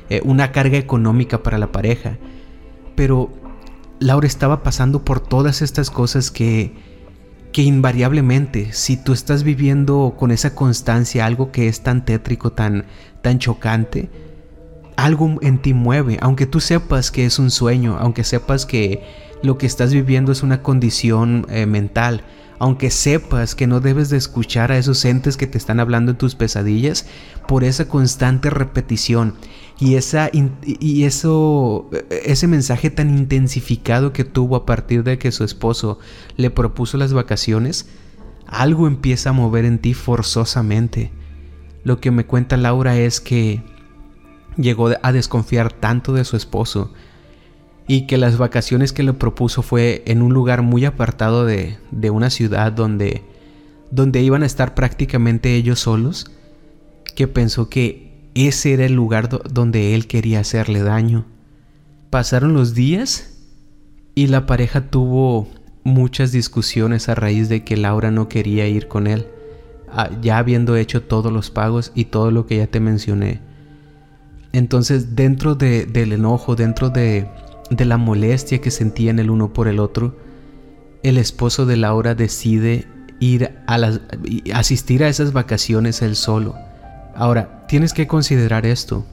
eh, 0.10 0.22
una 0.24 0.54
carga 0.54 0.78
económica 0.78 1.44
para 1.44 1.58
la 1.58 1.74
pareja. 1.74 2.18
Pero 2.96 3.30
Laura 4.00 4.28
estaba 4.28 4.64
pasando 4.64 5.04
por 5.04 5.20
todas 5.20 5.62
estas 5.62 5.90
cosas 5.90 6.32
que 6.32 6.74
que 7.54 7.62
invariablemente, 7.62 8.74
si 8.74 8.98
tú 8.98 9.14
estás 9.14 9.44
viviendo 9.44 10.16
con 10.18 10.32
esa 10.32 10.56
constancia 10.56 11.26
algo 11.26 11.52
que 11.52 11.68
es 11.68 11.82
tan 11.82 12.04
tétrico, 12.04 12.52
tan, 12.52 12.86
tan 13.22 13.40
chocante, 13.40 14.10
algo 14.98 15.38
en 15.42 15.62
ti 15.62 15.74
mueve, 15.74 16.18
aunque 16.20 16.48
tú 16.48 16.60
sepas 16.60 17.12
que 17.12 17.26
es 17.26 17.40
un 17.40 17.52
sueño, 17.52 17.98
aunque 18.00 18.24
sepas 18.24 18.66
que 18.66 19.04
lo 19.44 19.58
que 19.58 19.68
estás 19.68 19.94
viviendo 19.94 20.32
es 20.32 20.42
una 20.42 20.64
condición 20.64 21.46
eh, 21.50 21.68
mental, 21.68 22.24
aunque 22.60 22.90
sepas 22.90 23.56
que 23.56 23.68
no 23.68 23.82
debes 23.82 24.10
de 24.10 24.18
escuchar 24.18 24.72
a 24.72 24.78
esos 24.78 25.04
entes 25.06 25.38
que 25.38 25.48
te 25.48 25.58
están 25.58 25.80
hablando 25.80 26.12
en 26.12 26.18
tus 26.18 26.34
pesadillas, 26.34 27.06
por 27.48 27.64
esa 27.64 27.88
constante 27.88 28.50
repetición 28.50 29.36
y, 29.80 29.96
esa, 29.96 30.30
y 30.32 31.04
eso, 31.04 31.90
ese 32.10 32.48
mensaje 32.48 32.90
tan 32.90 33.18
intensificado 33.18 34.14
que 34.14 34.24
tuvo 34.24 34.56
a 34.56 34.66
partir 34.66 35.04
de 35.04 35.18
que 35.18 35.32
su 35.34 35.44
esposo 35.44 36.00
le 36.38 36.50
propuso 36.50 36.98
las 36.98 37.12
vacaciones, 37.12 37.90
algo 38.48 38.88
empieza 38.88 39.32
a 39.32 39.34
mover 39.34 39.66
en 39.66 39.80
ti 39.80 39.94
forzosamente. 39.94 41.12
Lo 41.84 42.00
que 42.00 42.12
me 42.12 42.26
cuenta 42.26 42.56
Laura 42.56 42.98
es 42.98 43.20
que 43.20 43.62
llegó 44.56 44.92
a 45.02 45.12
desconfiar 45.12 45.74
tanto 45.74 46.14
de 46.14 46.24
su 46.24 46.38
esposo 46.38 46.94
y 47.88 48.08
que 48.08 48.18
las 48.18 48.38
vacaciones 48.38 48.94
que 48.94 49.04
le 49.04 49.14
propuso 49.14 49.62
fue 49.62 50.04
en 50.06 50.22
un 50.22 50.34
lugar 50.34 50.62
muy 50.62 50.86
apartado 50.86 51.46
de, 51.46 51.78
de 51.92 52.10
una 52.10 52.30
ciudad 52.30 52.72
donde, 52.72 53.24
donde 53.92 54.22
iban 54.22 54.44
a 54.44 54.46
estar 54.48 54.74
prácticamente 54.74 55.56
ellos 55.56 55.80
solos, 55.80 56.32
que 57.16 57.28
pensó 57.28 57.70
que 57.70 58.14
ese 58.36 58.74
era 58.74 58.86
el 58.86 58.94
lugar 58.94 59.30
donde 59.30 59.94
él 59.94 60.08
quería 60.08 60.40
hacerle 60.40 60.82
daño. 60.82 61.26
Pasaron 62.10 62.54
los 62.54 62.74
días 62.74 63.34
y 64.16 64.28
la 64.28 64.46
pareja 64.46 64.90
tuvo 64.90 65.48
muchas 65.84 66.32
discusiones 66.32 67.10
a 67.10 67.16
raíz 67.16 67.50
de 67.50 67.64
que 67.64 67.78
Laura 67.78 68.12
no 68.12 68.30
quería 68.30 68.68
ir 68.68 68.88
con 68.88 69.08
él, 69.08 69.28
ya 70.22 70.38
habiendo 70.38 70.76
hecho 70.76 71.04
todos 71.04 71.32
los 71.32 71.52
pagos 71.52 71.92
y 71.94 72.06
todo 72.06 72.32
lo 72.32 72.46
que 72.48 72.58
ya 72.58 72.68
te 72.68 72.80
mencioné. 72.80 73.42
Entonces 74.52 75.16
dentro 75.16 75.56
del 75.56 76.14
enojo, 76.14 76.56
dentro 76.56 76.90
de, 76.90 77.28
de 77.70 77.86
la 77.86 77.98
molestia 77.98 78.62
que 78.62 78.72
sentían 78.72 79.20
el 79.20 79.30
uno 79.30 79.54
por 79.54 79.68
el 79.68 79.80
otro, 79.80 80.18
el 81.04 81.18
esposo 81.18 81.66
de 81.66 81.78
Laura 81.78 82.16
decide 82.16 82.88
ir 83.20 83.52
a 83.68 83.78
las, 83.78 84.02
asistir 84.54 85.04
a 85.04 85.08
esas 85.08 85.34
vacaciones 85.34 86.02
él 86.02 86.16
solo 86.16 86.56
Ahora, 87.16 87.66
tienes 87.68 87.94
que 87.94 88.08
considerar 88.08 88.66
esto. 88.66 89.06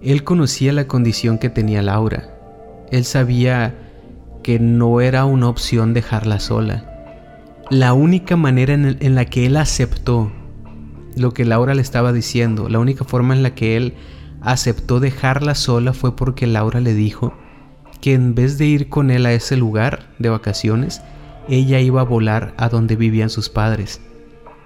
Él 0.00 0.22
conocía 0.22 0.72
la 0.72 0.86
condición 0.86 1.38
que 1.38 1.50
tenía 1.50 1.82
Laura. 1.82 2.28
Él 2.90 3.04
sabía 3.04 3.74
que 4.44 4.58
no 4.58 5.00
era 5.00 5.24
una 5.24 5.48
opción 5.48 5.92
dejarla 5.92 6.38
sola. 6.38 6.88
La 7.70 7.94
única 7.94 8.36
manera 8.36 8.74
en, 8.74 9.14
la 9.14 9.24
que 9.24 9.46
él 9.46 9.56
aceptó 9.56 10.30
lo 11.16 11.32
que 11.32 11.44
Laura 11.44 11.74
le 11.74 11.82
estaba 11.82 12.12
diciendo, 12.12 12.68
la 12.68 12.78
única 12.78 13.04
forma 13.04 13.34
en 13.34 13.42
la 13.42 13.54
que 13.54 13.76
él 13.76 13.94
aceptó 14.40 15.00
dejarla 15.00 15.54
sola 15.54 15.92
fue 15.92 16.16
porque 16.16 16.46
Laura 16.46 16.80
le 16.80 16.94
dijo 16.94 17.34
que 18.02 18.12
en 18.12 18.34
vez 18.34 18.58
de 18.58 18.66
ir 18.66 18.90
con 18.90 19.10
él 19.10 19.24
a 19.24 19.32
ese 19.32 19.56
lugar 19.56 20.10
de 20.18 20.28
vacaciones, 20.28 21.00
ella 21.48 21.80
iba 21.80 22.02
a 22.02 22.04
volar 22.04 22.52
a 22.58 22.68
donde 22.68 22.96
vivían 22.96 23.30
sus 23.30 23.48
padres 23.48 24.02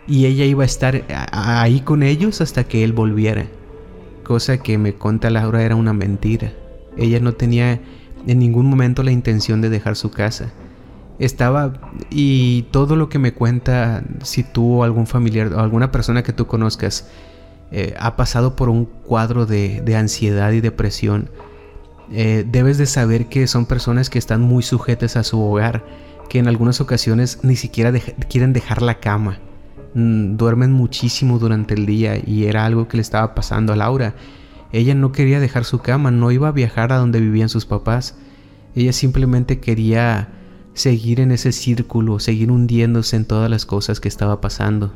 y 0.06 0.26
ella 0.26 0.44
iba 0.44 0.62
a 0.62 0.66
estar 0.66 1.04
ahí 1.32 1.80
con 1.80 2.02
ellos 2.02 2.40
hasta 2.40 2.64
que 2.64 2.84
él 2.84 2.92
volviera. 2.92 3.46
Cosa 4.24 4.58
que 4.58 4.78
me 4.78 4.94
conta 4.94 5.30
Laura 5.30 5.62
era 5.62 5.76
una 5.76 5.92
mentira. 5.92 6.52
Ella 6.96 7.20
no 7.20 7.32
tenía 7.32 7.80
en 8.26 8.38
ningún 8.38 8.66
momento 8.66 9.02
la 9.02 9.12
intención 9.12 9.60
de 9.60 9.68
dejar 9.68 9.96
su 9.96 10.10
casa. 10.10 10.52
Estaba 11.18 11.72
y 12.10 12.62
todo 12.70 12.96
lo 12.96 13.08
que 13.08 13.18
me 13.18 13.32
cuenta, 13.32 14.02
si 14.22 14.42
tú 14.42 14.80
o 14.80 14.84
algún 14.84 15.06
familiar 15.06 15.52
o 15.52 15.60
alguna 15.60 15.90
persona 15.90 16.22
que 16.22 16.32
tú 16.32 16.46
conozcas 16.46 17.08
eh, 17.72 17.94
ha 17.98 18.16
pasado 18.16 18.54
por 18.54 18.68
un 18.68 18.84
cuadro 18.84 19.46
de, 19.46 19.82
ansiedad 19.96 20.52
y 20.52 20.60
depresión, 20.60 21.30
eh, 22.12 22.44
debes 22.46 22.78
de 22.78 22.86
saber 22.86 23.26
que 23.26 23.46
son 23.46 23.66
personas 23.66 24.10
que 24.10 24.18
están 24.18 24.40
muy 24.42 24.62
sujetas 24.62 25.16
a 25.16 25.24
su 25.24 25.40
hogar, 25.40 25.84
que 26.28 26.38
en 26.38 26.48
algunas 26.48 26.80
ocasiones 26.80 27.40
ni 27.42 27.56
siquiera 27.56 27.92
quieren 28.28 28.52
dejar 28.52 28.82
la 28.82 29.00
cama 29.00 29.38
Mm, 29.98 30.36
duermen 30.36 30.72
muchísimo 30.72 31.38
durante 31.38 31.72
el 31.72 31.86
día 31.86 32.20
y 32.22 32.44
era 32.44 32.66
algo 32.66 32.86
que 32.86 32.98
le 32.98 33.00
estaba 33.00 33.34
pasando 33.34 33.72
a 33.72 33.76
Laura. 33.76 34.14
Ella 34.70 34.94
no 34.94 35.10
quería 35.10 35.40
dejar 35.40 35.64
su 35.64 35.78
cama, 35.78 36.10
no 36.10 36.30
iba 36.30 36.48
a 36.48 36.52
viajar 36.52 36.92
a 36.92 36.98
donde 36.98 37.18
vivían 37.18 37.48
sus 37.48 37.64
papás. 37.64 38.14
Ella 38.74 38.92
simplemente 38.92 39.58
quería 39.58 40.28
seguir 40.74 41.18
en 41.18 41.32
ese 41.32 41.50
círculo, 41.50 42.18
seguir 42.20 42.50
hundiéndose 42.50 43.16
en 43.16 43.24
todas 43.24 43.48
las 43.48 43.64
cosas 43.64 43.98
que 43.98 44.08
estaba 44.08 44.42
pasando. 44.42 44.92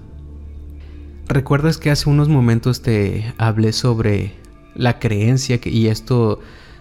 ¿Recuerdas 1.29 1.79
que 1.79 1.91
hace 1.91 2.11
unos 2.11 2.29
momentos 2.29 2.83
te 2.83 3.33
hablé 3.39 3.73
sobre 3.73 4.35
la 4.75 4.99
creencia 4.99 5.63
que, 5.63 5.71
y 5.71 5.87
esto 5.87 6.41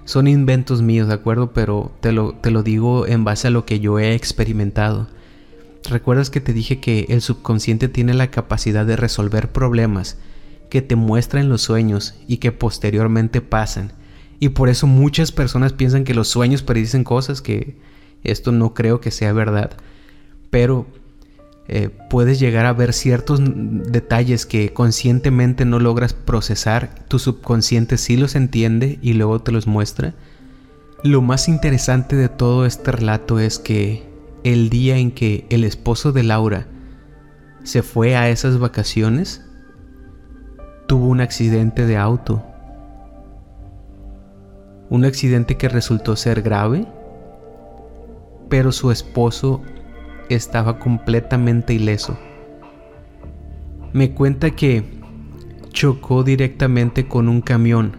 son 0.09 0.27
inventos 0.27 0.81
míos, 0.81 1.07
¿de 1.07 1.13
acuerdo? 1.13 1.51
Pero 1.53 1.91
te 1.99 2.11
lo, 2.11 2.33
te 2.33 2.49
lo 2.49 2.63
digo 2.63 3.05
en 3.05 3.23
base 3.23 3.47
a 3.47 3.51
lo 3.51 3.67
que 3.67 3.79
yo 3.79 3.99
he 3.99 4.15
experimentado. 4.15 5.07
¿Recuerdas 5.87 6.31
que 6.31 6.41
te 6.41 6.51
dije 6.51 6.79
que 6.79 7.05
el 7.09 7.21
subconsciente 7.21 7.89
tiene 7.89 8.15
la 8.15 8.31
capacidad 8.31 8.87
de 8.87 8.95
resolver 8.95 9.51
problemas 9.51 10.17
que 10.71 10.81
te 10.81 10.95
muestra 10.95 11.41
en 11.41 11.47
los 11.47 11.61
sueños 11.61 12.15
y 12.27 12.37
que 12.37 12.51
posteriormente 12.51 13.41
pasan? 13.41 13.93
Y 14.39 14.49
por 14.49 14.69
eso 14.69 14.87
muchas 14.87 15.31
personas 15.31 15.73
piensan 15.73 16.05
que 16.05 16.15
los 16.15 16.27
sueños 16.27 16.63
predicen 16.63 17.03
cosas 17.03 17.43
que 17.43 17.77
esto 18.23 18.51
no 18.51 18.73
creo 18.73 19.01
que 19.01 19.11
sea 19.11 19.31
verdad. 19.31 19.77
Pero 20.49 20.87
eh, 21.71 21.89
puedes 22.09 22.39
llegar 22.39 22.65
a 22.65 22.73
ver 22.73 22.93
ciertos 22.93 23.39
detalles 23.43 24.47
que 24.47 24.73
conscientemente 24.73 25.65
no 25.65 25.77
logras 25.77 26.13
procesar, 26.13 26.95
tu 27.07 27.19
subconsciente 27.19 27.97
sí 27.97 28.17
los 28.17 28.35
entiende 28.35 28.97
y 29.03 29.13
luego 29.13 29.39
te 29.39 29.51
los 29.51 29.67
muestra. 29.67 30.15
Lo 31.03 31.21
más 31.21 31.47
interesante 31.47 32.15
de 32.15 32.27
todo 32.27 32.65
este 32.65 32.91
relato 32.91 33.39
es 33.39 33.59
que 33.59 34.03
el 34.43 34.71
día 34.71 34.97
en 34.97 35.11
que 35.11 35.45
el 35.51 35.63
esposo 35.63 36.11
de 36.11 36.23
Laura 36.23 36.65
se 37.63 37.83
fue 37.83 38.15
a 38.15 38.29
esas 38.29 38.57
vacaciones, 38.57 39.45
tuvo 40.87 41.05
un 41.05 41.21
accidente 41.21 41.85
de 41.85 41.97
auto. 41.97 42.43
Un 44.89 45.05
accidente 45.05 45.55
que 45.55 45.69
resultó 45.69 46.15
ser 46.15 46.41
grave, 46.41 46.87
pero 48.49 48.71
su 48.71 48.89
esposo 48.89 49.61
estaba 50.35 50.79
completamente 50.79 51.73
ileso. 51.73 52.17
Me 53.93 54.13
cuenta 54.13 54.51
que 54.51 54.99
chocó 55.69 56.23
directamente 56.23 57.07
con 57.07 57.29
un 57.29 57.41
camión, 57.41 57.95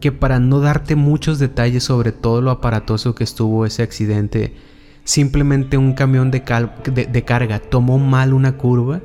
que 0.00 0.12
para 0.12 0.38
no 0.38 0.60
darte 0.60 0.96
muchos 0.96 1.38
detalles 1.38 1.84
sobre 1.84 2.12
todo 2.12 2.40
lo 2.40 2.50
aparatoso 2.50 3.14
que 3.14 3.24
estuvo 3.24 3.66
ese 3.66 3.82
accidente, 3.82 4.54
simplemente 5.04 5.76
un 5.76 5.94
camión 5.94 6.30
de, 6.30 6.42
carga 6.42 7.58
tomó 7.58 7.98
mal 7.98 8.32
una 8.32 8.56
curva 8.56 9.00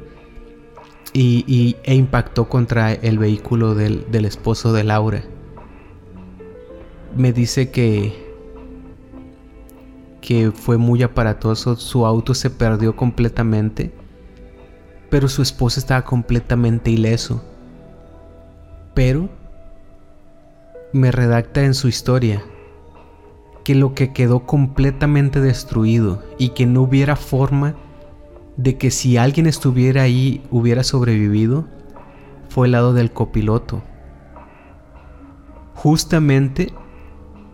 y, 1.14 1.76
e 1.84 1.96
impactó 1.96 2.50
contra 2.50 2.94
el 2.94 3.18
vehículo 3.18 3.76
del, 3.76 4.10
del 4.12 4.26
esposo 4.26 4.74
de 4.74 4.84
Laura. 4.84 5.24
Me 7.16 7.32
dice 7.32 7.72
que 7.72 8.23
que 10.24 10.52
fue 10.52 10.78
muy 10.78 11.04
aparatoso, 11.04 11.76
su 11.76 12.06
auto 12.06 12.34
se 12.34 12.50
perdió 12.50 12.96
completamente, 12.96 13.94
pero 15.10 15.28
su 15.28 15.42
esposa 15.42 15.82
estaba 15.82 16.04
completamente 16.04 16.92
ileso. 16.92 17.44
Pero 18.94 19.30
me 20.94 21.12
redacta 21.12 21.64
en 21.66 21.74
su 21.74 21.90
historia 21.90 22.42
que 23.66 23.76
lo 23.76 23.94
que 23.94 24.14
quedó 24.14 24.46
completamente 24.46 25.42
destruido 25.42 26.24
y 26.38 26.50
que 26.50 26.68
no 26.68 26.84
hubiera 26.84 27.18
forma 27.18 27.76
de 28.56 28.78
que 28.78 28.92
si 28.92 29.18
alguien 29.18 29.46
estuviera 29.46 30.04
ahí 30.04 30.42
hubiera 30.52 30.84
sobrevivido 30.84 31.66
fue 32.48 32.68
el 32.68 32.72
lado 32.72 32.94
del 32.94 33.12
copiloto. 33.12 33.84
Justamente 35.74 36.72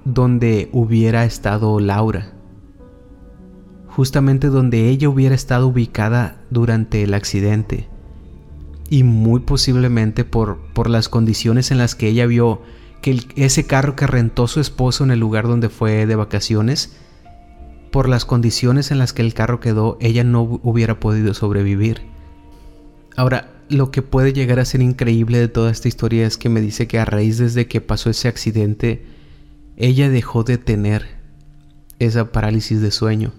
donde 0.06 0.70
hubiera 0.72 1.26
estado 1.26 1.80
Laura. 1.80 2.39
Justamente 4.00 4.47
donde 4.47 4.88
ella 4.88 5.10
hubiera 5.10 5.36
estado 5.36 5.68
ubicada 5.68 6.38
durante 6.50 7.04
el 7.04 7.14
accidente. 7.14 7.89
Y 8.89 9.04
muy 9.04 9.41
posiblemente 9.41 10.24
por, 10.24 10.58
por 10.74 10.89
las 10.89 11.10
condiciones 11.10 11.70
en 11.70 11.80
las 11.80 11.95
que 11.95 12.08
ella 12.08 12.26
vio 12.26 12.62
que 13.02 13.20
ese 13.36 13.68
carro 13.68 13.97
que 13.97 14.08
rentó 14.08 14.47
su 14.47 14.62
esposo 14.62 15.04
en 15.04 15.12
el 15.12 15.20
lugar 15.20 15.50
donde 15.50 15.68
fue 15.68 16.06
de 16.06 16.16
vacaciones, 16.16 16.95
por 17.91 18.08
las 18.08 18.24
condiciones 18.24 18.89
en 18.91 19.00
las 19.00 19.12
que 19.12 19.22
el 19.22 19.34
carro 19.34 19.60
quedó, 19.60 19.97
ella 20.00 20.24
no 20.24 20.43
hubiera 20.64 21.02
podido 21.02 21.34
sobrevivir. 21.34 22.04
Ahora, 23.18 23.52
lo 23.68 23.91
que 23.91 24.02
puede 24.02 24.32
llegar 24.32 24.62
a 24.62 24.66
ser 24.66 24.82
increíble 24.82 25.39
de 25.39 25.50
toda 25.50 25.72
esta 25.72 25.89
historia 25.89 26.26
es 26.26 26.38
que 26.38 26.47
me 26.47 26.62
dice 26.62 26.88
que 26.88 27.00
a 27.00 27.04
raíz 27.04 27.38
desde 27.38 27.68
que 27.68 27.82
pasó 27.82 28.10
ese 28.10 28.30
accidente, 28.30 29.04
ella 29.76 30.10
dejó 30.10 30.45
de 30.45 30.58
tener 30.58 31.06
esa 32.00 32.32
parálisis 32.32 32.80
de 32.80 32.91
sueño. 32.91 33.34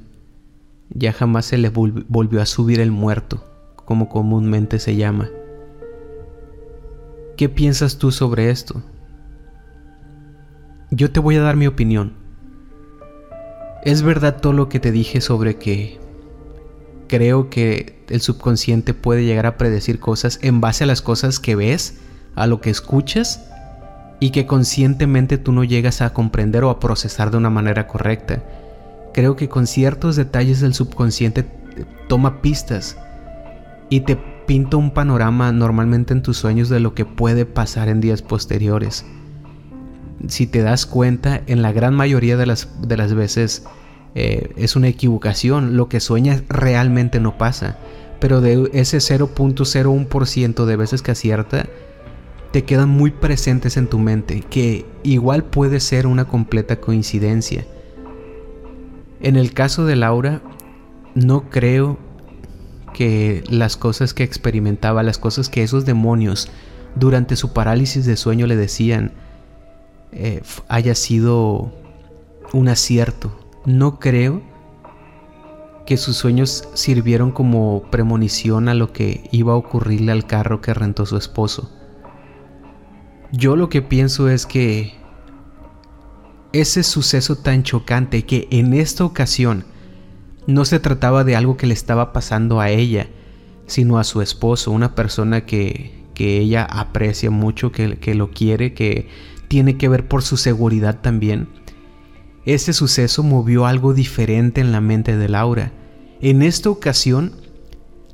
Ya 0.91 1.12
jamás 1.12 1.47
se 1.47 1.59
le 1.59 1.68
volvió 1.70 2.43
a 2.43 2.47
subir 2.47 2.80
el 2.80 2.91
muerto, 2.91 3.45
como 3.84 4.09
comúnmente 4.09 4.78
se 4.78 4.97
llama. 4.97 5.30
¿Qué 7.36 7.49
piensas 7.49 7.97
tú 7.97 8.11
sobre 8.11 8.51
esto? 8.51 8.82
Yo 10.91 11.11
te 11.11 11.20
voy 11.20 11.36
a 11.36 11.43
dar 11.43 11.57
mi 11.57 11.66
opinión. 11.66 12.12
Es 13.84 14.03
verdad 14.03 14.41
todo 14.41 14.53
lo 14.53 14.68
que 14.68 14.80
te 14.80 14.91
dije 14.91 15.20
sobre 15.20 15.57
que 15.57 16.01
creo 17.09 17.49
que 17.49 18.05
el 18.09 18.20
subconsciente 18.20 18.93
puede 18.93 19.24
llegar 19.24 19.47
a 19.47 19.57
predecir 19.57 20.01
cosas 20.01 20.38
en 20.43 20.61
base 20.61 20.84
a 20.84 20.86
las 20.86 21.01
cosas 21.01 21.41
que 21.41 21.57
ves, 21.57 21.99
a 22.34 22.47
lo 22.47 22.61
que 22.61 22.70
escuchas 22.70 23.49
y 24.20 24.30
que 24.30 24.47
conscientemente 24.47 25.38
tú 25.38 25.53
no 25.53 25.64
llegas 25.64 26.03
a 26.03 26.12
comprender 26.12 26.62
o 26.62 26.70
a 26.70 26.78
procesar 26.78 27.30
de 27.30 27.38
una 27.38 27.51
manera 27.51 27.86
correcta. 27.86 28.43
Creo 29.12 29.36
que 29.36 29.48
con 29.48 29.66
ciertos 29.66 30.16
detalles 30.16 30.61
del 30.61 30.74
subconsciente 30.74 31.44
toma 32.08 32.42
pistas 32.42 32.96
y 33.88 34.00
te 34.00 34.16
pinta 34.46 34.76
un 34.76 34.92
panorama 34.92 35.52
normalmente 35.52 36.12
en 36.12 36.22
tus 36.22 36.36
sueños 36.36 36.68
de 36.68 36.80
lo 36.80 36.94
que 36.94 37.04
puede 37.04 37.46
pasar 37.46 37.88
en 37.88 38.00
días 38.00 38.22
posteriores 38.22 39.04
si 40.28 40.46
te 40.46 40.62
das 40.62 40.86
cuenta, 40.86 41.42
en 41.46 41.62
la 41.62 41.72
gran 41.72 41.94
mayoría 41.94 42.36
de 42.36 42.46
las, 42.46 42.68
de 42.86 42.96
las 42.96 43.14
veces 43.14 43.64
eh, 44.14 44.52
es 44.56 44.76
una 44.76 44.88
equivocación. 44.88 45.76
Lo 45.76 45.88
que 45.88 46.00
sueñas 46.00 46.42
realmente 46.48 47.20
no 47.20 47.38
pasa. 47.38 47.78
Pero 48.20 48.40
de 48.40 48.70
ese 48.72 48.98
0.01% 48.98 50.64
de 50.64 50.76
veces 50.76 51.02
que 51.02 51.12
acierta, 51.12 51.66
te 52.52 52.64
quedan 52.64 52.88
muy 52.88 53.12
presentes 53.12 53.76
en 53.76 53.86
tu 53.86 53.98
mente, 53.98 54.42
que 54.50 54.84
igual 55.02 55.44
puede 55.44 55.80
ser 55.80 56.06
una 56.06 56.26
completa 56.26 56.80
coincidencia. 56.80 57.64
En 59.20 59.36
el 59.36 59.52
caso 59.52 59.84
de 59.84 59.96
Laura, 59.96 60.40
no 61.14 61.50
creo 61.50 61.98
que 62.94 63.44
las 63.48 63.76
cosas 63.76 64.14
que 64.14 64.24
experimentaba, 64.24 65.02
las 65.02 65.18
cosas 65.18 65.48
que 65.48 65.62
esos 65.62 65.84
demonios 65.84 66.48
durante 66.94 67.36
su 67.36 67.52
parálisis 67.52 68.06
de 68.06 68.16
sueño 68.16 68.46
le 68.46 68.56
decían, 68.56 69.12
eh, 70.12 70.42
haya 70.68 70.94
sido 70.94 71.72
un 72.52 72.68
acierto. 72.68 73.38
No 73.64 73.98
creo 74.00 74.42
que 75.86 75.96
sus 75.96 76.16
sueños 76.16 76.68
sirvieron 76.74 77.30
como 77.32 77.82
premonición 77.90 78.68
a 78.68 78.74
lo 78.74 78.92
que 78.92 79.28
iba 79.32 79.52
a 79.52 79.56
ocurrirle 79.56 80.12
al 80.12 80.26
carro 80.26 80.60
que 80.60 80.74
rentó 80.74 81.06
su 81.06 81.16
esposo. 81.16 81.70
Yo 83.32 83.54
lo 83.54 83.68
que 83.68 83.82
pienso 83.82 84.28
es 84.28 84.46
que 84.46 84.99
ese 86.53 86.82
suceso 86.82 87.36
tan 87.36 87.62
chocante 87.62 88.24
que 88.24 88.48
en 88.51 88.74
esta 88.74 89.05
ocasión 89.05 89.64
no 90.46 90.64
se 90.64 90.80
trataba 90.80 91.24
de 91.24 91.36
algo 91.36 91.57
que 91.57 91.66
le 91.66 91.74
estaba 91.74 92.12
pasando 92.12 92.61
a 92.61 92.70
ella, 92.70 93.09
sino 93.66 93.98
a 93.98 94.05
su 94.05 94.20
esposo, 94.20 94.70
una 94.72 94.94
persona 94.94 95.46
que, 95.46 96.05
que 96.14 96.38
ella 96.38 96.64
aprecia 96.64 97.30
mucho, 97.30 97.72
que, 97.72 97.98
que 97.98 98.14
lo 98.14 98.30
quiere, 98.30 98.74
que 98.74 99.09
tiene 99.48 99.76
que 99.76 99.88
ver 99.88 100.09
por 100.09 100.22
su 100.22 100.36
seguridad 100.36 101.01
también. 101.01 101.48
Este 102.46 102.72
suceso 102.72 103.22
movió 103.22 103.66
algo 103.66 103.94
diferente 103.94 104.61
en 104.61 104.72
la 104.72 104.80
mente 104.80 105.16
de 105.16 105.28
Laura. 105.28 105.72
En 106.20 106.42
esta 106.42 106.70
ocasión, 106.70 107.32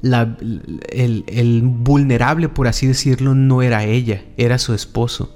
el, 0.02 1.24
el, 1.26 1.62
vulnerable, 1.62 2.48
por 2.48 2.68
así 2.68 2.86
decirlo, 2.86 3.34
no 3.34 3.62
era 3.62 3.84
ella, 3.84 4.24
era 4.36 4.58
su 4.58 4.74
esposo. 4.74 5.35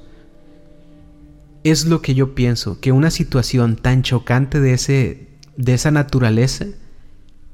Es 1.64 1.84
lo 1.84 2.00
que 2.02 2.14
yo 2.14 2.34
pienso, 2.34 2.80
que 2.80 2.92
una 2.92 3.10
situación 3.10 3.76
tan 3.76 4.02
chocante 4.02 4.60
de, 4.60 4.72
ese, 4.72 5.28
de 5.56 5.74
esa 5.74 5.90
naturaleza 5.90 6.66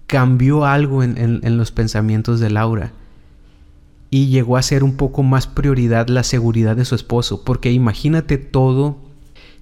cambió 0.06 0.64
algo 0.64 1.02
en, 1.02 1.16
en 1.18 1.56
los 1.56 1.72
pensamientos 1.72 2.38
de 2.38 2.50
Laura 2.50 2.92
y 4.10 4.28
llegó 4.28 4.56
a 4.56 4.62
ser 4.62 4.84
un 4.84 4.96
poco 4.96 5.22
más 5.22 5.46
prioridad 5.46 6.08
la 6.08 6.22
seguridad 6.22 6.76
de 6.76 6.84
su 6.84 6.94
esposo, 6.94 7.44
porque 7.44 7.72
imagínate 7.72 8.38
todo 8.38 8.96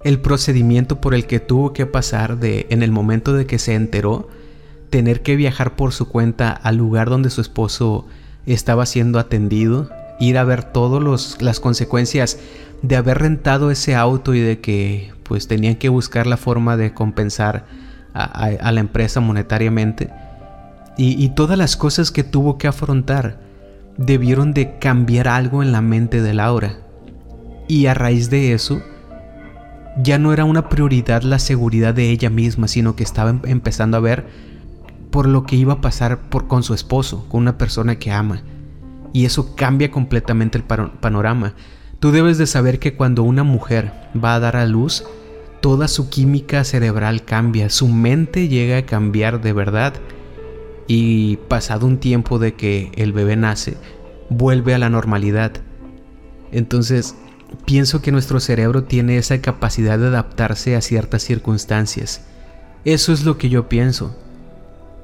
el 0.03 0.19
procedimiento 0.19 1.01
por 1.01 1.15
el 1.15 1.25
que 1.25 1.39
tuvo 1.39 1.73
que 1.73 1.87
pasar 1.87 2.39
de 2.39 2.67
en 2.69 2.83
el 2.83 2.91
momento 2.91 3.33
de 3.33 3.47
que 3.47 3.57
se 3.57 3.73
enteró 3.73 4.29
tener 4.91 5.23
que 5.23 5.35
viajar 5.35 5.75
por 5.75 5.93
su 5.93 6.07
cuenta 6.07 6.51
al 6.51 6.77
lugar 6.77 7.09
donde 7.09 7.31
su 7.31 7.41
esposo 7.41 8.05
estaba 8.45 8.85
siendo 8.85 9.17
atendido, 9.17 9.89
ir 10.19 10.37
a 10.37 10.43
ver 10.43 10.63
todas 10.63 11.41
las 11.41 11.59
consecuencias 11.59 12.37
de 12.87 12.95
haber 12.95 13.19
rentado 13.19 13.71
ese 13.71 13.95
auto 13.95 14.33
y 14.33 14.39
de 14.39 14.59
que 14.59 15.11
pues 15.23 15.47
tenían 15.47 15.75
que 15.75 15.89
buscar 15.89 16.27
la 16.27 16.37
forma 16.37 16.77
de 16.77 16.93
compensar 16.93 17.65
a, 18.13 18.71
la 18.71 18.79
empresa 18.79 19.19
monetariamente 19.19 20.09
y, 20.97 21.27
todas 21.29 21.57
las 21.57 21.75
cosas 21.75 22.11
que 22.11 22.23
tuvo 22.23 22.57
que 22.57 22.67
afrontar 22.67 23.41
debieron 23.97 24.53
de 24.53 24.77
cambiar 24.79 25.27
algo 25.27 25.61
en 25.61 25.73
la 25.73 25.81
mente 25.81 26.21
de 26.21 26.33
Laura. 26.33 26.77
Y 27.67 27.87
a 27.87 27.93
raíz 27.93 28.29
de 28.29 28.53
eso, 28.53 28.81
ya 30.01 30.17
no 30.17 30.31
era 30.31 30.45
una 30.45 30.69
prioridad 30.69 31.23
la 31.23 31.39
seguridad 31.39 31.93
de 31.93 32.11
ella 32.11 32.29
misma, 32.29 32.69
sino 32.69 32.95
que 32.95 33.03
estaba 33.03 33.31
em-, 33.31 33.41
empezando 33.43 33.97
a 33.97 34.01
ver 34.01 34.25
por 35.11 35.27
lo 35.27 35.45
que 35.45 35.57
iba 35.57 35.73
a 35.73 35.81
pasar 35.81 36.19
con 36.47 36.63
su 36.63 36.73
esposo, 36.73 37.27
con 37.27 37.41
una 37.41 37.57
persona 37.57 37.97
que 37.97 38.11
ama. 38.11 38.43
Y 39.11 39.25
eso 39.25 39.55
cambia 39.55 39.91
completamente 39.91 40.57
el 40.57 40.63
panorama. 40.63 41.55
Tú 41.99 42.11
debes 42.11 42.37
de 42.37 42.47
saber 42.47 42.79
que 42.79 42.95
cuando 42.95 43.23
una 43.23 43.43
mujer 43.43 43.91
va 44.15 44.35
a 44.35 44.39
dar 44.39 44.55
a 44.55 44.65
luz, 44.65 45.03
toda 45.61 45.87
su 45.87 46.09
química 46.09 46.63
cerebral 46.63 47.25
cambia, 47.25 47.69
su 47.69 47.87
mente 47.87 48.47
llega 48.47 48.77
a 48.77 48.85
cambiar 48.85 49.41
de 49.41 49.53
verdad 49.53 49.93
y 50.87 51.37
pasado 51.47 51.87
un 51.87 51.97
tiempo 51.97 52.37
de 52.37 52.53
que 52.53 52.91
el 52.95 53.13
bebé 53.13 53.35
nace, 53.35 53.77
vuelve 54.29 54.73
a 54.73 54.77
la 54.77 54.89
normalidad. 54.89 55.53
Entonces, 56.51 57.15
pienso 57.65 58.01
que 58.01 58.11
nuestro 58.11 58.39
cerebro 58.39 58.83
tiene 58.83 59.17
esa 59.17 59.41
capacidad 59.41 59.97
de 59.97 60.07
adaptarse 60.07 60.75
a 60.75 60.81
ciertas 60.81 61.23
circunstancias. 61.23 62.21
Eso 62.83 63.13
es 63.13 63.25
lo 63.25 63.37
que 63.37 63.49
yo 63.49 63.67
pienso. 63.67 64.15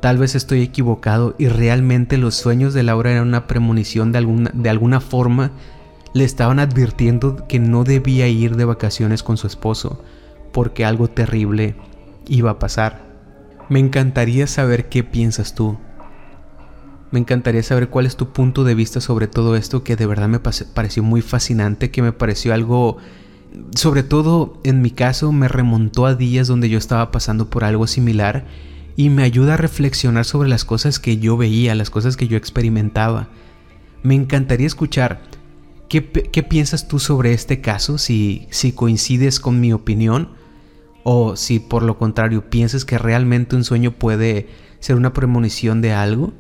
Tal 0.02 0.18
vez 0.18 0.36
estoy 0.36 0.62
equivocado 0.62 1.36
y 1.38 1.48
realmente 1.48 2.18
los 2.18 2.36
sueños 2.36 2.74
de 2.74 2.84
Laura 2.84 3.12
eran 3.12 3.28
una 3.28 3.48
premonición 3.48 4.12
de 4.12 4.20
alguna, 4.20 4.52
de 4.54 4.70
alguna 4.70 5.00
forma. 5.00 5.52
Le 6.14 6.24
estaban 6.24 6.60
advirtiendo 6.60 7.48
que 7.48 7.60
no 7.60 7.84
debía 7.84 8.28
ir 8.28 8.56
de 8.56 8.66
vacaciones 8.66 9.24
con 9.24 9.38
su 9.38 9.48
esposo 9.48 10.04
porque 10.52 10.86
algo 10.86 11.08
terrible 11.08 11.76
iba 12.28 12.52
a 12.52 12.60
pasar. 12.60 13.12
Me 13.70 13.80
encantaría 13.80 14.48
saber 14.48 14.90
qué 14.90 15.04
piensas 15.04 15.56
tú. 15.56 15.78
Me 17.12 17.20
encantaría 17.20 17.64
saber 17.64 17.90
cuál 17.90 18.06
es 18.06 18.16
tu 18.16 18.32
punto 18.32 18.64
de 18.64 18.76
vista 18.76 19.02
sobre 19.02 19.28
todo 19.28 19.56
esto 19.56 19.84
que 19.84 19.96
de 19.96 20.06
verdad 20.06 20.30
me 20.30 20.40
pareció 20.40 21.04
muy 21.04 21.22
fascinante, 21.22 21.92
que 21.92 22.02
me 22.02 22.14
pareció 22.14 22.54
algo, 22.54 22.98
sobre 23.76 24.04
todo 24.04 24.60
en 24.64 24.82
mi 24.82 24.92
caso, 24.92 25.32
me 25.32 25.48
remontó 25.48 26.06
a 26.06 26.16
días 26.16 26.48
donde 26.48 26.70
yo 26.70 26.78
estaba 26.78 27.12
pasando 27.12 27.50
por 27.50 27.66
algo 27.66 27.86
similar 27.88 28.46
y 28.96 29.10
me 29.10 29.24
ayuda 29.24 29.56
a 29.56 29.58
reflexionar 29.58 30.26
sobre 30.26 30.50
las 30.50 30.64
cosas 30.64 31.00
que 31.00 31.18
yo 31.18 31.36
veía, 31.36 31.76
las 31.76 31.90
cosas 31.90 32.16
que 32.16 32.28
yo 32.28 32.38
experimentaba. 32.38 33.28
Me 34.04 34.16
encantaría 34.16 34.68
escuchar 34.68 35.22
qué, 36.00 36.44
piensas 36.44 36.88
tú 36.88 37.00
sobre 37.00 37.34
este 37.34 37.60
caso, 37.60 37.98
si, 37.98 38.48
si 38.50 38.72
coincides 38.72 39.42
con 39.42 39.60
mi 39.60 39.74
opinión 39.74 40.30
o 41.04 41.36
si 41.36 41.60
por 41.60 41.84
lo 41.84 41.98
contrario 41.98 42.50
piensas 42.50 42.86
que 42.86 42.98
realmente 42.98 43.58
un 43.58 43.66
sueño 43.66 43.92
puede 43.92 44.48
ser 44.80 44.96
una 44.96 45.12
premonición 45.12 45.82
de 45.82 45.92
algo. 45.92 46.32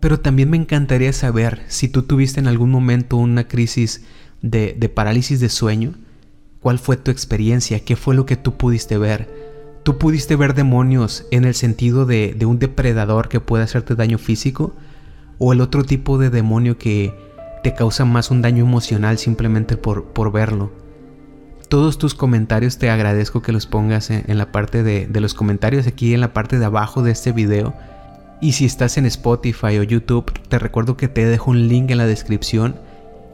Pero 0.00 0.18
también 0.18 0.50
me 0.50 0.56
encantaría 0.56 1.12
saber 1.12 1.62
si 1.68 1.88
tú 1.88 2.02
tuviste 2.02 2.40
en 2.40 2.48
algún 2.48 2.70
momento 2.70 3.16
una 3.16 3.46
crisis 3.46 4.02
de, 4.42 4.74
de 4.76 4.88
parálisis 4.88 5.38
de 5.38 5.48
sueño, 5.48 5.94
¿cuál 6.60 6.80
fue 6.80 6.96
tu 6.96 7.12
experiencia? 7.12 7.84
¿Qué 7.84 7.94
fue 7.94 8.16
lo 8.16 8.26
que 8.26 8.36
tú 8.36 8.56
pudiste 8.56 8.98
ver? 8.98 9.28
¿Tú 9.84 9.98
pudiste 9.98 10.34
ver 10.34 10.54
demonios 10.54 11.26
en 11.30 11.44
el 11.44 11.54
sentido 11.54 12.04
de, 12.04 12.34
de 12.36 12.46
un 12.46 12.58
depredador 12.58 13.28
que 13.28 13.40
puede 13.40 13.62
hacerte 13.62 13.94
daño 13.94 14.18
físico? 14.18 14.74
¿O 15.38 15.52
el 15.52 15.60
otro 15.60 15.84
tipo 15.84 16.18
de 16.18 16.30
demonio 16.30 16.78
que 16.78 17.14
te 17.62 17.74
causa 17.74 18.04
más 18.04 18.30
un 18.30 18.42
daño 18.42 18.64
emocional 18.64 19.18
simplemente 19.18 19.76
por, 19.76 20.12
por 20.12 20.32
verlo? 20.32 20.72
Todos 21.68 21.98
tus 21.98 22.14
comentarios 22.14 22.78
te 22.78 22.90
agradezco 22.90 23.42
que 23.42 23.52
los 23.52 23.66
pongas 23.66 24.10
en, 24.10 24.38
la 24.38 24.50
parte 24.50 24.82
de, 24.82 25.06
de 25.06 25.20
los 25.20 25.34
comentarios 25.34 25.86
aquí 25.86 26.14
en 26.14 26.20
la 26.20 26.32
parte 26.32 26.58
de 26.58 26.64
abajo 26.64 27.02
de 27.02 27.12
este 27.12 27.32
video. 27.32 27.74
Y 28.40 28.52
si 28.52 28.64
estás 28.64 28.98
en 28.98 29.06
Spotify 29.06 29.78
o 29.78 29.82
YouTube, 29.82 30.32
te 30.48 30.58
recuerdo 30.58 30.96
que 30.96 31.08
te 31.08 31.26
dejo 31.26 31.50
un 31.52 31.68
link 31.68 31.90
en 31.90 31.98
la 31.98 32.06
descripción, 32.06 32.76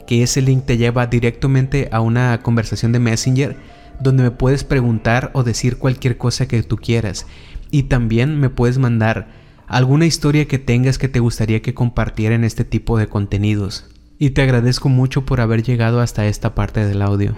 que 0.07 0.23
ese 0.23 0.43
link 0.43 0.67
te 0.67 0.77
lleva 0.77 1.07
directamente 1.07 1.89
a 1.93 2.01
una 2.01 2.43
conversación 2.43 2.93
de 2.93 2.99
Messenger 2.99 3.57
donde 4.01 4.23
me 4.23 4.31
puedes 4.31 4.65
preguntar 4.65 5.31
o 5.33 5.43
decir 5.43 5.79
cualquier 5.79 6.19
cosa 6.19 6.47
que 6.47 6.63
tú 6.63 6.77
quieras. 6.77 7.27
Y 7.71 7.85
también 7.85 8.39
me 8.39 8.51
puedes 8.51 8.79
mandar 8.79 9.29
alguna 9.67 10.07
historia 10.07 10.47
que 10.47 10.59
tengas 10.59 10.99
que 10.99 11.09
te 11.09 11.21
gustaría 11.21 11.63
que 11.63 11.75
compartiera 11.75 12.35
en 12.35 12.45
este 12.45 12.65
tipo 12.65 12.99
de 12.99 13.09
contenidos. 13.09 13.87
Y 14.19 14.31
te 14.31 14.43
agradezco 14.43 14.89
mucho 14.89 15.27
por 15.27 15.41
haber 15.41 15.63
llegado 15.63 16.01
hasta 16.01 16.27
esta 16.27 16.55
parte 16.55 16.87
del 16.87 17.03
audio. 17.03 17.35